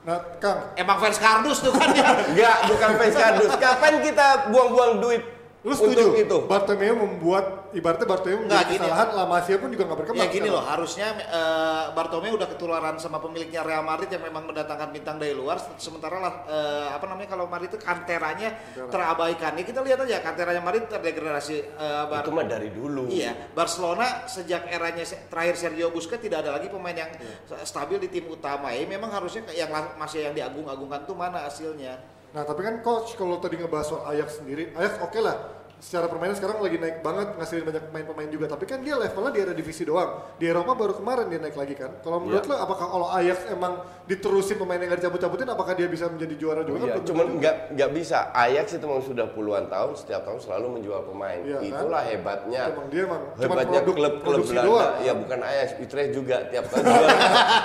Nah, 0.00 0.16
Kang, 0.36 0.72
Emang 0.74 0.96
fans 0.96 1.16
kardus 1.16 1.60
tuh 1.60 1.72
kan 1.72 1.92
ya. 1.92 2.24
Enggak, 2.24 2.56
bukan 2.66 2.90
fans 2.94 3.14
kardus. 3.14 3.52
Kapan 3.54 4.00
kita 4.00 4.48
buang-buang 4.48 4.96
duit 4.98 5.20
lu 5.60 5.70
untuk 5.70 5.92
setuju? 5.92 6.16
itu? 6.16 6.36
Bartomeu 6.44 6.94
membuat 6.96 7.44
ibaratnya 7.70 8.08
Bartomeu 8.08 8.38
Nggak, 8.38 8.48
membuat 8.48 8.64
gini. 8.66 8.80
kesalahan, 8.80 9.08
La 9.12 9.24
Masia 9.24 9.56
pun 9.60 9.68
juga 9.68 9.84
nggak 9.84 9.98
berkembang. 9.98 10.22
Ya 10.22 10.26
gini 10.26 10.40
sekarang. 10.42 10.56
loh, 10.56 10.64
harusnya 10.64 11.06
eh, 11.20 11.84
Bartomeu 11.92 12.32
udah 12.32 12.48
ketularan 12.48 12.96
sama 12.96 13.20
pemiliknya 13.20 13.60
Real 13.60 13.84
Madrid 13.84 14.08
yang 14.08 14.24
memang 14.24 14.44
mendatangkan 14.44 14.88
bintang 14.88 15.16
dari 15.16 15.30
luar. 15.30 15.60
Sementara 15.76 16.16
lah 16.16 16.32
eh, 16.46 16.88
apa 16.90 17.04
namanya 17.04 17.28
kalau 17.30 17.44
Madrid 17.44 17.68
itu 17.68 17.78
kanteranya 17.78 18.56
terabaikan. 18.88 19.52
Ya 19.52 19.64
kita 19.64 19.80
lihat 19.80 20.00
aja 20.00 20.16
kanteranya 20.20 20.60
Madrid 20.60 20.84
terdegradasi. 20.86 21.56
eh, 21.68 22.04
Bar- 22.06 22.24
Itu 22.24 22.32
mah 22.32 22.46
dari 22.46 22.72
dulu. 22.72 23.04
Iya, 23.06 23.52
Barcelona 23.52 24.24
sejak 24.26 24.64
eranya 24.66 25.04
terakhir 25.28 25.54
Sergio 25.56 25.92
Busquets 25.92 26.20
tidak 26.20 26.40
ada 26.40 26.56
lagi 26.56 26.66
pemain 26.66 26.96
yang 26.96 27.12
Iya. 27.12 27.60
stabil 27.62 28.00
di 28.00 28.08
tim 28.08 28.24
utama. 28.26 28.72
Ya 28.72 28.80
memang 28.82 29.10
harusnya 29.10 29.44
yang 29.52 29.68
masih 29.94 30.24
yang 30.24 30.32
diagung-agungkan 30.32 31.04
tuh 31.04 31.12
mana 31.12 31.44
hasilnya? 31.44 32.00
Nah 32.30 32.42
tapi 32.46 32.62
kan 32.62 32.78
coach 32.80 33.18
kalau 33.18 33.42
tadi 33.42 33.58
ngebahas 33.58 33.86
soal 33.90 34.04
Ajax 34.14 34.38
sendiri, 34.42 34.70
Ajax 34.78 35.02
oke 35.02 35.18
lah. 35.18 35.59
Secara 35.80 36.06
permainan 36.06 36.36
sekarang 36.36 36.60
lagi 36.60 36.76
naik 36.76 37.00
banget, 37.00 37.40
ngasilin 37.40 37.64
banyak 37.64 37.82
pemain-pemain 37.88 38.28
juga. 38.28 38.46
Tapi 38.46 38.68
kan 38.68 38.84
dia 38.84 38.94
levelnya 38.94 39.32
di 39.32 39.40
ada 39.40 39.54
divisi 39.54 39.80
doang. 39.82 40.28
Di 40.36 40.44
Eropa 40.44 40.76
baru 40.76 40.92
kemarin 40.92 41.26
dia 41.26 41.40
naik 41.40 41.56
lagi 41.56 41.72
kan. 41.72 41.96
Kalau 41.98 42.20
menurut 42.20 42.44
Iya. 42.44 42.52
lo, 42.52 42.56
apakah 42.60 42.86
kalau 42.86 43.08
Ajax 43.08 43.48
emang 43.48 43.72
diterusin 44.04 44.54
pemain 44.54 44.76
yang 44.76 44.92
gak 44.92 45.00
dicabut-cabutin, 45.00 45.48
apakah 45.48 45.72
dia 45.72 45.88
bisa 45.88 46.04
menjadi 46.06 46.34
juara 46.36 46.60
juga? 46.62 46.84
Iya, 46.84 46.92
kan 46.92 47.02
cuman 47.02 47.26
nggak 47.34 47.56
nggak 47.72 47.90
bisa. 47.96 48.28
Ajax 48.30 48.66
itu 48.70 48.84
memang 48.84 49.00
sudah 49.02 49.26
puluhan 49.26 49.64
tahun, 49.66 49.90
setiap 49.96 50.20
tahun 50.22 50.38
selalu 50.38 50.66
menjual 50.76 51.00
pemain. 51.06 51.40
Iya, 51.40 51.56
kan? 51.56 51.68
Itulah 51.72 52.02
hebatnya. 52.04 52.62
Emang 52.68 52.86
dia 52.86 53.02
emang 53.02 53.22
hebatnya 53.34 53.80
klub-klub 53.80 54.40
Belanda. 54.44 54.62
doang. 54.62 54.92
Ya 55.00 55.12
bukan 55.16 55.38
Ajax, 55.40 55.68
Utrecht 55.80 56.12
juga 56.12 56.36
tiap 56.46 56.68
tahun 56.68 56.84
jual. 56.92 57.08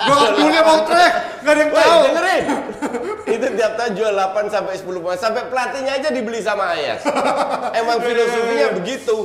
Gua 0.02 0.16
kan 0.16 0.32
dulunya 0.32 0.62
mau 0.64 0.80
track, 0.82 1.14
gak 1.44 1.52
ada 1.52 1.60
yang 1.60 1.72
tahu. 1.74 2.00
dengerin. 2.08 2.44
itu 3.26 3.48
tiap 3.52 3.74
tahun 3.76 3.92
jual 3.92 4.14
8 4.14 4.48
sampai 4.48 4.74
10 4.78 4.88
pemain. 4.96 5.20
Sampai 5.20 5.42
pelatihnya 5.46 5.94
aja 5.94 6.08
dibeli 6.08 6.40
sama 6.40 6.72
Ajax. 6.72 7.04
Emang 7.84 8.05
filosofinya 8.06 8.68
begitu. 8.78 9.18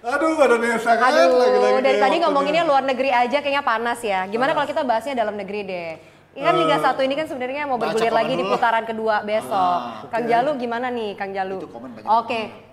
Aduh, 0.00 0.32
badannya 0.32 0.80
sangat 0.80 1.12
Aduh, 1.12 1.36
lagi-lagi 1.36 1.80
dari 1.84 1.98
tadi 2.00 2.16
ngomonginnya 2.24 2.64
luar 2.64 2.84
negeri 2.88 3.12
aja 3.12 3.44
kayaknya 3.44 3.60
panas 3.60 4.00
ya. 4.00 4.24
Gimana 4.32 4.56
kalau 4.56 4.64
kita 4.64 4.80
bahasnya 4.80 5.12
dalam 5.12 5.36
negeri 5.36 5.60
deh? 5.68 5.90
Ini 6.30 6.46
kan 6.46 6.54
Liga 6.56 6.78
1 6.78 6.94
ini 7.04 7.14
kan 7.18 7.26
sebenarnya 7.26 7.66
mau 7.66 7.76
bergulir 7.76 8.14
lagi 8.14 8.38
di 8.38 8.44
lah. 8.46 8.54
putaran 8.54 8.84
kedua 8.86 9.26
besok. 9.26 10.08
Kang 10.14 10.24
Jalu 10.30 10.50
gimana 10.56 10.86
nih, 10.88 11.18
Kang 11.18 11.34
Jalu? 11.34 11.58
Oke, 12.06 12.70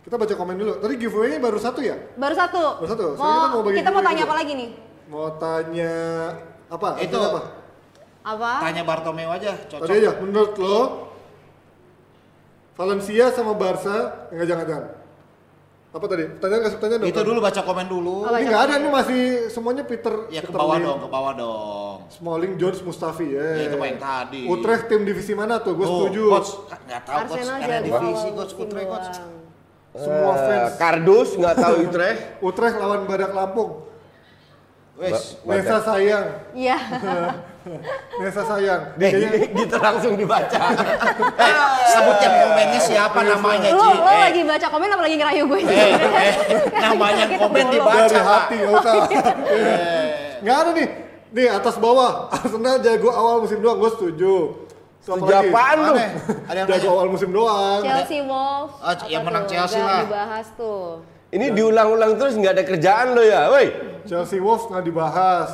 Kita 0.00 0.16
baca 0.16 0.32
komen 0.32 0.56
dulu. 0.56 0.72
Tadi 0.80 0.94
giveaway-nya 0.96 1.38
baru 1.44 1.58
satu 1.60 1.84
ya? 1.84 1.92
baru 2.16 2.32
satu. 2.32 2.80
Baru 2.80 2.88
satu. 2.88 3.04
Mau, 3.20 3.28
kita 3.28 3.48
mau 3.52 3.60
bagi 3.60 3.76
kita 3.76 3.90
mau 3.92 4.00
tanya 4.00 4.22
apa 4.24 4.34
lagi 4.40 4.52
nih? 4.56 4.68
Mau 5.12 5.28
tanya 5.36 5.94
apa? 6.72 6.88
Itu. 7.04 7.18
Apa? 7.20 7.40
Apa? 8.24 8.50
Tanya 8.64 8.82
Bartomeu 8.88 9.28
aja, 9.28 9.52
cocok. 9.68 9.84
Tadi 9.84 10.00
aja, 10.00 10.10
menurut 10.24 10.52
lo 10.56 11.09
Valencia 12.80 13.28
sama 13.28 13.52
Barca 13.52 13.96
enggak 14.32 14.46
jangan-jangan. 14.48 14.86
Apa 15.90 16.04
tadi? 16.06 16.24
Pertanyaan 16.32 16.62
kasih 16.62 16.76
pertanyaan 16.78 17.00
dong. 17.02 17.10
Itu 17.10 17.20
dulu 17.20 17.38
baca 17.42 17.60
komen 17.60 17.86
dulu. 17.86 18.14
Oh, 18.22 18.30
Ini 18.30 18.46
nggak 18.46 18.62
ada, 18.62 18.74
ini 18.78 18.88
masih 18.88 19.20
semuanya 19.50 19.82
Peter. 19.82 20.14
Ya 20.30 20.40
ke 20.40 20.48
Peter 20.48 20.56
bawah 20.56 20.78
Lim. 20.78 20.86
dong, 20.86 20.98
ke 20.98 21.08
bawah 21.10 21.32
dong. 21.34 21.96
Smalling, 22.08 22.52
Jones, 22.56 22.80
Mustafi. 22.80 23.26
Ya, 23.28 23.48
Ya, 23.58 23.64
itu 23.68 23.76
main 23.76 23.98
tadi. 23.98 24.46
Utrecht 24.46 24.86
tim 24.86 25.02
divisi 25.02 25.34
mana 25.34 25.58
tuh? 25.58 25.74
Gue 25.74 25.82
Tuh, 25.82 25.92
setuju. 26.08 26.22
Coach, 26.30 26.50
nggak 26.80 27.02
tahu 27.02 27.18
coach, 27.26 27.42
karena 27.42 27.78
divisi 27.82 28.28
coach 28.32 28.52
Utrecht 28.56 28.88
coach. 28.88 29.08
Semua 29.90 30.32
Eh, 30.32 30.40
fans. 30.46 30.70
Kardus 30.78 31.28
nggak 31.34 31.56
tahu 31.58 31.74
Utrecht. 31.84 32.20
Utrecht 32.40 32.76
lawan 32.78 33.00
Badak 33.04 33.32
Lampung. 33.34 33.70
Wes, 34.94 35.42
Ba- 35.42 35.58
Nesa 35.58 35.76
sayang. 35.82 36.26
Iya. 36.54 36.78
Nesa 38.16 38.42
sayang. 38.42 38.82
Deh, 38.94 39.10
Kayaknya 39.10 39.30
gitu 39.60 39.76
langsung 39.76 40.12
dibaca. 40.14 40.60
eh, 41.36 41.54
sebut 41.86 42.16
yang 42.18 42.34
komennya 42.42 42.80
siapa 42.80 43.20
namanya 43.20 43.68
Lo, 43.70 43.84
Ci? 43.84 43.96
lo 43.96 44.08
Eh, 44.08 44.20
lagi 44.22 44.40
baca 44.42 44.66
komen 44.66 44.88
apa 44.88 45.02
lagi 45.02 45.16
ngerayu 45.16 45.42
gue 45.44 45.60
sih? 45.62 45.76
eh, 45.76 45.92
eh, 45.92 46.32
namanya 46.74 47.22
yang 47.22 47.32
komen 47.38 47.64
dibaca 47.68 48.00
dari 48.02 48.16
hati, 48.18 48.54
nggak 48.56 48.72
usah. 48.74 48.94
Nggak 50.40 50.56
ada 50.56 50.70
nih. 50.72 50.88
Nih 51.30 51.46
atas 51.48 51.76
bawah. 51.76 52.10
Arsenal 52.34 52.80
jago 52.80 53.08
awal 53.08 53.36
musim 53.40 53.58
doang. 53.58 53.76
Gue 53.76 53.90
setuju. 53.92 54.34
Siapa 54.98 55.16
Setuju 55.16 55.28
lagi? 55.30 55.48
apaan 55.48 55.76
lu? 55.78 55.92
Mana? 55.92 56.06
Ada 56.44 56.58
yang 56.58 56.68
Jago 56.70 56.88
awal 56.90 57.06
musim 57.08 57.30
doang. 57.30 57.80
Chelsea 57.82 58.20
Wolves. 58.20 58.74
Ah, 58.78 58.94
yang 59.06 59.22
menang 59.22 59.44
tuh? 59.44 59.52
Chelsea 59.54 59.76
Nggak 59.76 59.84
lah. 59.86 60.00
dibahas 60.02 60.46
tuh. 60.54 60.84
Ini 61.30 61.46
diulang-ulang 61.50 62.12
terus 62.16 62.34
nggak 62.34 62.52
ada 62.52 62.64
kerjaan 62.66 63.06
lo 63.12 63.22
ya, 63.22 63.48
woi. 63.48 63.66
Chelsea 64.02 64.36
Wolves 64.36 64.64
nggak 64.66 64.82
dibahas. 64.82 65.48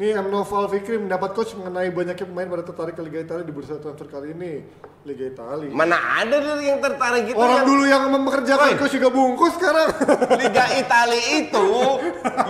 Nih. 0.00 0.16
Noval 0.16 0.64
Fikri 0.72 0.96
mendapat 0.96 1.36
coach 1.36 1.52
mengenai 1.60 1.92
banyaknya 1.92 2.24
pemain 2.24 2.48
pada 2.48 2.64
tertarik 2.64 2.96
ke 2.96 3.04
Liga 3.04 3.20
Italia 3.20 3.44
di 3.44 3.52
bursa 3.52 3.76
transfer 3.76 4.08
kali 4.08 4.32
ini. 4.32 4.64
Liga 5.00 5.32
Italia. 5.32 5.72
Mana 5.72 5.96
ada 5.96 6.36
dari 6.44 6.68
yang 6.68 6.76
tertarik 6.76 7.32
gitu 7.32 7.40
Orang 7.40 7.64
yang 7.64 7.68
dulu 7.72 7.84
yang 7.88 8.04
mempekerjakan 8.12 8.76
coach 8.76 8.92
juga 9.00 9.08
bungkus 9.08 9.56
sekarang. 9.56 9.88
Liga 10.44 10.64
Italia 10.76 11.22
itu 11.40 11.68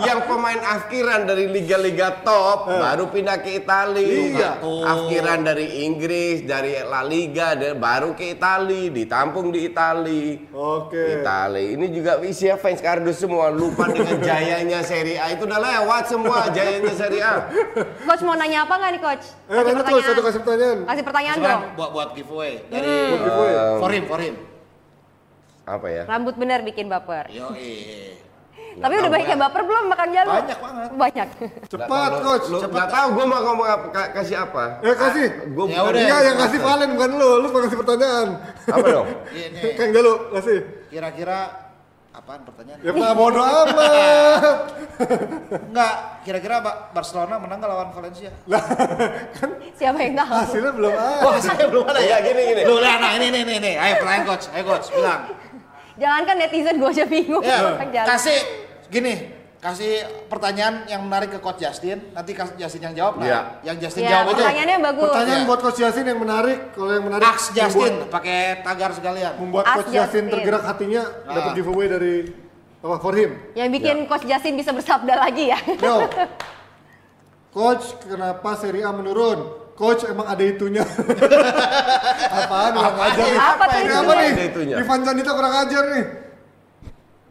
yang 0.02 0.26
pemain 0.26 0.58
akhiran 0.58 1.30
dari 1.30 1.46
liga-liga 1.46 2.10
top 2.26 2.66
baru 2.66 3.06
pindah 3.06 3.38
ke 3.38 3.62
Italia. 3.62 4.02
Iya. 4.02 4.50
Akhiran 4.66 5.46
dari 5.46 5.86
Inggris, 5.86 6.42
dari 6.42 6.74
La 6.82 7.06
Liga, 7.06 7.54
dari 7.54 7.78
baru 7.78 8.18
ke 8.18 8.34
Italia, 8.34 8.90
ditampung 8.90 9.54
di 9.54 9.70
Italia. 9.70 10.50
Oke. 10.50 11.22
Italia. 11.22 11.78
Ini 11.78 11.86
juga 11.94 12.18
isinya 12.26 12.58
fans 12.58 12.82
kardus 12.82 13.22
semua 13.22 13.54
lupa 13.54 13.86
dengan 13.86 14.18
jayanya 14.26 14.82
Serie 14.82 15.22
A 15.22 15.30
itu 15.30 15.46
udah 15.46 15.60
lewat 15.62 16.02
semua 16.10 16.50
jayanya 16.50 16.94
Serie 16.98 17.22
A. 17.22 17.46
Coach 18.10 18.26
mau 18.26 18.34
nanya 18.34 18.66
apa 18.66 18.74
nggak 18.74 18.90
nih 18.98 19.02
coach? 19.06 19.26
Eh, 19.46 19.54
tanya 19.54 19.82
coach, 19.86 20.02
satu 20.02 20.22
kasih 20.26 20.40
pertanyaan. 20.42 20.78
Kasih 20.90 21.04
pertanyaan 21.06 21.38
dong. 21.38 21.62
buat 21.78 21.90
buat 21.94 22.08
giveaway 22.18 22.39
dari 22.66 22.94
Buat 23.10 23.20
giveaway. 23.20 23.54
for 23.76 23.90
him, 23.90 24.04
for 24.04 24.20
him. 24.20 24.34
Apa 25.62 25.86
ya? 25.86 26.02
Rambut 26.04 26.34
bener 26.34 26.60
bikin 26.60 26.86
baper. 26.86 27.28
Yo, 27.28 27.52
eh. 27.52 28.16
Tapi 28.82 28.94
udah 28.96 29.10
banyak 29.10 29.28
yang 29.28 29.40
baper 29.40 29.62
belum 29.62 29.84
makan 29.88 30.08
jalu? 30.10 30.30
Banyak 30.32 30.58
banget. 30.58 30.88
Banyak. 30.94 31.28
Cepat 31.66 32.12
coach. 32.20 32.46
Lu 32.48 32.58
nggak 32.60 32.88
tahu 32.88 33.06
gue 33.12 33.24
mau 33.24 33.40
ngomong 33.42 33.66
apa, 33.66 33.86
ka- 33.90 34.10
kasih 34.14 34.36
apa? 34.40 34.78
Eh 34.80 34.94
kasih. 34.94 35.26
Gue 35.50 35.64
Ya 35.68 35.82
udah. 35.82 35.98
Iya 35.98 36.16
yang 36.22 36.36
kasih 36.38 36.58
Valen 36.58 36.88
bukan 36.94 37.10
lu. 37.12 37.30
Lu 37.38 37.46
mau 37.48 37.60
kasih 37.60 37.78
pertanyaan. 37.78 38.28
apa 38.64 38.86
dong? 38.88 39.08
Ini 39.30 39.68
Kang 39.78 39.90
Jalu 39.90 40.12
kasih. 40.32 40.58
kira-kira 40.86 41.38
apaan 42.10 42.42
pertanyaan? 42.42 42.78
Ya 42.82 42.90
pak 42.90 43.10
bodo 43.14 43.40
amat. 43.40 44.42
Enggak, 45.70 45.94
kira-kira 46.26 46.56
Ba- 46.58 46.90
Barcelona 46.90 47.38
menang 47.38 47.58
nggak 47.62 47.70
lawan 47.70 47.88
Valencia? 47.94 48.30
Siapa 49.78 49.98
yang 50.02 50.14
tahu? 50.18 50.34
Hasilnya 50.34 50.72
belum 50.74 50.92
ada. 50.92 51.22
Wah, 51.26 51.36
saya 51.38 51.64
belum 51.70 51.84
ada 51.86 52.00
ya. 52.02 52.18
Gini, 52.20 52.42
gini. 52.50 52.62
Lu 52.66 52.82
lihat 52.82 52.98
nah 52.98 53.12
ini 53.14 53.26
nih 53.30 53.42
nih 53.46 53.56
nih. 53.62 53.74
Ayo 53.78 53.92
pertanyaan 54.02 54.24
coach, 54.26 54.46
ayo 54.50 54.62
coach 54.66 54.86
bilang. 54.92 55.20
Jangan 56.00 56.22
kan 56.24 56.36
netizen 56.40 56.76
gue 56.80 56.90
aja 56.90 57.04
bingung. 57.06 57.44
Ya, 57.44 57.58
jalu. 57.76 58.06
kasih 58.08 58.38
gini, 58.88 59.14
kasih 59.60 59.92
pertanyaan 60.26 60.88
yang 60.88 61.04
menarik 61.04 61.28
ke 61.28 61.38
coach 61.38 61.60
Justin. 61.60 62.00
Nanti 62.10 62.32
kasih 62.32 62.56
Justin 62.56 62.80
yang 62.82 62.94
jawab. 62.96 63.14
Nah, 63.16 63.26
Iya. 63.26 63.40
yang 63.62 63.76
Justin 63.78 64.02
Ya, 64.02 64.10
jawab 64.10 64.24
itu. 64.26 64.40
pertanyaannya 64.40 64.78
bagus. 64.82 65.04
Pertanyaan 65.06 65.36
Iya. 65.36 65.46
buat 65.46 65.60
Coach 65.60 65.78
Yasin 65.78 66.06
yang 66.06 66.18
menarik. 66.18 66.58
Kalau 66.72 66.90
yang 66.90 67.04
menarik 67.04 67.26
Ask 67.26 67.46
Justin 67.52 67.92
pakai 68.08 68.38
tagar 68.60 68.90
sekalian. 68.90 69.32
membuat 69.36 69.64
Ask 69.64 69.76
Coach 69.76 69.92
Yasin 69.92 70.00
Justin. 70.00 70.24
tergerak 70.30 70.62
hatinya 70.64 71.02
dapat 71.22 71.44
Ah. 71.44 71.54
giveaway 71.54 71.86
dari 71.86 72.14
apa 72.80 72.96
for 72.98 73.12
him. 73.12 73.30
Yang 73.52 73.68
bikin 73.70 73.96
Coach 74.06 74.24
Justin 74.24 74.56
bisa 74.56 74.72
bersabda 74.72 75.14
lagi 75.14 75.44
ya. 75.46 75.58
Yo. 75.84 76.08
Coach, 77.50 77.84
kenapa 78.00 78.56
Serie 78.56 78.80
A 78.80 78.90
menurun? 78.90 79.38
Coach 79.74 80.04
emang 80.04 80.24
ada 80.24 80.40
itunya. 80.40 80.84
Apaan 82.30 82.72
kurang 82.72 82.96
ajar 83.02 83.26
nih? 83.26 83.38
Apa 83.38 83.64
Ini 83.66 83.72
itunya? 83.82 83.96
apa 83.98 84.12
nih? 84.14 84.30
Ivan 84.78 85.00
Candita 85.02 85.30
kurang 85.32 85.54
ajar 85.58 85.84
nih. 85.90 86.04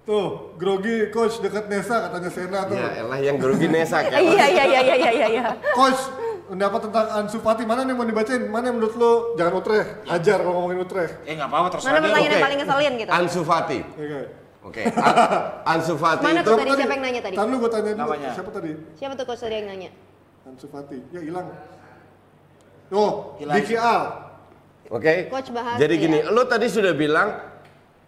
Tuh, 0.10 0.28
grogi 0.58 1.14
coach 1.14 1.38
dekat 1.38 1.70
Nesa 1.70 2.10
katanya 2.10 2.30
Sena 2.34 2.66
tuh. 2.66 2.74
Ya 2.74 2.98
elah 2.98 3.20
yang 3.22 3.38
grogi 3.38 3.70
Nesa 3.70 4.02
kan. 4.04 4.18
Iya 4.18 4.46
iya 4.50 4.64
iya 4.66 4.82
iya 4.82 5.10
iya 5.12 5.28
iya. 5.30 5.44
Coach, 5.70 6.02
pendapat 6.50 6.90
tentang 6.90 7.06
Ansu 7.14 7.38
Fati 7.38 7.62
mana 7.62 7.86
nih 7.86 7.94
mau 7.94 8.02
dibacain? 8.02 8.42
Mana 8.44 8.74
yang 8.74 8.82
menurut 8.82 8.98
lo? 8.98 9.12
Jangan 9.38 9.54
Utrecht, 9.56 9.90
hajar 10.04 10.42
kalau 10.42 10.54
ngomongin 10.58 10.82
Utrecht. 10.82 11.14
Eh 11.24 11.38
nggak 11.38 11.46
apa-apa 11.46 11.68
terserah 11.70 11.92
Mana 11.92 12.00
dia. 12.00 12.06
pertanyaan 12.10 12.26
yang 12.26 12.34
Oke. 12.34 12.42
paling 12.42 12.58
ngeselin 12.58 12.94
gitu? 12.98 13.12
Ansu 13.14 13.42
Fati. 13.46 13.80
Oke. 13.86 14.20
Oke. 14.60 14.82
An- 14.90 15.46
Ansu 15.78 15.94
Fati 15.94 16.26
Mana 16.26 16.42
tuh 16.42 16.58
tadi 16.58 16.72
siapa 16.74 16.90
yang 16.90 17.04
nanya 17.06 17.22
tadi? 17.22 17.36
Tar 17.38 17.46
lu 17.46 17.56
gue 17.56 17.70
tanya 17.70 17.92
dulu, 17.92 18.02
Namanya. 18.02 18.30
siapa 18.34 18.50
tadi? 18.50 18.72
Siapa 18.98 19.14
tuh 19.14 19.26
coach 19.30 19.42
tadi 19.46 19.56
yang 19.56 19.68
nanya? 19.70 19.90
Ansu 20.44 20.66
Fati. 20.66 20.98
Ya 21.14 21.22
hilang. 21.22 21.48
Oh, 22.90 23.38
Hilang. 23.38 23.56
Diki 23.56 23.78
Al. 23.78 24.04
Oke. 24.90 25.30
Coach 25.30 25.54
bahas 25.54 25.78
Jadi 25.78 25.94
ya. 25.96 26.02
gini, 26.02 26.18
lo 26.26 26.42
tadi 26.44 26.66
sudah 26.66 26.98
bilang 26.98 27.30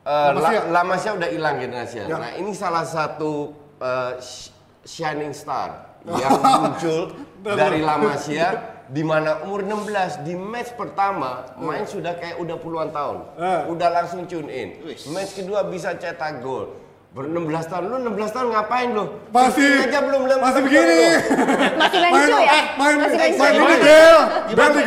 uh. 0.04 0.32
La- 0.34 0.68
Lamasya 0.72 1.16
udah 1.16 1.30
hilang 1.30 1.56
generasi. 1.58 2.02
Ya. 2.02 2.06
Nah, 2.12 2.34
ini 2.34 2.52
salah 2.52 2.84
satu 2.84 3.52
uh, 3.78 4.18
sh- 4.18 4.50
shining 4.84 5.32
star 5.32 5.98
yang 6.22 6.38
muncul 6.38 7.14
dari 7.40 7.80
Lamasya 7.80 8.48
di 8.88 9.02
mana 9.02 9.40
umur 9.42 9.64
16 9.64 10.28
di 10.28 10.36
match 10.36 10.76
pertama 10.76 11.48
main 11.56 11.86
sudah 11.86 12.12
kayak 12.14 12.38
udah 12.38 12.58
puluhan 12.58 12.92
tahun. 12.92 13.18
Eh. 13.36 13.62
Udah 13.70 13.88
langsung 13.90 14.26
tune 14.26 14.50
in. 14.50 14.70
Match 15.10 15.32
kedua 15.34 15.64
bisa 15.64 15.96
cetak 15.96 16.42
gol. 16.42 16.76
Ber 17.12 17.28
16 17.28 17.44
tahun, 17.68 17.84
lu 17.92 18.16
16 18.16 18.24
tahun 18.32 18.48
ngapain 18.56 18.88
lu? 18.96 19.04
Masih, 19.36 19.84
aja 19.84 20.00
belum 20.00 20.32
belum 20.32 20.40
masih 20.40 20.62
begini. 20.64 20.96
Masih 21.84 22.00
main 22.00 22.14
Main, 22.16 22.24
cu 22.24 22.38
ya? 22.40 22.48
eh, 22.48 22.64
main, 22.80 22.96
Masih 22.96 23.18
main 23.20 23.32
main, 23.36 23.80
Del. 23.84 24.18
Dan 24.48 24.56
Dan- 24.56 24.72
di 24.72 24.82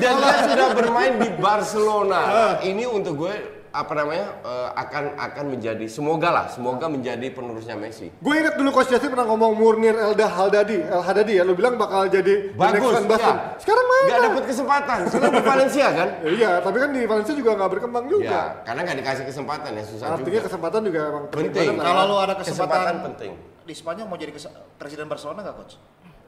dan 0.00 0.14
dia 0.16 0.36
sudah 0.48 0.68
bermain 0.72 1.12
di 1.20 1.28
Barcelona. 1.44 2.20
Ini 2.56 2.88
untuk 2.88 3.20
gue 3.20 3.34
apa 3.72 3.92
namanya 3.96 4.36
eh, 4.44 4.68
akan 4.76 5.04
akan 5.16 5.44
menjadi 5.48 5.88
semoga 5.88 6.28
lah 6.28 6.46
semoga 6.46 6.92
menjadi 6.92 7.24
penerusnya 7.32 7.72
Messi. 7.72 8.12
Gue 8.20 8.44
ingat 8.44 8.60
dulu 8.60 8.68
Coach 8.68 8.92
Yasin 8.92 9.08
pernah 9.08 9.24
ngomong 9.24 9.56
Murnir 9.56 9.96
Elda 9.96 10.28
Haldadi, 10.28 10.84
El 10.84 11.00
Hadadi 11.00 11.40
ya, 11.40 11.42
lu 11.42 11.56
bilang 11.56 11.80
bakal 11.80 12.04
jadi 12.06 12.52
Bagus, 12.52 13.00
ya. 13.08 13.56
Sekarang 13.56 13.86
mana? 13.88 14.04
Nggak 14.04 14.20
dapat 14.22 14.44
kesempatan. 14.44 14.98
Sekarang 15.08 15.32
di 15.32 15.42
Valencia 15.42 15.86
kan? 15.88 16.08
Ya, 16.20 16.30
iya, 16.36 16.50
tapi 16.60 16.76
kan 16.78 16.90
di 16.92 17.02
Valencia 17.08 17.32
juga 17.32 17.50
nggak 17.56 17.70
berkembang 17.72 18.04
juga. 18.12 18.28
Ya, 18.28 18.44
karena 18.62 18.80
nggak 18.84 18.98
dikasih 19.00 19.24
kesempatan 19.24 19.70
ya 19.72 19.84
susah 19.88 20.06
Artinya 20.12 20.28
juga. 20.36 20.46
kesempatan 20.46 20.80
juga 20.84 21.00
emang 21.08 21.24
Penting. 21.32 21.68
lah. 21.72 21.84
Kalau 21.88 22.02
lu 22.04 22.16
ada 22.20 22.34
kesempatan, 22.36 22.76
Kesempatan 22.76 22.94
penting. 23.08 23.32
di 23.64 23.74
Spanyol 23.74 24.04
mau 24.04 24.18
jadi 24.20 24.32
presiden 24.76 25.06
Barcelona 25.08 25.40
nggak 25.40 25.56
coach? 25.56 25.74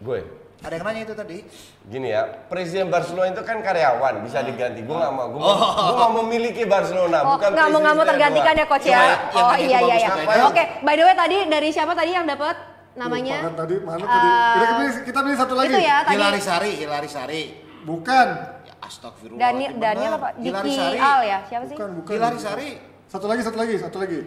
Gue 0.00 0.20
Ada 0.62 0.74
yang 0.78 0.84
nanya 0.86 1.02
itu 1.02 1.14
tadi. 1.14 1.38
gini 1.84 2.08
ya, 2.08 2.22
presiden 2.48 2.88
Barcelona 2.88 3.28
itu 3.28 3.42
kan 3.44 3.60
karyawan 3.60 4.22
bisa 4.22 4.40
diganti. 4.40 4.80
Gue 4.80 4.96
nggak 4.96 5.12
mau, 5.12 5.26
gue 5.28 5.40
mau, 5.40 5.52
gue 5.60 5.96
mau 5.98 6.10
memiliki 6.24 6.62
Barcelona, 6.64 7.18
Oh, 7.20 7.36
bukan 7.36 7.48
nggak 7.52 7.68
mau 7.68 7.80
nggak 7.82 7.94
mau 7.94 8.06
tergantikan 8.06 8.54
ya 8.54 8.66
coach 8.68 8.86
ya? 8.86 8.96
ya, 8.96 9.14
Oh 9.34 9.56
iya 9.56 9.78
iya 9.78 9.78
bagus 9.82 10.00
iya. 10.00 10.10
banget. 10.14 10.48
Oke, 10.48 10.64
by 10.80 10.94
the 10.94 11.04
way 11.04 11.14
tadi 11.14 11.36
dari 11.50 11.68
siapa 11.68 11.92
tadi 11.92 12.10
yang 12.14 12.24
dapat 12.24 12.56
namanya? 12.94 13.36
Lupa 13.36 13.44
kan 13.44 13.54
tadi 13.60 13.74
mana 13.82 14.04
tadi? 14.06 14.28
Eh, 14.30 14.54
kita 14.54 14.72
pilih, 14.72 14.92
kita 15.04 15.18
pilih 15.20 15.38
satu 15.42 15.54
lagi. 15.54 15.68
Itu 15.68 15.80
ya 15.82 15.96
tadi. 16.00 16.14
Hilari 16.16 16.40
Sari, 16.40 16.70
Hilari 16.78 17.08
Sari. 17.10 17.42
Bukan. 17.84 18.26
Ya 18.64 18.74
astagfirullah. 18.80 19.40
Daniel 19.42 19.72
Daniel 19.76 20.12
apa? 20.16 20.28
Hilari 20.38 20.64
Diki 20.64 20.80
Sari. 20.80 20.98
Al 21.02 21.20
ya? 21.24 21.38
Siapa 21.44 21.64
sih? 21.68 21.76
Bukan, 21.76 21.88
bukan. 22.00 22.12
Hilari 22.16 22.38
Sari. 22.40 22.68
Satu 23.04 23.26
lagi, 23.28 23.42
satu 23.44 23.56
lagi, 23.60 23.74
satu 23.76 23.96
lagi. 24.00 24.20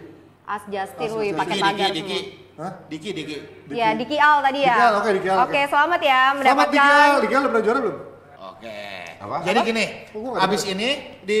As 0.48 0.64
Justin, 0.64 1.08
wih 1.12 1.36
pakai 1.36 1.54
Diki, 1.54 1.64
tagar 1.68 1.88
Diki, 1.88 2.00
Diki. 2.00 2.18
Hah? 2.56 2.72
Diki, 2.88 3.10
Diki. 3.12 3.36
Iya, 3.68 3.88
Diki 3.92 4.16
Al 4.16 4.40
tadi 4.40 4.64
ya. 4.64 4.72
Diki 4.72 4.80
Al, 4.80 4.92
oke, 4.96 5.10
Diki 5.12 5.28
Al, 5.28 5.38
Oke, 5.44 5.60
selamat 5.68 6.00
ya 6.00 6.20
Selamat 6.24 6.36
mendapatkan 6.40 6.72
Diki 6.72 6.88
Al, 6.88 7.16
Diki 7.20 7.34
Al 7.36 7.40
udah 7.44 7.50
pernah 7.52 7.64
juara 7.68 7.78
belum? 7.84 7.96
Oke. 8.48 8.78
Apa? 9.18 9.36
Jadi 9.44 9.58
gini, 9.62 9.84
gua 10.10 10.32
abis 10.40 10.62
ini 10.64 10.88
di 11.20 11.40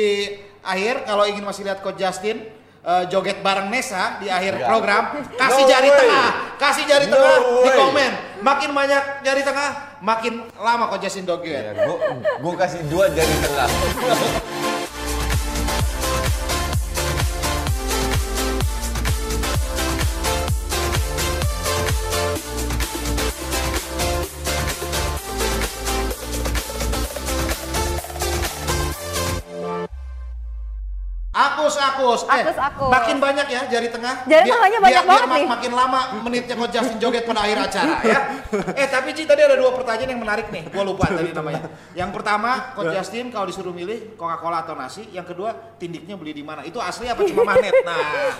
akhir 0.60 1.08
kalau 1.08 1.24
ingin 1.24 1.40
masih 1.40 1.64
lihat 1.64 1.80
Coach 1.80 1.96
Justin 1.96 2.36
eh, 2.84 3.04
joget 3.08 3.40
bareng 3.40 3.72
Nesa 3.72 4.20
di 4.20 4.28
akhir 4.28 4.60
Enggak. 4.60 4.68
program, 4.68 5.02
kasih 5.40 5.64
No 5.64 5.70
jari 5.72 5.88
way. 5.88 5.98
tengah, 5.98 6.28
kasih 6.60 6.84
jari 6.84 7.04
No 7.08 7.16
tengah 7.16 7.36
di 7.40 7.48
way. 7.64 7.78
komen. 7.80 8.10
Makin 8.38 8.70
banyak 8.70 9.02
jari 9.24 9.40
tengah, 9.40 9.68
makin 9.98 10.32
lama 10.54 10.84
Coach 10.86 11.08
Justin 11.08 11.24
joget. 11.24 11.64
Ya, 11.64 11.72
gue 11.80 11.96
gue 12.36 12.52
kasih 12.60 12.84
dua 12.92 13.08
jari 13.08 13.34
tengah. 13.40 13.68
Akus, 31.68 31.84
akus. 31.84 32.20
Eh, 32.32 32.42
Akus, 32.48 32.56
akus. 32.56 32.88
Makin 32.88 33.16
banyak 33.20 33.46
ya 33.52 33.60
jari 33.68 33.88
tengah. 33.92 34.14
Jari 34.24 34.48
tengahnya 34.48 34.78
banyak 34.80 35.02
biar, 35.04 35.08
banget 35.12 35.28
biar 35.28 35.36
nih. 35.36 35.48
makin 35.52 35.72
lama 35.76 36.00
menitnya 36.24 36.54
Coach 36.56 36.72
Justin 36.72 36.96
joget 36.96 37.28
pada 37.28 37.40
akhir 37.44 37.58
acara 37.60 37.94
ya. 38.00 38.20
Eh 38.80 38.88
tapi 38.88 39.12
Ci 39.12 39.28
tadi 39.28 39.44
ada 39.44 39.52
dua 39.52 39.76
pertanyaan 39.76 40.16
yang 40.16 40.20
menarik 40.24 40.48
nih. 40.48 40.64
Gua 40.72 40.88
lupa 40.88 41.12
tadi 41.12 41.28
namanya. 41.36 41.68
Yang 41.92 42.10
pertama, 42.16 42.72
Coach 42.72 42.96
Justin 42.96 43.28
kalau 43.28 43.44
disuruh 43.44 43.76
milih 43.76 44.16
Coca-Cola 44.16 44.64
atau 44.64 44.72
nasi. 44.72 45.04
Yang 45.12 45.36
kedua, 45.36 45.52
tindiknya 45.76 46.16
beli 46.16 46.32
di 46.32 46.40
mana? 46.40 46.64
Itu 46.64 46.80
asli 46.80 47.04
apa 47.04 47.20
cuma 47.20 47.44
magnet? 47.44 47.76
Nah, 47.88 48.32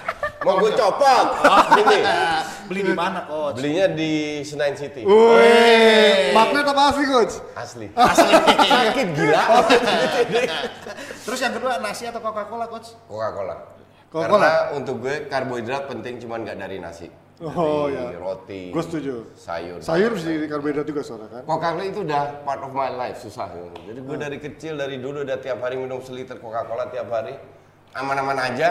Mau 0.45 0.61
gue 0.61 0.71
copot. 0.71 1.27
Sini. 1.75 1.99
beli 2.71 2.81
di 2.85 2.95
mana, 2.95 3.27
Coach? 3.27 3.59
Belinya 3.59 3.91
di 3.91 4.41
Senayan 4.41 4.77
City. 4.77 5.03
Wih, 5.03 6.33
magnet 6.33 6.65
apa 6.65 6.83
asli 6.89 7.05
coach? 7.05 7.35
Asli. 7.53 7.87
Asli. 7.93 8.33
Sakit 8.65 9.09
gila. 9.13 9.43
Terus 11.29 11.45
yang 11.45 11.53
kedua, 11.53 11.77
nasi 11.77 12.09
atau 12.09 12.25
Coca-Cola, 12.25 12.65
Coach? 12.65 12.97
Coca-Cola. 13.05 13.57
Coca-Cola. 14.09 14.49
Karena 14.49 14.53
untuk 14.73 15.05
gue 15.05 15.29
karbohidrat 15.29 15.85
penting 15.85 16.17
cuman 16.25 16.41
nggak 16.41 16.57
dari 16.57 16.81
nasi. 16.81 17.13
Oh, 17.39 17.87
dari 17.87 18.17
ya. 18.17 18.19
roti. 18.19 18.73
Gue 18.73 18.81
setuju. 18.81 19.29
Sayur. 19.37 19.79
Sayur 19.79 20.17
bisa 20.17 20.27
jadi 20.27 20.49
karbohidrat 20.49 20.89
juga 20.89 21.05
soalnya 21.05 21.29
kan. 21.29 21.43
Coca-Cola 21.45 21.85
itu 21.85 22.01
udah 22.01 22.23
part 22.49 22.65
of 22.65 22.73
my 22.73 22.89
life, 22.89 23.21
susah. 23.21 23.45
Jadi 23.85 24.01
gue 24.01 24.17
Hmm. 24.17 24.25
dari 24.25 24.39
kecil, 24.41 24.81
dari 24.81 24.97
dulu 24.97 25.21
udah 25.21 25.37
tiap 25.37 25.61
hari 25.61 25.77
minum 25.77 26.01
seliter 26.01 26.41
Coca-Cola 26.41 26.89
tiap 26.89 27.13
hari. 27.13 27.37
Aman-aman 27.93 28.41
aja. 28.41 28.69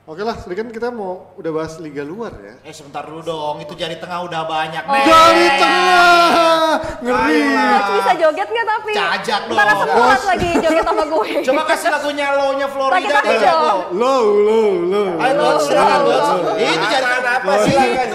Oke 0.00 0.24
lah, 0.24 0.32
tadi 0.32 0.56
kan 0.56 0.66
kita 0.66 0.88
mau 0.88 1.36
udah 1.36 1.50
bahas 1.52 1.76
liga 1.76 2.00
luar 2.00 2.32
ya. 2.34 2.56
Eh 2.64 2.72
sebentar 2.72 3.04
dulu 3.04 3.20
dong, 3.20 3.60
itu 3.60 3.76
jari 3.76 3.94
tengah 3.94 4.24
udah 4.24 4.42
banyak 4.42 4.80
Oh. 4.82 4.90
nih. 4.90 5.04
Dari 5.04 5.46
tengah, 5.54 6.72
ngeri. 6.98 7.36
Ayolah. 7.36 7.68
Coach 7.70 7.90
bisa 7.94 8.12
joget 8.16 8.48
nggak 8.48 8.66
tapi? 8.66 8.92
Cajak 8.96 9.42
dong. 9.46 9.58
Mana 9.60 9.72
semangat 9.76 10.22
lagi 10.24 10.48
joget 10.56 10.82
sama 10.82 11.04
gue. 11.04 11.28
Coba 11.46 11.62
kasih 11.68 11.88
lagunya 11.92 12.26
Low-nya 12.32 12.66
Florida 12.66 13.16
deh, 13.20 13.38
dong. 13.38 13.80
Low, 13.92 14.24
low, 14.40 14.68
low. 14.88 15.08
Ayo 15.20 15.46
silakan. 15.60 16.00
Itu 16.56 16.84
jari 16.88 17.06
tengah. 17.06 17.34
apa 17.36 17.52
sih? 17.60 17.74
Silakan. 17.76 18.08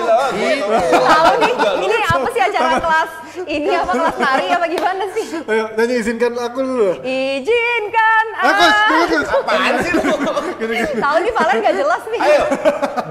Tahu 0.89 1.31
nih, 1.37 1.53
acara 2.45 2.77
kelas 2.79 3.11
ini 3.45 3.69
apa 3.73 3.91
kelas 3.91 4.17
nari 4.17 4.47
apa 4.47 4.65
gimana 4.69 5.03
sih? 5.11 5.25
Ayo, 5.43 5.63
nyanyi 5.75 5.93
izinkan 5.99 6.33
aku 6.39 6.59
dulu. 6.63 6.89
Izinkan 7.03 8.25
tunggu, 8.35 9.05
coach. 9.09 9.29
Apaan 9.29 9.73
sih 9.83 9.91
lu? 9.91 10.01
Tahu 11.01 11.15
nih 11.19 11.31
Valen 11.35 11.57
gak 11.61 11.75
jelas 11.75 12.03
nih. 12.09 12.19
Ayo, 12.21 12.43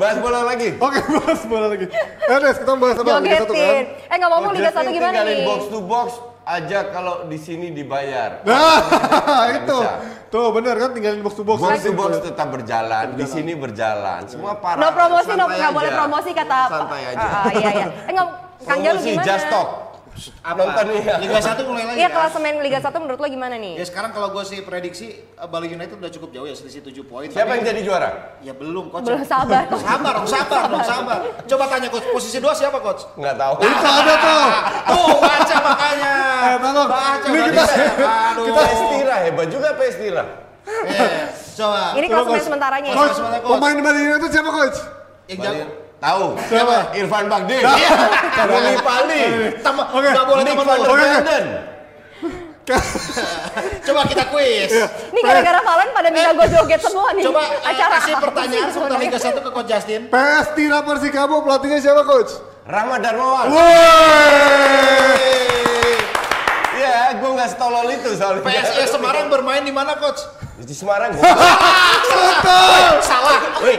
bahas 0.00 0.16
bola 0.20 0.40
lagi. 0.46 0.68
Oke, 0.78 0.98
bahas 1.20 1.42
bola 1.44 1.66
lagi. 1.72 1.86
Eh, 2.24 2.38
Des, 2.40 2.56
kita 2.56 2.72
bahas 2.76 2.96
apa? 2.96 3.10
Liga 3.20 3.36
satu 3.44 3.52
kan? 3.52 3.60
Jogetin. 3.60 3.84
Eh 4.08 4.16
ngomong 4.18 4.52
Liga 4.54 4.70
Justin 4.70 4.86
1 4.90 4.96
gimana 4.96 5.12
tinggalin 5.12 5.36
nih? 5.36 5.46
box 5.46 5.60
to 5.68 5.80
box 5.84 6.08
aja 6.44 6.78
kalau 6.92 7.14
di 7.24 7.38
sini 7.40 7.72
dibayar. 7.72 8.44
Nah, 8.44 9.44
itu. 9.56 9.78
bisa. 9.80 9.92
Tuh, 10.28 10.50
bener 10.52 10.74
kan 10.76 10.90
tinggalin 10.92 11.20
box 11.24 11.34
to 11.40 11.44
box. 11.46 11.58
Box 11.60 11.80
to 11.80 11.92
Simple. 11.92 12.10
box 12.10 12.12
tetap 12.20 12.48
berjalan, 12.52 13.06
di 13.16 13.24
sini 13.24 13.52
berjalan. 13.56 14.24
Semua 14.28 14.56
para 14.60 14.76
No 14.76 14.88
promosi, 14.92 15.32
no 15.36 15.44
nggak 15.48 15.72
boleh 15.72 15.90
promosi 15.92 16.30
kata. 16.36 16.58
Santai 16.68 17.02
aja. 17.16 17.26
Ah, 17.28 17.52
iya 17.54 17.70
iya. 17.70 17.86
Eh 18.08 18.12
nggak, 18.12 18.28
Kang 18.62 18.78
Jalu 18.78 18.98
gimana? 19.00 19.26
just 19.26 19.46
talk. 19.48 19.70
Nonton 20.46 20.86
nih 20.88 21.02
ya. 21.02 21.18
Liga 21.18 21.42
1 21.42 21.58
mulai 21.64 21.84
lagi 21.84 21.98
Iya 21.98 22.06
kan? 22.06 22.14
klasemen 22.22 22.62
Liga 22.62 22.78
1 22.78 23.02
menurut 23.02 23.18
lo 23.18 23.26
gimana 23.26 23.58
nih? 23.58 23.74
Ya 23.74 23.84
sekarang 23.84 24.14
kalau 24.14 24.30
gue 24.30 24.46
sih 24.46 24.62
prediksi 24.62 25.10
eh, 25.10 25.48
Bali 25.50 25.66
United 25.66 25.98
udah 25.98 26.06
cukup 26.08 26.30
jauh 26.30 26.46
ya 26.46 26.54
selisih 26.54 26.86
7 26.86 27.02
poin. 27.02 27.26
Siapa 27.26 27.42
Tapi- 27.44 27.54
yang 27.56 27.64
jadi 27.66 27.80
juara? 27.82 28.10
Ya 28.38 28.54
belum 28.54 28.94
coach. 28.94 29.02
Belum 29.04 29.26
sabar. 29.26 29.66
Sabar 29.82 30.12
dong, 30.14 30.28
sabar 30.38 30.62
dong, 30.70 30.86
sabar. 30.86 31.18
Coba 31.44 31.64
tanya 31.66 31.90
coach, 31.90 32.06
posisi 32.08 32.38
2 32.38 32.46
siapa 32.54 32.78
coach? 32.78 33.02
Nggak 33.16 33.34
tahu. 33.34 33.54
Itu 33.58 33.74
ada 33.84 34.14
tuh. 34.16 34.44
Tuh, 34.86 35.14
baca 35.18 35.54
makanya. 35.60 36.12
Eh, 36.44 36.56
tolong. 36.60 36.86
Baca 36.86 37.26
Ini 37.26 37.40
kita- 37.50 37.66
Aduh. 38.30 38.44
Kita 38.46 38.60
Pestira 38.62 39.16
hebat 39.18 39.46
juga 39.50 39.68
Pestira. 39.74 40.24
Eh, 40.62 41.10
coba. 41.54 41.82
Ini 41.92 42.06
klasemen 42.06 42.30
Coach. 42.30 42.46
sementaranya 42.46 42.86
ya? 42.86 42.96
Coach, 42.96 43.18
pemain 43.42 43.76
Bali 43.82 44.00
United 44.06 44.30
siapa, 44.30 44.50
Coach? 44.52 44.78
Yang 45.26 45.38
jago. 45.42 45.64
Tahu. 46.04 46.36
Siapa? 46.52 46.92
Irfan 47.00 47.24
Bagdin. 47.32 47.64
Ruli 48.52 48.74
Pali. 48.84 49.22
Teman, 49.56 49.84
Oke. 49.88 50.08
nggak 50.12 50.26
boleh 50.28 50.42
Nick 50.44 50.56
teman 50.60 50.78
van 50.84 51.24
der. 51.24 51.44
Coba 53.84 54.00
kita 54.08 54.24
quiz. 54.32 54.72
Ini 55.12 55.20
gara-gara 55.20 55.60
Valen 55.60 55.88
pada 55.92 56.08
minta 56.08 56.32
gue 56.32 56.48
joget 56.48 56.80
semua 56.80 57.12
nih. 57.12 57.24
Coba 57.28 57.44
eh, 57.44 57.68
acara 57.72 58.00
kasih 58.00 58.14
pertanyaan 58.20 58.68
seputar 58.72 58.96
Liga 59.00 59.18
sebenarnya? 59.20 59.40
1 59.40 59.44
ke 59.44 59.50
Coach 59.52 59.68
Justin. 59.68 60.00
PS 60.08 60.46
Tira 60.56 60.80
Persikabo 60.80 61.44
pelatihnya 61.44 61.80
siapa, 61.84 62.08
Coach? 62.08 62.32
Rahmat 62.64 63.00
Darmawan. 63.04 63.52
Woi. 63.52 63.68
Iya, 66.80 67.20
gue 67.20 67.30
nggak 67.36 67.48
setolol 67.52 67.86
itu 67.92 68.10
soalnya. 68.16 68.40
PSIS 68.48 68.88
Semarang 68.96 69.28
bermain 69.28 69.60
di 69.60 69.72
mana 69.72 70.00
coach? 70.00 70.24
Di 70.54 70.70
Semarang. 70.70 71.10
gua- 71.10 71.34
Salah. 73.02 73.38
Wih, 73.60 73.78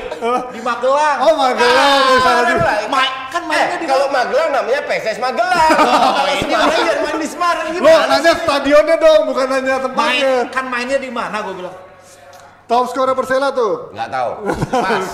di 0.51 0.59
Magelang. 0.59 1.17
Oh, 1.21 1.33
Magelang. 1.33 2.01
Ah, 2.03 2.19
salah 2.19 2.43
lain. 2.43 2.87
Ma- 2.89 3.13
kan 3.29 3.43
mainnya 3.45 3.75
Eh, 3.75 3.79
di 3.79 3.85
kalau 3.85 4.07
Magelang 4.09 4.49
namanya 4.51 4.81
PSS 4.83 5.17
Magelang. 5.17 5.69
Kalau 5.71 6.27
ini 6.27 6.41
Semarang 6.43 6.67
main- 6.67 6.85
jangan 6.85 6.99
main 7.01 7.17
di 7.17 7.27
Semarang 7.27 7.65
Lo 7.65 7.73
gimana? 7.73 8.05
nanya 8.09 8.33
stadionnya 8.35 8.95
dong, 8.97 9.21
bukan 9.25 9.45
nanya 9.47 9.75
main 9.75 9.83
tempatnya. 9.85 10.35
kan 10.51 10.65
mainnya 10.67 10.97
di 10.97 11.09
mana 11.09 11.37
gue 11.41 11.53
bilang. 11.55 11.75
Top 12.65 12.89
scorer 12.89 13.13
Persela 13.13 13.53
tuh. 13.53 13.93
Nggak 13.93 14.09
tahu. 14.09 14.29
Pas. 14.73 15.07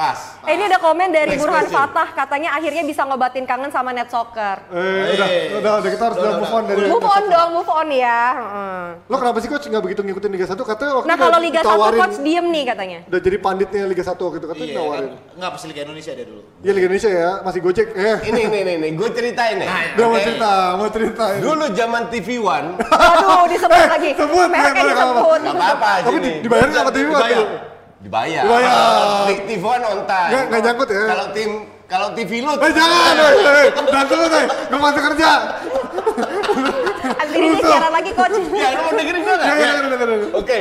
Pas. 0.00 0.40
Eh, 0.42 0.56
ini 0.56 0.64
ada 0.64 0.80
komen 0.80 1.12
dari 1.12 1.36
Next 1.36 1.44
Burhan 1.44 1.60
question. 1.62 1.76
Fatah 1.76 2.08
katanya 2.16 2.56
akhirnya 2.56 2.80
bisa 2.82 3.04
ngobatin 3.04 3.44
kangen 3.44 3.68
sama 3.68 3.92
net 3.92 4.08
soccer. 4.08 4.56
Eh, 4.66 5.12
udah, 5.12 5.28
udah, 5.60 5.72
udah, 5.76 5.90
kita 5.92 6.04
harus 6.08 6.16
Udah, 6.16 6.24
udah 6.24 6.40
move 6.40 6.48
on 6.50 6.62
dari 6.64 6.78
Move 6.88 7.04
on 7.06 7.22
dong, 7.28 7.48
move 7.52 7.68
on 7.70 7.88
ya. 7.92 8.22
Heeh. 8.32 8.84
Lo 9.04 9.16
kenapa 9.20 9.38
sih 9.38 9.48
coach 9.48 9.68
nggak 9.68 9.84
begitu 9.84 10.00
ngikutin 10.00 10.30
Liga 10.32 10.46
1? 10.48 10.56
Katanya 10.56 10.92
waktu 10.96 11.04
Nah 11.04 11.12
itu 11.12 11.20
kalau 11.20 11.36
udah 11.36 11.44
Liga 11.44 11.60
1 11.60 11.64
ditawarin- 11.66 12.00
coach 12.00 12.16
diem 12.18 12.46
nih 12.48 12.64
katanya. 12.64 12.98
Udah 13.04 13.20
jadi 13.20 13.36
panditnya 13.38 13.82
Liga 13.84 14.00
1 14.02 14.24
waktu 14.24 14.38
itu 14.40 14.46
katanya 14.48 14.64
Iya, 14.64 14.72
ditawarin. 14.72 15.04
kan? 15.04 15.36
Nggak 15.36 15.50
pasti 15.52 15.66
Liga 15.68 15.80
Indonesia 15.84 16.12
dia 16.14 16.24
dulu. 16.24 16.40
Iya 16.58 16.72
Liga 16.72 16.86
Indonesia 16.88 17.10
ya, 17.12 17.30
masih 17.44 17.60
Gojek. 17.60 17.86
Eh, 17.92 18.16
Ini 18.24 18.40
nih 18.48 18.60
nih 18.64 18.76
nih, 18.80 18.90
gue 18.96 19.08
ceritain 19.12 19.56
nih. 19.58 19.68
udah 19.68 20.06
mau 20.06 20.16
Oke. 20.16 20.24
cerita, 20.24 20.52
mau 20.74 20.88
cerita. 20.88 21.24
ini. 21.30 21.40
Dulu 21.44 21.64
zaman 21.76 22.02
TV 22.08 22.28
One, 22.40 22.68
Aduh 22.80 23.44
disebut 23.46 23.84
lagi. 23.86 24.10
sebut, 24.16 24.48
merek 24.48 24.72
apa? 24.72 24.80
disebut. 24.82 25.38
nggak 25.44 25.54
apa-apa 25.60 25.92
Tapi 26.02 26.18
dibayar 26.40 26.66
nggak 26.66 26.80
sama 26.80 26.90
TV 26.90 27.06
One 27.06 27.68
Dibayar. 28.00 28.42
Dibayar. 28.44 28.76
Di- 29.28 29.42
TV 29.46 29.62
One 29.62 29.84
on 29.84 30.00
time. 30.08 30.30
Nggak- 30.32 30.46
nggak 30.48 30.60
nyangkut 30.64 30.88
ya? 30.88 31.04
Kalau 31.06 31.26
tim 31.30 31.50
kalau 31.84 32.08
TV 32.14 32.30
lu 32.38 32.52
Eh 32.54 32.70
jangan, 32.70 33.14
eh, 33.18 33.34
eh, 33.34 33.68
dan 33.90 34.04
dulu 34.06 34.24
deh, 34.24 34.44
gue 34.46 34.78
masuk 34.78 35.02
kerja. 35.10 35.30
Abis 37.18 37.34
ini 37.34 37.58
siaran 37.58 37.90
lagi 37.90 38.10
coach. 38.14 38.38
Ya, 38.62 38.68
lu 38.70 38.80
mau 38.80 38.92
dengerin 38.94 39.20
gua 39.20 39.34
nggak? 39.34 39.42
Jangan, 39.42 39.58
Ya. 39.58 39.66
jangan, 39.66 39.90
jangan, 39.90 40.06
jangan. 40.08 40.30
Oke. 40.38 40.58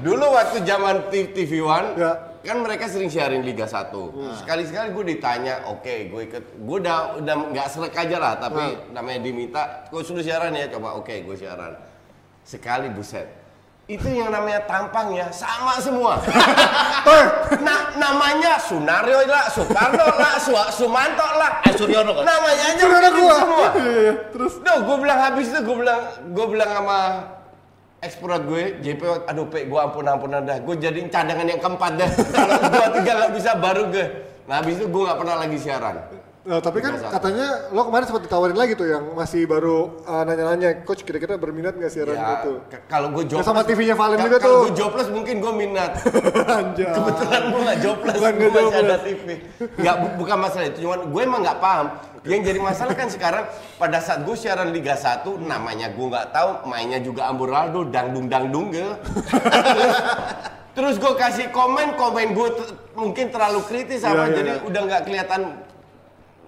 Dulu 0.00 0.26
waktu 0.26 0.56
zaman 0.64 0.94
TV 1.12 1.52
One, 1.60 1.88
Ya. 1.94 2.12
kan 2.42 2.56
mereka 2.60 2.84
sering 2.88 3.08
siarin 3.08 3.44
Liga 3.44 3.64
1. 3.64 4.10
Sekali-sekali 4.34 4.90
gue 4.90 5.04
ditanya, 5.12 5.54
oke, 5.68 5.94
gue 6.08 6.20
ikut. 6.24 6.44
Gue 6.58 6.76
udah 6.80 7.20
udah 7.20 7.34
nggak 7.52 7.68
selek 7.68 7.94
aja 7.94 8.16
lah, 8.16 8.32
tapi 8.34 8.62
namanya 8.90 9.20
diminta, 9.20 9.62
gue 9.86 10.00
suruh 10.00 10.20
siaran 10.20 10.50
ya, 10.50 10.66
coba 10.66 10.96
oke, 10.96 11.12
gue 11.14 11.36
siaran. 11.36 11.76
Sekali 12.42 12.88
buset. 12.90 13.28
Itu 13.86 14.06
yang 14.06 14.30
namanya 14.30 14.62
tampangnya 14.64 15.28
sama 15.30 15.78
semua. 15.78 16.20
Eh, 17.00 17.26
Na- 17.64 17.90
namanya 17.96 18.60
Sunario 18.60 19.24
lah, 19.24 19.48
Soekarno 19.48 20.04
lah, 20.04 20.36
Su- 20.36 20.52
Sumanto 20.70 21.24
lah. 21.24 21.64
Eh 21.64 21.72
Suryono 21.72 22.12
coach. 22.12 22.28
Namanya 22.28 22.64
aja 22.70 22.84
mirip 22.84 23.12
gua. 23.16 23.34
semua. 23.34 23.66
Iya, 23.72 23.90
iya, 23.96 24.12
terus 24.30 24.52
Duh, 24.60 24.78
gue 24.84 24.96
bilang 25.00 25.18
habis 25.18 25.48
itu 25.48 25.58
gue 25.58 25.76
bilang 25.80 26.00
gue 26.28 26.46
bilang 26.46 26.70
sama 26.70 26.98
eksplorat 27.98 28.42
gue, 28.44 28.62
JP, 28.80 29.00
aduh 29.26 29.48
pe, 29.48 29.64
gue 29.64 29.80
ampun 29.80 30.04
ampunan 30.04 30.40
dah, 30.40 30.60
gue 30.60 30.74
jadiin 30.76 31.08
cadangan 31.08 31.46
yang 31.46 31.58
keempat 31.58 31.92
dah. 31.96 32.10
Kalau 32.12 32.56
dua 32.68 32.86
tiga 32.94 33.12
nggak 33.16 33.32
bisa 33.34 33.50
baru 33.56 33.82
gue. 33.88 34.06
Nah 34.44 34.54
habis 34.60 34.74
itu 34.76 34.86
gue 34.86 35.02
nggak 35.02 35.18
pernah 35.18 35.36
lagi 35.36 35.56
siaran. 35.56 35.96
Nah, 36.40 36.56
tapi 36.56 36.80
kan 36.80 36.96
katanya 36.96 37.68
lo 37.68 37.84
kemarin 37.84 38.08
sempat 38.08 38.24
ditawarin 38.24 38.56
lagi 38.56 38.72
tuh 38.72 38.88
yang 38.88 39.12
masih 39.12 39.44
baru 39.44 40.00
uh, 40.08 40.24
nanya-nanya, 40.24 40.88
coach 40.88 41.04
kira-kira 41.04 41.36
berminat 41.36 41.76
nggak 41.76 41.92
siaran 41.92 42.16
Ya, 42.16 42.40
gitu? 42.40 42.64
kalau 42.88 43.12
gue 43.12 43.28
jobless, 43.28 43.44
sama 43.44 43.60
TV-nya 43.60 43.92
Valen 43.92 44.16
juga 44.18 44.40
Kalau 44.40 44.48
tuh. 44.48 44.60
gue 44.64 44.72
jobless 44.72 45.08
mungkin 45.12 45.36
gue 45.36 45.52
minat. 45.52 46.00
Anjay. 46.56 46.88
Kebetulan 46.88 47.42
gue 47.44 47.60
nggak 47.60 47.78
jobless, 47.84 48.16
Bukan 48.16 48.32
gue 48.32 48.48
masih 48.48 48.56
ada 48.56 48.72
jobless. 48.72 49.02
TV. 49.04 49.26
Nggak, 49.76 49.96
bu- 50.00 50.14
bukan 50.16 50.36
masalah 50.40 50.64
itu, 50.64 50.78
cuman 50.80 51.00
gue 51.12 51.20
emang 51.20 51.40
nggak 51.44 51.58
paham. 51.60 51.86
Yang 52.24 52.40
jadi 52.48 52.60
masalah 52.64 52.94
kan 52.96 53.08
sekarang 53.12 53.44
pada 53.76 53.98
saat 54.00 54.20
gue 54.24 54.32
siaran 54.34 54.72
Liga 54.72 54.96
1 54.96 55.28
namanya 55.44 55.92
gue 55.92 56.06
nggak 56.08 56.32
tahu, 56.32 56.50
mainnya 56.64 57.04
juga 57.04 57.28
Amburaldo, 57.28 57.84
dangdung 57.84 58.32
dangdung 58.32 58.72
gitu. 58.72 58.96
terus, 60.72 60.96
gue 60.96 61.12
kasih 61.14 61.52
komen, 61.52 62.00
komen 62.00 62.32
gue 62.32 62.48
mungkin 62.96 63.28
terlalu 63.28 63.60
kritis 63.66 64.00
sama, 64.00 64.24
iya, 64.24 64.40
jadi 64.40 64.50
iya. 64.56 64.64
udah 64.64 64.80
nggak 64.88 65.02
kelihatan 65.04 65.40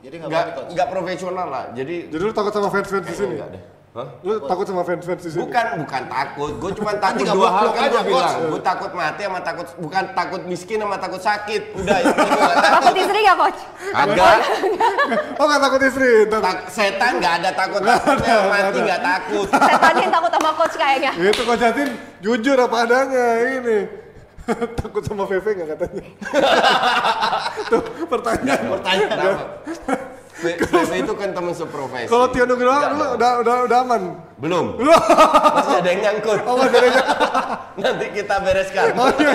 Jadi 0.02 0.14
nggak 0.18 0.44
nggak 0.74 0.88
profesional 0.90 1.46
lah. 1.46 1.64
Jadi 1.70 2.10
Jadi 2.10 2.22
lo 2.22 2.34
takut 2.34 2.50
sama 2.50 2.68
fans-fans 2.68 3.06
di 3.06 3.14
sini? 3.14 3.34
enggak 3.38 3.50
deh. 3.54 3.62
Hah? 3.92 4.08
Lo 4.18 4.34
takut 4.42 4.64
sama 4.64 4.82
fans-fans 4.82 5.20
di 5.20 5.30
sini? 5.30 5.42
Bukan, 5.44 5.64
bukan 5.78 6.02
takut. 6.08 6.52
Gue 6.58 6.70
cuma 6.74 6.92
takut 6.96 7.22
dua 7.22 7.48
hal 7.52 7.66
kan 7.70 7.82
aja, 7.86 8.00
gue 8.00 8.08
bilang. 8.08 8.36
Gue 8.50 8.60
takut 8.60 8.90
mati 8.92 9.22
sama 9.22 9.40
takut 9.40 9.66
bukan 9.78 10.04
takut 10.10 10.40
miskin 10.42 10.78
sama 10.80 10.96
takut 10.98 11.20
sakit. 11.20 11.62
Udah 11.76 11.96
itu 12.00 12.10
takut. 12.18 12.54
Takut 12.58 12.94
istri 12.98 13.18
gak 13.22 13.36
coach? 13.38 13.60
Agak. 13.92 14.38
Oh 15.38 15.44
nggak 15.46 15.62
takut 15.62 15.80
istri? 15.84 16.10
Tak- 16.26 16.66
setan 16.66 17.12
nggak 17.22 17.34
ada 17.38 17.50
takut 17.54 17.80
takutnya 17.80 18.34
mati 18.50 18.78
nggak 18.82 19.02
takut. 19.04 19.46
Setan 19.46 19.94
yang 19.94 20.10
takut 20.10 20.30
sama 20.32 20.50
coach 20.58 20.74
kayaknya. 20.74 21.12
Itu 21.14 21.42
Coach 21.46 21.62
Jatin 21.62 21.88
jujur 22.18 22.56
apa 22.58 22.76
adanya 22.82 23.26
ini. 23.54 23.78
Takut 24.80 25.02
sama 25.02 25.22
VV 25.24 25.46
nggak 25.54 25.68
katanya? 25.72 26.04
Tuh 27.70 27.80
pertanyaan. 28.06 28.64
Pertanyaan 28.70 29.18
apa? 29.18 29.44
Itu 30.98 31.14
kan 31.14 31.30
teman 31.30 31.54
seprofesi. 31.54 32.10
Kalau 32.10 32.26
Tio 32.28 32.42
Nugroho 32.42 32.74
Nggak 32.74 32.90
lu 32.90 32.98
dong. 32.98 33.12
udah, 33.14 33.32
udah, 33.38 33.56
udah 33.62 33.78
aman. 33.80 34.02
belum. 34.36 34.66
Masih 35.54 35.76
ada 35.78 35.88
yang 35.88 36.00
nyangkut. 36.02 36.40
Oh 36.42 36.54
masih 36.56 36.74
ada 36.74 36.86
yang- 36.88 37.08
Nanti 37.78 38.06
kita 38.10 38.34
bereskan. 38.42 38.90
Oh 38.92 39.06
iya. 39.14 39.32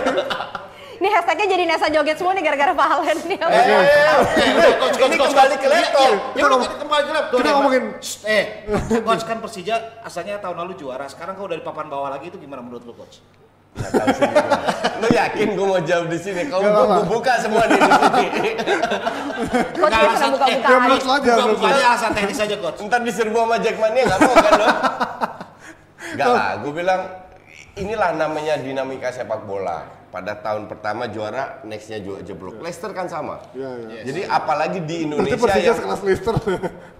Ini 0.97 1.07
hashtagnya 1.07 1.45
jadi 1.47 1.63
Nesa 1.63 1.87
joget 1.87 2.17
semua 2.17 2.33
nih 2.33 2.41
gara-gara 2.41 2.73
Pak 2.73 2.87
Halen 2.89 3.17
nih. 3.23 3.37
Eh, 3.37 4.71
coach, 4.75 4.97
ini 4.97 5.15
kembali 5.15 5.55
ke 5.55 5.67
laptop. 5.69 6.11
Ya 6.33 6.43
udah 6.43 6.57
kita 6.59 6.75
kembali 6.75 7.03
ke 7.05 7.13
laptop. 7.13 7.37
Kita 7.37 7.49
ngomongin- 7.53 7.93
Eh, 8.25 8.43
coach 8.99 9.23
kan 9.23 9.37
Persija 9.37 9.75
asalnya 10.01 10.41
tahun 10.41 10.57
lalu 10.57 10.73
juara. 10.75 11.05
Sekarang 11.05 11.37
kau 11.37 11.45
dari 11.45 11.61
papan 11.61 11.87
bawah 11.87 12.09
lagi 12.09 12.27
itu 12.27 12.37
gimana 12.37 12.59
menurut 12.59 12.81
lu 12.81 12.91
coach? 12.91 13.21
Lu 15.01 15.07
yakin 15.13 15.47
gue 15.53 15.65
mau 15.67 15.81
jawab 15.81 16.07
di 16.09 16.19
sini? 16.19 16.49
Kau 16.49 16.61
gua 16.61 17.05
buka 17.05 17.33
semua 17.41 17.63
di 17.69 17.77
sini. 17.77 18.25
Coach 19.77 19.91
Nggak, 19.93 20.01
pernah 20.01 20.29
buka-buka 20.33 20.69
ya, 20.69 20.77
menurut 20.81 21.01
aja. 21.01 21.07
lo 21.07 21.13
aja. 21.13 21.29
Buka-bukanya 21.37 21.85
alasan 21.93 22.11
teknis 22.17 22.39
aja 22.41 22.55
coach. 22.57 22.79
Ntar 22.81 22.99
diserbu 23.05 23.37
sama 23.37 23.55
Jackmania 23.61 24.01
nggak 24.09 24.19
mau 24.19 24.35
kan 24.35 24.53
lo? 24.57 24.67
Nggak 26.17 26.27
lah, 26.33 26.51
gue 26.65 26.73
bilang 26.73 27.01
inilah 27.77 28.09
namanya 28.17 28.53
dinamika 28.57 29.09
sepak 29.13 29.45
bola. 29.45 29.96
Pada 30.07 30.39
tahun 30.39 30.71
pertama 30.71 31.11
juara, 31.11 31.59
nextnya 31.67 31.99
juga 31.99 32.23
jeblok. 32.23 32.63
Leicester 32.63 32.95
kan 32.95 33.11
sama. 33.11 33.43
Iya, 33.51 33.71
iya. 33.91 34.01
Jadi 34.07 34.21
apalagi 34.23 34.79
di 34.87 35.03
Berarti 35.03 35.35
Indonesia 35.35 35.37
Persija 35.43 35.67
yang 35.67 35.77
sekelas 35.77 36.01
Leicester. 36.07 36.35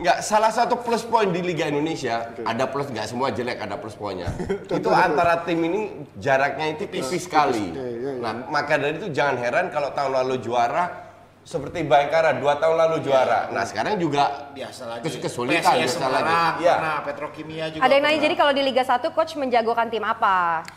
nggak 0.04 0.18
salah 0.20 0.52
satu 0.52 0.76
plus 0.84 1.08
poin 1.08 1.32
di 1.32 1.40
Liga 1.40 1.72
Indonesia 1.72 2.36
ada 2.44 2.68
plus 2.68 2.92
nggak 2.92 3.08
semua 3.08 3.32
jelek 3.32 3.64
ada 3.64 3.80
plus 3.80 3.96
poinnya. 3.96 4.28
itu 4.78 4.90
antara 4.92 5.48
tim 5.48 5.56
ini 5.64 6.04
jaraknya 6.20 6.76
itu 6.76 6.84
tipis 6.84 7.24
sekali. 7.24 7.72
Iya, 7.72 7.88
iya, 7.88 8.12
iya. 8.20 8.22
Nah 8.22 8.32
maka 8.52 8.76
dari 8.76 9.00
itu 9.00 9.08
jangan 9.08 9.40
heran 9.40 9.72
kalau 9.72 9.96
tahun 9.96 10.12
lalu 10.28 10.44
juara 10.44 11.08
seperti 11.48 11.88
Bayangkara 11.88 12.36
dua 12.44 12.60
tahun 12.60 12.76
lalu 12.76 13.08
juara. 13.08 13.48
Nah 13.56 13.64
sekarang 13.64 13.96
juga 13.96 14.52
Biasa 14.52 14.84
lagi. 14.84 15.08
Kes- 15.08 15.24
kesulitan 15.24 15.80
biasa 15.80 16.06
lagi. 16.12 16.34
Iya. 16.60 16.76
pernah 16.76 17.00
Petrokimia 17.08 17.66
juga. 17.72 17.82
Ada 17.88 17.94
yang 17.96 18.04
nanya 18.04 18.20
jadi 18.20 18.36
kalau 18.36 18.52
di 18.52 18.64
Liga 18.68 18.84
1 18.84 19.16
coach 19.16 19.40
menjagokan 19.40 19.88
tim 19.88 20.04
apa? 20.04 20.68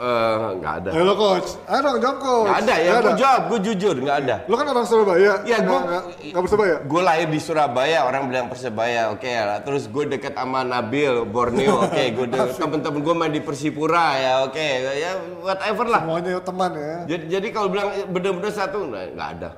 Eh, 0.00 0.48
nggak 0.56 0.74
ada. 0.80 0.88
Halo 0.90 1.14
coach. 1.14 1.48
Ayo 1.62 1.78
dong 1.78 1.96
jawab 2.00 2.18
coach. 2.18 2.48
Nggak 2.48 2.60
ada 2.60 2.74
ya, 2.74 2.90
gue 2.96 3.14
jawab, 3.14 3.42
gue 3.46 3.58
jujur 3.62 3.94
nggak 4.00 4.16
ada. 4.18 4.36
Lo 4.48 4.54
kan 4.56 4.66
orang 4.66 4.86
Surabaya. 4.88 5.32
Iya, 5.44 5.58
gua- 5.60 5.84
nggak 6.16 6.42
Persebaya. 6.42 6.74
Gue 6.82 7.00
lahir 7.00 7.28
di 7.28 7.38
Surabaya, 7.38 7.98
orang 8.02 8.22
bilang 8.26 8.46
Persebaya, 8.48 9.12
oke 9.12 9.28
lah. 9.28 9.58
Terus 9.60 9.84
gue 9.86 10.04
deket 10.08 10.32
sama 10.32 10.64
Nabil, 10.64 11.24
Borneo, 11.24 11.76
oke. 11.86 12.02
Gue 12.10 12.26
temen-temen 12.32 13.00
gue 13.00 13.14
main 13.14 13.30
di 13.30 13.42
Persipura 13.44 14.16
ya, 14.16 14.32
oke. 14.42 14.66
Ya 14.96 15.10
whatever 15.38 15.84
lah. 15.84 16.00
Semuanya 16.02 16.40
teman 16.40 16.70
ya. 16.72 16.96
Jadi, 17.06 17.24
jadi 17.28 17.46
kalau 17.52 17.68
bilang 17.68 17.88
bener-bener 18.08 18.50
satu, 18.50 18.88
nah, 18.88 19.04
nggak 19.04 19.30
ada. 19.36 19.50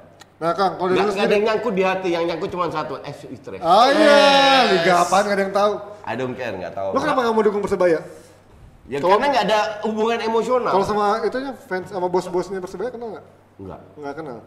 Nah 0.42 0.50
Kang, 0.58 0.74
kalau 0.74 0.90
dari 0.90 1.06
nggak 1.06 1.22
ada 1.22 1.34
yang 1.38 1.46
nyangkut 1.46 1.70
di 1.70 1.84
hati, 1.86 2.08
yang 2.10 2.26
nyangkut 2.26 2.50
cuma 2.50 2.66
satu, 2.66 2.98
F 2.98 3.30
Utrecht. 3.30 3.62
Ah 3.62 3.86
iya, 3.94 4.18
Liga 4.74 5.06
apaan 5.06 5.22
nggak 5.22 5.36
ada 5.38 5.44
yang 5.46 5.54
tahu. 5.54 5.72
I 6.02 6.14
don't 6.18 6.34
care, 6.34 6.50
nggak 6.50 6.74
tahu. 6.74 6.90
Lo 6.90 6.98
kenapa 6.98 7.22
nggak 7.22 7.34
mau 7.38 7.44
dukung 7.46 7.62
Persebaya? 7.62 8.02
Ya 8.92 9.00
Kalau- 9.00 9.16
karena 9.16 9.26
nggak 9.32 9.44
ada 9.48 9.60
hubungan 9.88 10.20
emosional. 10.20 10.68
Kalau 10.68 10.84
sama 10.84 11.24
itunya 11.24 11.56
fans 11.64 11.88
sama 11.88 12.12
bos-bosnya 12.12 12.60
Persebaya 12.60 12.92
kenal 12.92 13.16
nggak? 13.16 13.26
Nggak. 13.56 13.80
Nggak 13.96 14.14
kenal. 14.20 14.38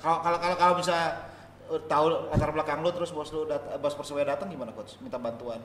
Kalau 0.00 0.18
kalau 0.24 0.38
kalau 0.40 0.56
kalau 0.56 0.74
bisa 0.80 0.96
eh, 1.68 1.80
tahu 1.84 2.06
latar 2.32 2.50
belakang 2.56 2.80
lu 2.80 2.88
terus 2.88 3.12
bos 3.12 3.28
lu 3.28 3.44
dat- 3.44 3.68
bos 3.76 3.92
Persebaya 3.92 4.32
datang 4.32 4.48
gimana 4.48 4.72
coach? 4.72 4.96
Minta 5.04 5.20
bantuan. 5.20 5.60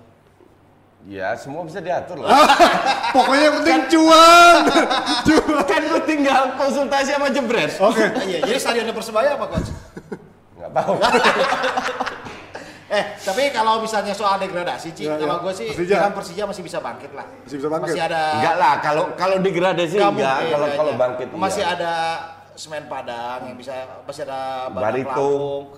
Ya 1.07 1.39
semua 1.39 1.63
bisa 1.63 1.79
diatur 1.79 2.19
lah. 2.19 2.35
Pokoknya 3.15 3.43
yang 3.47 3.55
penting 3.63 3.81
cuan. 3.95 4.61
cuan. 5.31 5.63
kan 5.63 5.81
gue 5.87 6.01
tinggal 6.03 6.51
konsultasi 6.59 7.15
sama 7.15 7.31
jebret. 7.31 7.71
Oke. 7.79 8.03
Ah, 8.03 8.27
iya, 8.27 8.43
jadi 8.43 8.59
stadionnya 8.59 8.91
Persebaya 8.91 9.39
apa 9.39 9.45
coach? 9.47 9.71
Nggak 10.59 10.71
tahu. 10.75 10.93
Eh, 12.88 13.03
tapi 13.19 13.51
kalau 13.51 13.83
misalnya 13.83 14.15
soal 14.15 14.39
degradasi, 14.39 14.95
Ci, 14.95 15.03
Ya, 15.03 15.19
kalau 15.19 15.38
ya. 15.38 15.43
gue 15.43 15.53
sih 15.53 15.67
Persija. 15.75 15.95
kan 16.07 16.11
Persija 16.15 16.43
masih 16.47 16.63
bisa 16.63 16.79
bangkit 16.79 17.11
lah. 17.11 17.27
Masih 17.43 17.57
bisa 17.59 17.67
bangkit. 17.67 17.88
Masih 17.91 18.01
ada 18.01 18.21
Enggak 18.39 18.55
lah, 18.55 18.73
kalau 18.79 19.03
kalau 19.13 19.35
degradasi 19.43 19.95
Nggak 19.99 20.11
enggak, 20.15 20.35
mungkin, 20.39 20.51
kalau 20.55 20.67
kalau 20.67 20.75
kayaknya. 20.88 21.01
bangkit 21.03 21.27
masih 21.35 21.63
iya. 21.63 21.75
ada 21.75 21.93
Semen 22.57 22.89
Padang 22.89 23.39
yang 23.45 23.53
bisa 23.53 23.73
masih 24.01 24.25
ada 24.25 24.71
Barito. 24.71 25.29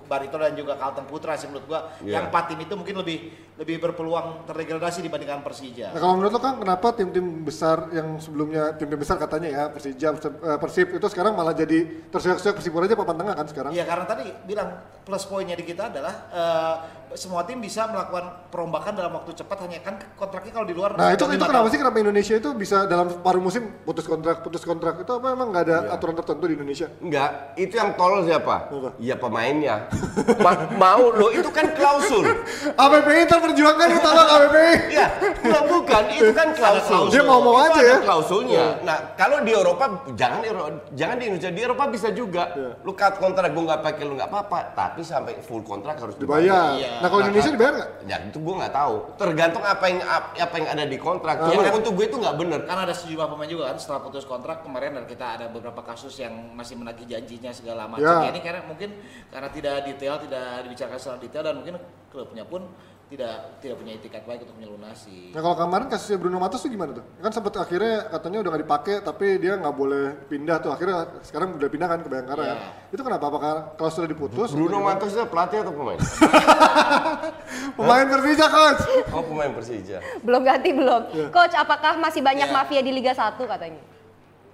Barito 0.08 0.36
dan 0.38 0.54
juga 0.56 0.78
Kalteng 0.78 1.10
Putra 1.10 1.36
sih 1.36 1.50
menurut 1.50 1.66
gua. 1.66 1.92
Iya. 2.00 2.22
Yang 2.22 2.24
empat 2.32 2.44
tim 2.48 2.60
itu 2.62 2.74
mungkin 2.78 2.96
lebih 2.96 3.18
lebih 3.60 3.76
berpeluang 3.78 4.48
terdegradasi 4.48 5.04
dibandingkan 5.04 5.44
Persija. 5.44 5.92
Nah, 5.92 6.00
kalau 6.00 6.16
menurut 6.16 6.32
lo 6.32 6.40
kan 6.40 6.56
kenapa 6.56 6.96
tim-tim 6.96 7.44
besar 7.44 7.92
yang 7.92 8.16
sebelumnya 8.16 8.72
tim-tim 8.74 8.96
besar 8.96 9.20
katanya 9.20 9.50
ya 9.52 9.64
Persija, 9.68 10.16
Persib, 10.56 10.88
eh, 10.88 10.96
itu 10.96 11.08
sekarang 11.12 11.36
malah 11.36 11.52
jadi 11.52 12.08
terseok-seok 12.08 12.56
Persipura 12.56 12.88
aja 12.88 12.96
papan 12.96 13.20
tengah 13.20 13.36
kan 13.36 13.46
sekarang? 13.46 13.72
Iya 13.76 13.84
karena 13.84 14.08
tadi 14.08 14.32
bilang 14.48 14.70
plus 15.04 15.28
poinnya 15.28 15.54
di 15.54 15.68
kita 15.68 15.92
adalah 15.92 16.14
eh, 16.32 16.76
semua 17.12 17.44
tim 17.44 17.58
bisa 17.58 17.90
melakukan 17.90 18.48
perombakan 18.48 18.94
dalam 18.94 19.12
waktu 19.12 19.34
cepat 19.34 19.66
hanya 19.66 19.82
kan 19.82 19.98
kontraknya 20.14 20.54
kalau 20.54 20.64
di 20.64 20.72
luar 20.72 20.94
Nah 20.94 21.12
itu 21.12 21.26
itu 21.26 21.42
kenapa 21.42 21.66
tahun. 21.66 21.74
sih 21.74 21.80
kenapa 21.82 21.98
Indonesia 22.00 22.36
itu 22.38 22.50
bisa 22.54 22.86
dalam 22.86 23.20
paruh 23.20 23.42
musim 23.42 23.66
putus 23.84 24.06
kontrak 24.06 24.40
putus 24.40 24.62
kontrak 24.62 25.02
itu 25.02 25.12
apa 25.12 25.28
emang 25.30 25.52
nggak 25.52 25.64
ada 25.66 25.78
Iya. 25.82 25.92
aturan 25.92 26.16
tertentu 26.16 26.46
di 26.46 26.54
Indonesia? 26.54 26.88
Enggak, 27.02 27.30
itu 27.56 27.74
yang 27.74 27.92
tolol 27.94 28.24
siapa? 28.24 28.70
Apa? 28.70 28.90
Ya 29.02 29.18
pemainnya. 29.18 29.90
Ma- 30.38 30.70
mau 30.72 31.10
lo 31.10 31.28
itu 31.30 31.50
kan 31.50 31.74
klausul. 31.74 32.24
APPI 32.78 33.26
terperjuangkan 33.26 33.49
kita 33.54 33.72
tolong 34.00 34.28
APPI. 34.30 34.74
ya, 34.92 35.06
enggak 35.40 35.64
bukan, 35.66 36.04
itu 36.12 36.32
kan 36.32 36.48
klausul. 36.52 37.04
Dia 37.10 37.24
mau-mau 37.24 37.56
Itu 37.60 37.66
aja 37.72 37.82
ya. 37.82 37.98
klausulnya. 38.00 38.64
Nah, 38.82 38.98
kalau 39.16 39.42
di 39.42 39.52
Eropa 39.52 39.86
jangan 40.14 40.42
Euro- 40.44 40.84
jangan 40.94 41.16
di 41.16 41.26
Indonesia, 41.28 41.52
di 41.52 41.62
Eropa 41.62 41.84
bisa 41.88 42.10
juga. 42.12 42.44
Iya. 42.52 42.72
Lu 42.82 42.92
cut 42.92 43.16
kontrak 43.18 43.50
gue 43.50 43.64
nggak 43.64 43.82
pakai 43.82 44.04
lu 44.04 44.14
nggak 44.16 44.30
apa-apa, 44.30 44.60
tapi 44.74 45.02
sampai 45.02 45.40
full 45.40 45.62
kontrak 45.62 45.98
harus 45.98 46.16
Dibayar. 46.16 46.76
dibayar. 46.76 46.78
Iya. 46.78 46.92
Nah 47.00 47.08
kalau 47.08 47.22
Nah, 47.22 47.28
Indonesia 47.28 47.46
kan- 47.46 47.56
dibayar 47.56 47.74
nggak? 47.76 47.90
Ya 48.06 48.18
itu 48.22 48.38
gue 48.40 48.56
nggak 48.56 48.74
tahu. 48.74 48.96
Tergantung 49.18 49.64
apa 49.64 49.86
yang 49.86 50.00
ap- 50.02 50.34
apa 50.36 50.56
yang 50.56 50.68
ada 50.70 50.84
di 50.86 50.98
kontrak. 50.98 51.36
Ah, 51.40 51.48
Yang 51.50 51.62
kan- 51.64 51.78
untuk 51.78 51.92
gue 51.96 52.06
itu 52.06 52.18
nggak 52.18 52.36
bener. 52.36 52.60
Kan 52.64 52.78
ada 52.80 52.94
sejumlah 52.94 53.28
pemain 53.28 53.50
juga 53.50 53.64
kan 53.68 53.78
setelah 53.78 54.02
putus 54.02 54.24
kontrak 54.24 54.62
kemarin 54.62 54.92
dan 54.94 55.06
kita 55.06 55.26
ada 55.30 55.46
beberapa 55.48 55.82
kasus 55.82 56.14
yang 56.16 56.34
masih 56.54 56.76
menagih 56.76 57.06
janjinya 57.06 57.52
segala 57.52 57.86
macam. 57.86 58.06
Ya, 58.22 58.30
Ini 58.30 58.40
karena 58.40 58.62
mungkin 58.64 58.90
karena 59.28 59.50
tidak 59.50 59.74
detail, 59.86 60.16
tidak 60.20 60.46
dibicarakan 60.64 61.00
secara 61.00 61.18
detail 61.18 61.44
dan 61.44 61.56
mungkin 61.56 61.76
klubnya 62.10 62.44
pun 62.44 62.62
tidak 63.10 63.58
tidak 63.58 63.76
punya 63.82 63.98
itikat 63.98 64.22
baik 64.22 64.46
untuk 64.46 64.54
melunasi. 64.62 65.34
Nah 65.34 65.42
kalau 65.42 65.58
kemarin 65.58 65.90
kasusnya 65.90 66.22
Bruno 66.22 66.38
Matos 66.38 66.62
tuh 66.62 66.70
gimana 66.70 66.94
tuh? 66.94 67.02
Kan 67.18 67.34
sempat 67.34 67.58
akhirnya 67.58 68.06
katanya 68.06 68.38
udah 68.46 68.50
nggak 68.54 68.64
dipakai 68.70 68.96
tapi 69.02 69.26
dia 69.42 69.58
nggak 69.58 69.74
boleh 69.74 70.06
pindah 70.30 70.62
tuh 70.62 70.70
akhirnya 70.70 71.18
sekarang 71.26 71.58
udah 71.58 71.70
pindah 71.74 71.88
kan 71.90 72.00
ke 72.06 72.10
Bayangkara 72.14 72.44
ya. 72.46 72.54
Iya. 72.54 72.70
Itu 72.94 73.02
kenapa? 73.02 73.26
Apakah 73.34 73.74
kalau 73.74 73.90
sudah 73.90 74.06
diputus? 74.06 74.54
Bruno? 74.54 74.86
Matos 74.86 75.10
itu 75.18 75.26
pelatih 75.26 75.66
atau 75.66 75.74
pemain? 75.74 75.98
Pemain 77.80 78.06
Persija 78.06 78.46
coach. 78.46 78.82
Oh 79.10 79.24
pemain 79.24 79.52
Persija. 79.56 79.98
Belum 80.22 80.42
ganti 80.46 80.70
belum. 80.70 81.02
Iya. 81.10 81.28
Coach, 81.34 81.56
apakah 81.56 81.98
masih 81.98 82.22
banyak 82.22 82.46
Iya. 82.46 82.56
mafia 82.56 82.82
di 82.84 82.92
Liga 82.94 83.12
1 83.16 83.40
katanya? 83.40 83.82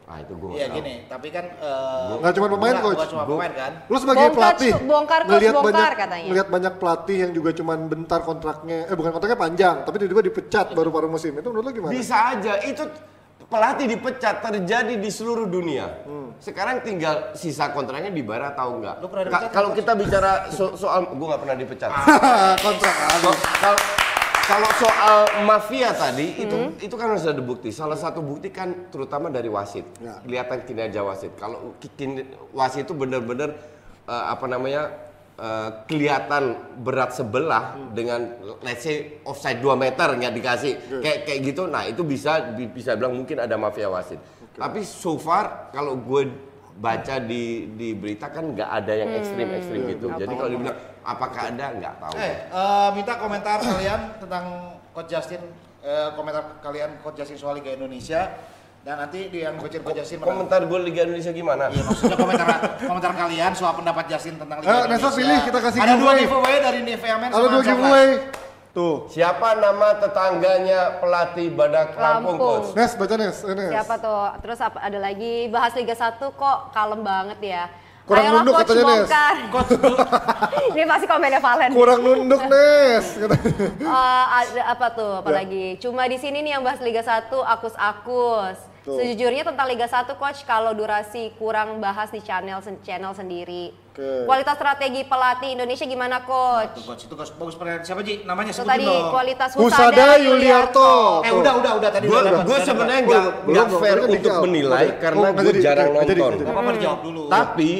Ah 0.05 0.21
itu 0.21 0.37
gue 0.37 0.53
Iya 0.53 0.69
gini, 0.69 1.09
tapi 1.09 1.27
kan 1.29 1.49
eh, 1.49 2.13
Nggak 2.15 2.33
cuma 2.37 2.47
pemain, 2.47 2.75
coach. 2.77 3.09
cuma 3.09 3.25
pemain 3.25 3.49
kan. 3.51 3.71
Lu 3.85 3.97
sebagai 3.97 4.21
Bongkar, 4.23 4.37
pelatih 4.37 4.71
bongkar, 4.79 5.19
coach, 5.19 5.31
ngelihat 5.31 5.53
bongkar 5.55 5.73
banyak 5.73 5.97
katanya. 5.97 6.27
ngelihat 6.29 6.47
banyak 6.47 6.73
pelatih 6.77 7.17
yang 7.19 7.31
juga 7.33 7.49
cuman 7.51 7.77
bentar 7.85 8.19
kontraknya 8.21 8.77
eh 8.85 8.93
bukan 8.93 9.11
kontraknya 9.11 9.39
panjang 9.39 9.75
tapi 9.81 9.95
tiba-tiba 9.97 10.23
dipecat 10.23 10.65
baru 10.71 10.89
paruh 10.89 11.09
musim 11.09 11.33
itu 11.33 11.47
menurut 11.47 11.65
lu 11.65 11.73
gimana? 11.73 11.91
Bisa 11.91 12.17
aja 12.31 12.53
itu 12.61 12.85
pelatih 13.45 13.85
dipecat 13.87 14.35
terjadi 14.41 14.93
di 14.93 15.09
seluruh 15.09 15.45
dunia. 15.45 15.85
Sekarang 16.37 16.81
tinggal 16.81 17.33
sisa 17.33 17.73
kontraknya 17.73 18.09
dibayar 18.09 18.53
atau 18.53 18.77
enggak. 18.77 19.01
Lu 19.01 19.09
pernah 19.09 19.25
Ka- 19.25 19.29
dipecat 19.41 19.51
kalau 19.51 19.69
kita 19.73 19.91
bicara 19.97 20.31
so- 20.53 20.77
soal 20.77 21.09
gue 21.09 21.25
nggak 21.25 21.41
pernah 21.41 21.57
dipecat. 21.57 21.89
kontrak 22.65 22.93
kalau 23.57 23.73
kalau 24.45 24.69
soal 24.77 25.17
mafia 25.43 25.89
tadi 25.91 26.37
itu 26.37 26.55
itu 26.79 26.93
kan 26.93 27.11
harus 27.11 27.25
ada 27.25 27.41
bukti. 27.41 27.69
Salah 27.69 27.97
satu 27.97 28.21
bukti 28.21 28.49
kan 28.49 28.87
terutama 28.87 29.27
dari 29.27 29.49
wasit. 29.49 29.85
Ya. 29.97 30.21
Kelihatan 30.21 30.57
kinerja 30.63 31.01
wasit. 31.01 31.33
Kalau 31.35 31.73
kin- 31.97 32.29
wasit 32.51 32.85
itu 32.85 32.93
benar-benar 32.93 33.57
eh, 34.05 34.25
apa 34.27 34.45
namanya 34.45 34.93
eh, 35.35 35.69
kelihatan 35.85 36.55
berat 36.79 37.11
sebelah 37.11 37.73
dengan 37.91 38.21
let's 38.61 38.85
say 38.85 39.17
offside 39.23 39.59
2 39.59 39.73
meter 39.75 40.13
nggak 40.13 40.33
dikasih 40.33 40.73
kayak 41.01 41.19
kayak 41.25 41.39
gitu. 41.43 41.65
Nah 41.65 41.83
itu 41.83 42.01
bisa 42.01 42.53
bi- 42.53 42.69
bisa 42.69 42.93
bilang 42.93 43.17
mungkin 43.17 43.41
ada 43.41 43.57
mafia 43.57 43.89
wasit. 43.89 44.21
Tapi 44.55 44.85
so 44.85 45.17
far 45.17 45.67
kalau 45.69 45.97
gue 45.97 46.31
baca 46.75 47.19
di 47.19 47.71
di 47.71 47.91
berita 47.91 48.27
kan 48.27 48.51
nggak 48.51 48.69
ada 48.69 48.93
yang 48.93 49.09
ekstrim 49.15 49.47
ekstrim 49.49 49.81
gitu. 49.89 50.05
Jadi 50.13 50.33
kalau 50.33 50.51
dibilang 50.51 50.77
apakah 51.05 51.41
ada 51.47 51.65
nggak 51.71 51.93
tahu. 51.99 52.13
Eh, 52.17 52.33
eh, 52.43 52.89
minta 52.91 53.13
komentar 53.15 53.57
kalian 53.59 53.99
tentang 54.17 54.45
Coach 54.89 55.07
Justin, 55.07 55.41
eh, 55.79 56.09
komentar 56.11 56.57
kalian 56.59 56.97
Coach 56.99 57.17
Justin 57.17 57.37
soal 57.37 57.53
Liga 57.55 57.71
Indonesia 57.71 58.33
dan 58.81 58.99
nanti 58.99 59.29
di 59.29 59.39
yang 59.39 59.55
Coach 59.55 59.77
Coach 59.77 59.95
Justin. 59.95 60.19
Komentar 60.19 60.61
gue 60.61 60.79
Liga 60.81 61.05
Indonesia 61.05 61.29
gimana? 61.29 61.69
Iya, 61.69 61.83
maksudnya 61.83 62.17
komentar 62.17 62.47
komentar 62.79 63.11
kalian 63.15 63.51
soal 63.53 63.73
pendapat 63.73 64.05
Justin 64.07 64.35
tentang 64.35 64.57
Liga 64.57 64.65
Eh, 64.65 64.73
Indonesia. 64.79 64.97
Nesa 64.99 65.09
pilih, 65.13 65.37
kita 65.43 65.59
kasih 65.61 65.79
Ada 65.79 65.93
dua 65.95 66.11
giveaway. 66.15 66.55
dari 66.59 66.79
Nivea 66.81 67.15
Men 67.15 67.29
Ada 67.29 67.47
dua 67.47 67.61
giveaway. 67.63 68.09
Tuh. 68.75 69.07
Siapa 69.07 69.55
nama 69.55 69.95
tetangganya 69.95 70.99
pelatih 70.99 71.47
Badak 71.49 71.95
Lampung, 71.95 72.35
Lampung. 72.35 72.37
coach? 72.67 72.75
Nes, 72.75 72.91
baca 72.93 73.15
Nes. 73.15 73.37
Nes. 73.47 73.71
Siapa 73.71 73.95
tuh? 73.95 74.35
Terus 74.43 74.59
apa 74.59 74.83
ada 74.83 74.99
lagi 74.99 75.47
bahas 75.47 75.71
Liga 75.71 75.95
1 75.95 76.19
kok 76.19 76.57
kalem 76.71 76.99
banget 76.99 77.39
ya. 77.39 77.63
Kurang 78.05 78.21
Ayolah 78.21 78.41
nunduk 78.45 78.53
coach 78.61 78.69
katanya, 78.69 78.85
Nes. 78.85 79.09
Ini 80.77 80.83
pasti 80.85 81.05
komennya 81.09 81.41
Valen. 81.41 81.69
Kurang 81.73 81.99
nunduk 82.05 82.41
Nes. 82.53 83.05
Eh, 83.17 84.23
ada 84.29 84.61
apa 84.69 84.87
tuh 84.93 85.25
apalagi? 85.25 85.81
Cuma 85.81 86.05
di 86.05 86.21
sini 86.21 86.45
nih 86.45 86.53
yang 86.53 86.61
bahas 86.61 86.77
Liga 86.85 87.01
1 87.01 87.33
akus-akus. 87.33 88.74
Tuh. 88.85 89.01
Sejujurnya 89.01 89.41
tentang 89.41 89.65
Liga 89.65 89.89
1 89.89 90.13
coach 90.13 90.45
kalau 90.45 90.69
durasi 90.77 91.33
kurang 91.41 91.81
bahas 91.81 92.13
di 92.13 92.21
channel 92.21 92.61
channel 92.85 93.17
sendiri. 93.17 93.73
Oke. 93.89 94.29
Kualitas 94.29 94.53
strategi 94.53 95.01
pelatih 95.01 95.57
Indonesia 95.57 95.89
gimana 95.89 96.21
Tuh, 96.21 96.29
coach? 96.29 96.85
coach, 96.85 97.01
itu 97.09 97.15
coach 97.17 97.33
bagus 97.33 97.57
pertanyaan 97.57 97.81
siapa 97.81 98.05
Ji? 98.05 98.21
Namanya 98.21 98.53
sebutin 98.53 98.69
tadi 98.69 98.85
dong. 98.85 99.09
kualitas 99.09 99.49
Husada 99.57 99.89
Husada 99.89 100.07
Yuliarto. 100.21 100.93
Eh 101.25 101.33
udah 101.33 101.53
udah 101.57 101.71
udah 101.81 101.89
tadi 101.89 102.05
Gue 102.05 102.19
udah 102.21 102.45
gue 102.45 102.57
sebenarnya 102.61 103.01
dapat. 103.01 103.09
nggak 103.09 103.23
Belum, 103.25 103.49
nggak 103.49 103.65
belum, 103.65 103.81
fair 103.81 103.97
untuk 103.97 104.13
dijawab. 104.21 104.43
menilai 104.45 104.85
Oh, 104.85 104.99
karena 105.01 105.27
gue 105.33 105.43
jadi, 105.49 105.61
jarang 105.65 105.89
nonton. 105.89 106.33
apa-apa 106.45 106.71
dijawab 106.77 106.99
dulu. 107.01 107.21
Tapi 107.25 107.71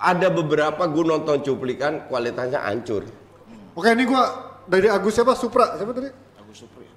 ada 0.00 0.28
beberapa 0.32 0.82
gue 0.88 1.04
nonton 1.04 1.36
cuplikan 1.44 1.92
kualitasnya 2.08 2.64
hancur. 2.64 3.04
Oke, 3.76 3.92
ini 3.92 4.08
gua 4.08 4.24
dari 4.64 4.88
Agus 4.88 5.12
siapa? 5.12 5.36
Supra. 5.36 5.76
Siapa 5.76 5.92
tadi? 5.92 6.08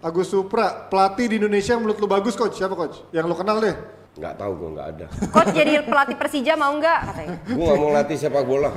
Agus 0.04 0.28
Supra. 0.28 0.92
Pelatih 0.92 1.32
di 1.32 1.36
Indonesia 1.40 1.72
yang 1.74 1.82
menurut 1.88 1.98
lu 1.98 2.08
bagus 2.12 2.36
coach. 2.36 2.60
Siapa 2.60 2.76
coach? 2.76 3.00
Yang 3.16 3.26
lu 3.32 3.36
kenal 3.40 3.58
deh. 3.64 3.76
Nggak 4.20 4.36
tahu 4.36 4.52
gue 4.60 4.70
nggak 4.78 4.88
ada. 4.94 5.06
Coach 5.32 5.52
jadi 5.56 5.82
pelatih 5.82 6.16
Persija 6.20 6.54
mau 6.60 6.76
nggak 6.76 7.00
katanya? 7.10 7.38
Gue 7.50 7.66
nggak 7.66 7.80
mau 7.82 7.90
latih 7.90 8.18
sepak 8.20 8.44
bola. 8.46 8.70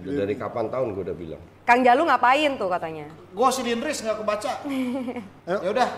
Udah 0.00 0.12
dari 0.24 0.34
kapan 0.38 0.72
tahun 0.72 0.96
gue 0.96 1.02
udah 1.02 1.16
bilang. 1.16 1.42
Kang 1.66 1.82
Jalu 1.82 2.06
ngapain 2.06 2.54
tuh 2.54 2.70
katanya? 2.70 3.10
Gua 3.34 3.50
silindris 3.50 4.00
nggak 4.06 4.22
kebaca. 4.22 4.52
Ayo. 5.50 5.58
ya 5.66 5.70
udah. 5.74 5.88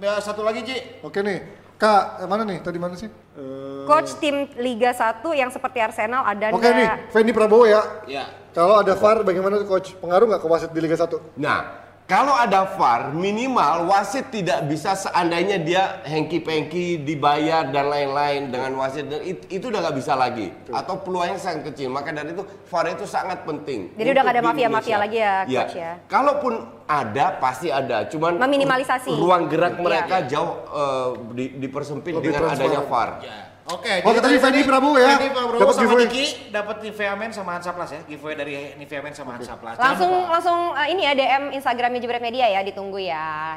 Ya, 0.00 0.12
satu 0.18 0.42
lagi 0.42 0.64
Ji. 0.64 1.04
Oke 1.04 1.20
nih. 1.22 1.44
Kak, 1.76 2.24
eh, 2.24 2.28
mana 2.30 2.42
nih? 2.48 2.64
Tadi 2.64 2.78
mana 2.80 2.96
sih? 2.96 3.10
Eh, 3.10 3.84
Coach 3.84 4.16
tim 4.16 4.48
Liga 4.56 4.96
1 4.96 5.20
yang 5.36 5.50
seperti 5.52 5.78
Arsenal 5.82 6.24
ada 6.24 6.54
Oke 6.54 6.70
nih? 6.72 7.10
Fendi 7.12 7.36
Prabowo 7.36 7.68
ya. 7.68 7.82
Ya. 8.08 8.24
Kalau 8.54 8.80
ada 8.80 8.94
VAR 8.94 9.26
bagaimana 9.26 9.60
tuh 9.60 9.68
coach? 9.68 9.92
Pengaruh 9.98 10.30
nggak 10.30 10.40
ke 10.40 10.48
wasit 10.48 10.70
di 10.70 10.80
Liga 10.80 10.94
1? 10.94 11.10
Nah, 11.36 11.83
kalau 12.04 12.36
ada 12.36 12.68
VAR, 12.76 13.10
minimal 13.10 13.88
wasit 13.88 14.28
tidak 14.28 14.68
bisa 14.68 14.92
seandainya 14.92 15.56
dia 15.56 15.82
hengki-pengki 16.04 17.00
dibayar 17.00 17.64
dan 17.64 17.88
lain-lain 17.88 18.52
dengan 18.52 18.76
wasit 18.76 19.08
dan 19.08 19.24
it- 19.24 19.48
itu 19.48 19.72
udah 19.72 19.80
nggak 19.80 19.96
bisa 19.96 20.12
lagi 20.12 20.52
atau 20.68 21.00
peluangnya 21.00 21.40
sangat 21.40 21.72
kecil. 21.72 21.88
Maka 21.88 22.12
dari 22.12 22.30
itu 22.30 22.44
VAR 22.44 22.92
itu 22.92 23.04
sangat 23.04 23.40
penting. 23.42 23.96
Jadi 23.96 24.08
udah 24.10 24.20
nggak 24.20 24.36
ada 24.36 24.44
mafia-mafia 24.44 24.96
lagi 25.00 25.16
ya, 25.16 25.34
Coach, 25.44 25.74
ya? 25.74 25.92
Kalaupun 26.04 26.52
ada 26.84 27.40
pasti 27.40 27.72
ada, 27.72 28.04
cuman 28.04 28.36
Meminimalisasi. 28.36 29.08
ruang 29.08 29.48
gerak 29.48 29.74
Iya. 29.74 29.80
mereka 29.80 30.16
jauh 30.28 30.52
eh, 30.68 31.08
di, 31.32 31.44
dipersempit 31.58 32.12
Lebih 32.14 32.30
dengan 32.30 32.52
adanya. 32.52 32.80
VAR. 32.84 33.10
Ya. 33.24 33.43
Oke, 33.64 34.04
Oh, 34.04 34.12
tadi 34.12 34.36
Fendi 34.36 34.60
Prabowo 34.60 35.00
ya? 35.00 35.16
Fendi 35.16 35.32
Prabowo 35.32 35.56
Dapat 35.56 35.74
sama 35.74 35.88
giveaway. 35.96 36.52
Dapat 36.52 36.76
Nivea 36.84 37.12
Men 37.16 37.30
sama 37.32 37.50
Hansa 37.56 37.72
Plus 37.72 37.90
ya. 37.96 38.00
Giveaway 38.04 38.34
dari 38.36 38.54
Nivea 38.76 39.00
Men 39.00 39.14
sama 39.16 39.40
Hansa 39.40 39.56
Plus. 39.56 39.76
Langsung 39.80 40.12
langsung 40.28 40.58
eh, 40.76 40.92
ini 40.92 41.08
ya 41.08 41.12
DM 41.16 41.44
Instagramnya 41.56 41.96
Jebret 41.96 42.20
Media 42.20 42.44
ya 42.44 42.60
ditunggu 42.60 43.00
ya. 43.00 43.56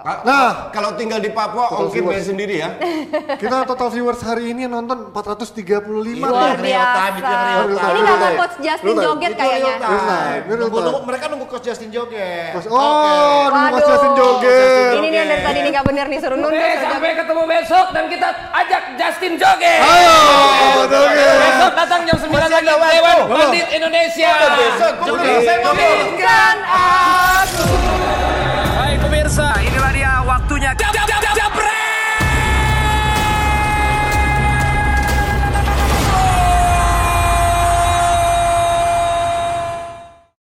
Nah. 0.00 0.70
kalau 0.70 0.96
tinggal 0.96 1.18
di 1.18 1.28
Papua, 1.28 1.68
ongkir 1.76 2.00
bayar 2.00 2.24
sendiri 2.24 2.56
ya. 2.56 2.72
Kita 3.42 3.68
total 3.68 3.90
viewers 3.90 4.22
hari 4.22 4.48
ini 4.48 4.64
nonton 4.64 5.12
435 5.12 5.60
Itu 5.60 6.24
Luar 6.24 6.56
biasa. 6.56 7.00
Ini 7.10 7.20
Real 7.20 7.68
nggak 7.68 8.16
time. 8.16 8.38
Coach 8.38 8.56
Justin 8.58 8.86
Real 8.86 8.96
time. 8.96 9.04
joget 9.04 9.32
kayaknya. 9.34 9.60
real 9.60 9.76
time. 9.76 9.90
Real 9.90 10.00
time, 10.00 10.40
real 10.40 10.56
Nunggu- 10.56 10.72
time. 10.72 10.86
nunggu- 10.88 11.04
mereka 11.04 11.24
nunggu 11.28 11.46
Coach 11.46 11.64
Justin 11.66 11.90
joget. 11.90 12.50
Coach- 12.54 12.70
Oh, 12.70 13.44
nunggu 13.46 13.76
Coach. 13.76 13.88
Justin 13.90 14.12
joget. 14.14 14.92
Ini 14.94 15.04
nih 15.04 15.18
yang 15.18 15.28
dari 15.28 15.42
tadi 15.44 15.58
nih 15.60 15.70
nggak 15.70 15.84
bener 15.84 16.06
nih 16.08 16.18
suruh 16.18 16.38
saja. 16.40 16.86
sampai 16.88 17.12
ketemu 17.12 17.42
besok 17.44 17.86
dan 17.92 18.04
kita 18.08 18.28
ajak 18.56 18.82
Justin 18.96 19.32
joget. 19.36 19.80
Ayo, 19.82 20.16
joget. 20.88 21.36
Besok 21.44 21.72
datang 21.76 22.00
jam 22.04 22.16
9 22.16 22.30
Masih 22.32 22.48
lagi. 22.48 22.68
Dewan 22.96 23.16
Bandit 23.28 23.66
Indonesia. 23.70 24.30
Besok, 24.56 24.92
selesai 25.04 25.56
ngomong? 25.60 25.98
Joget. 26.16 26.56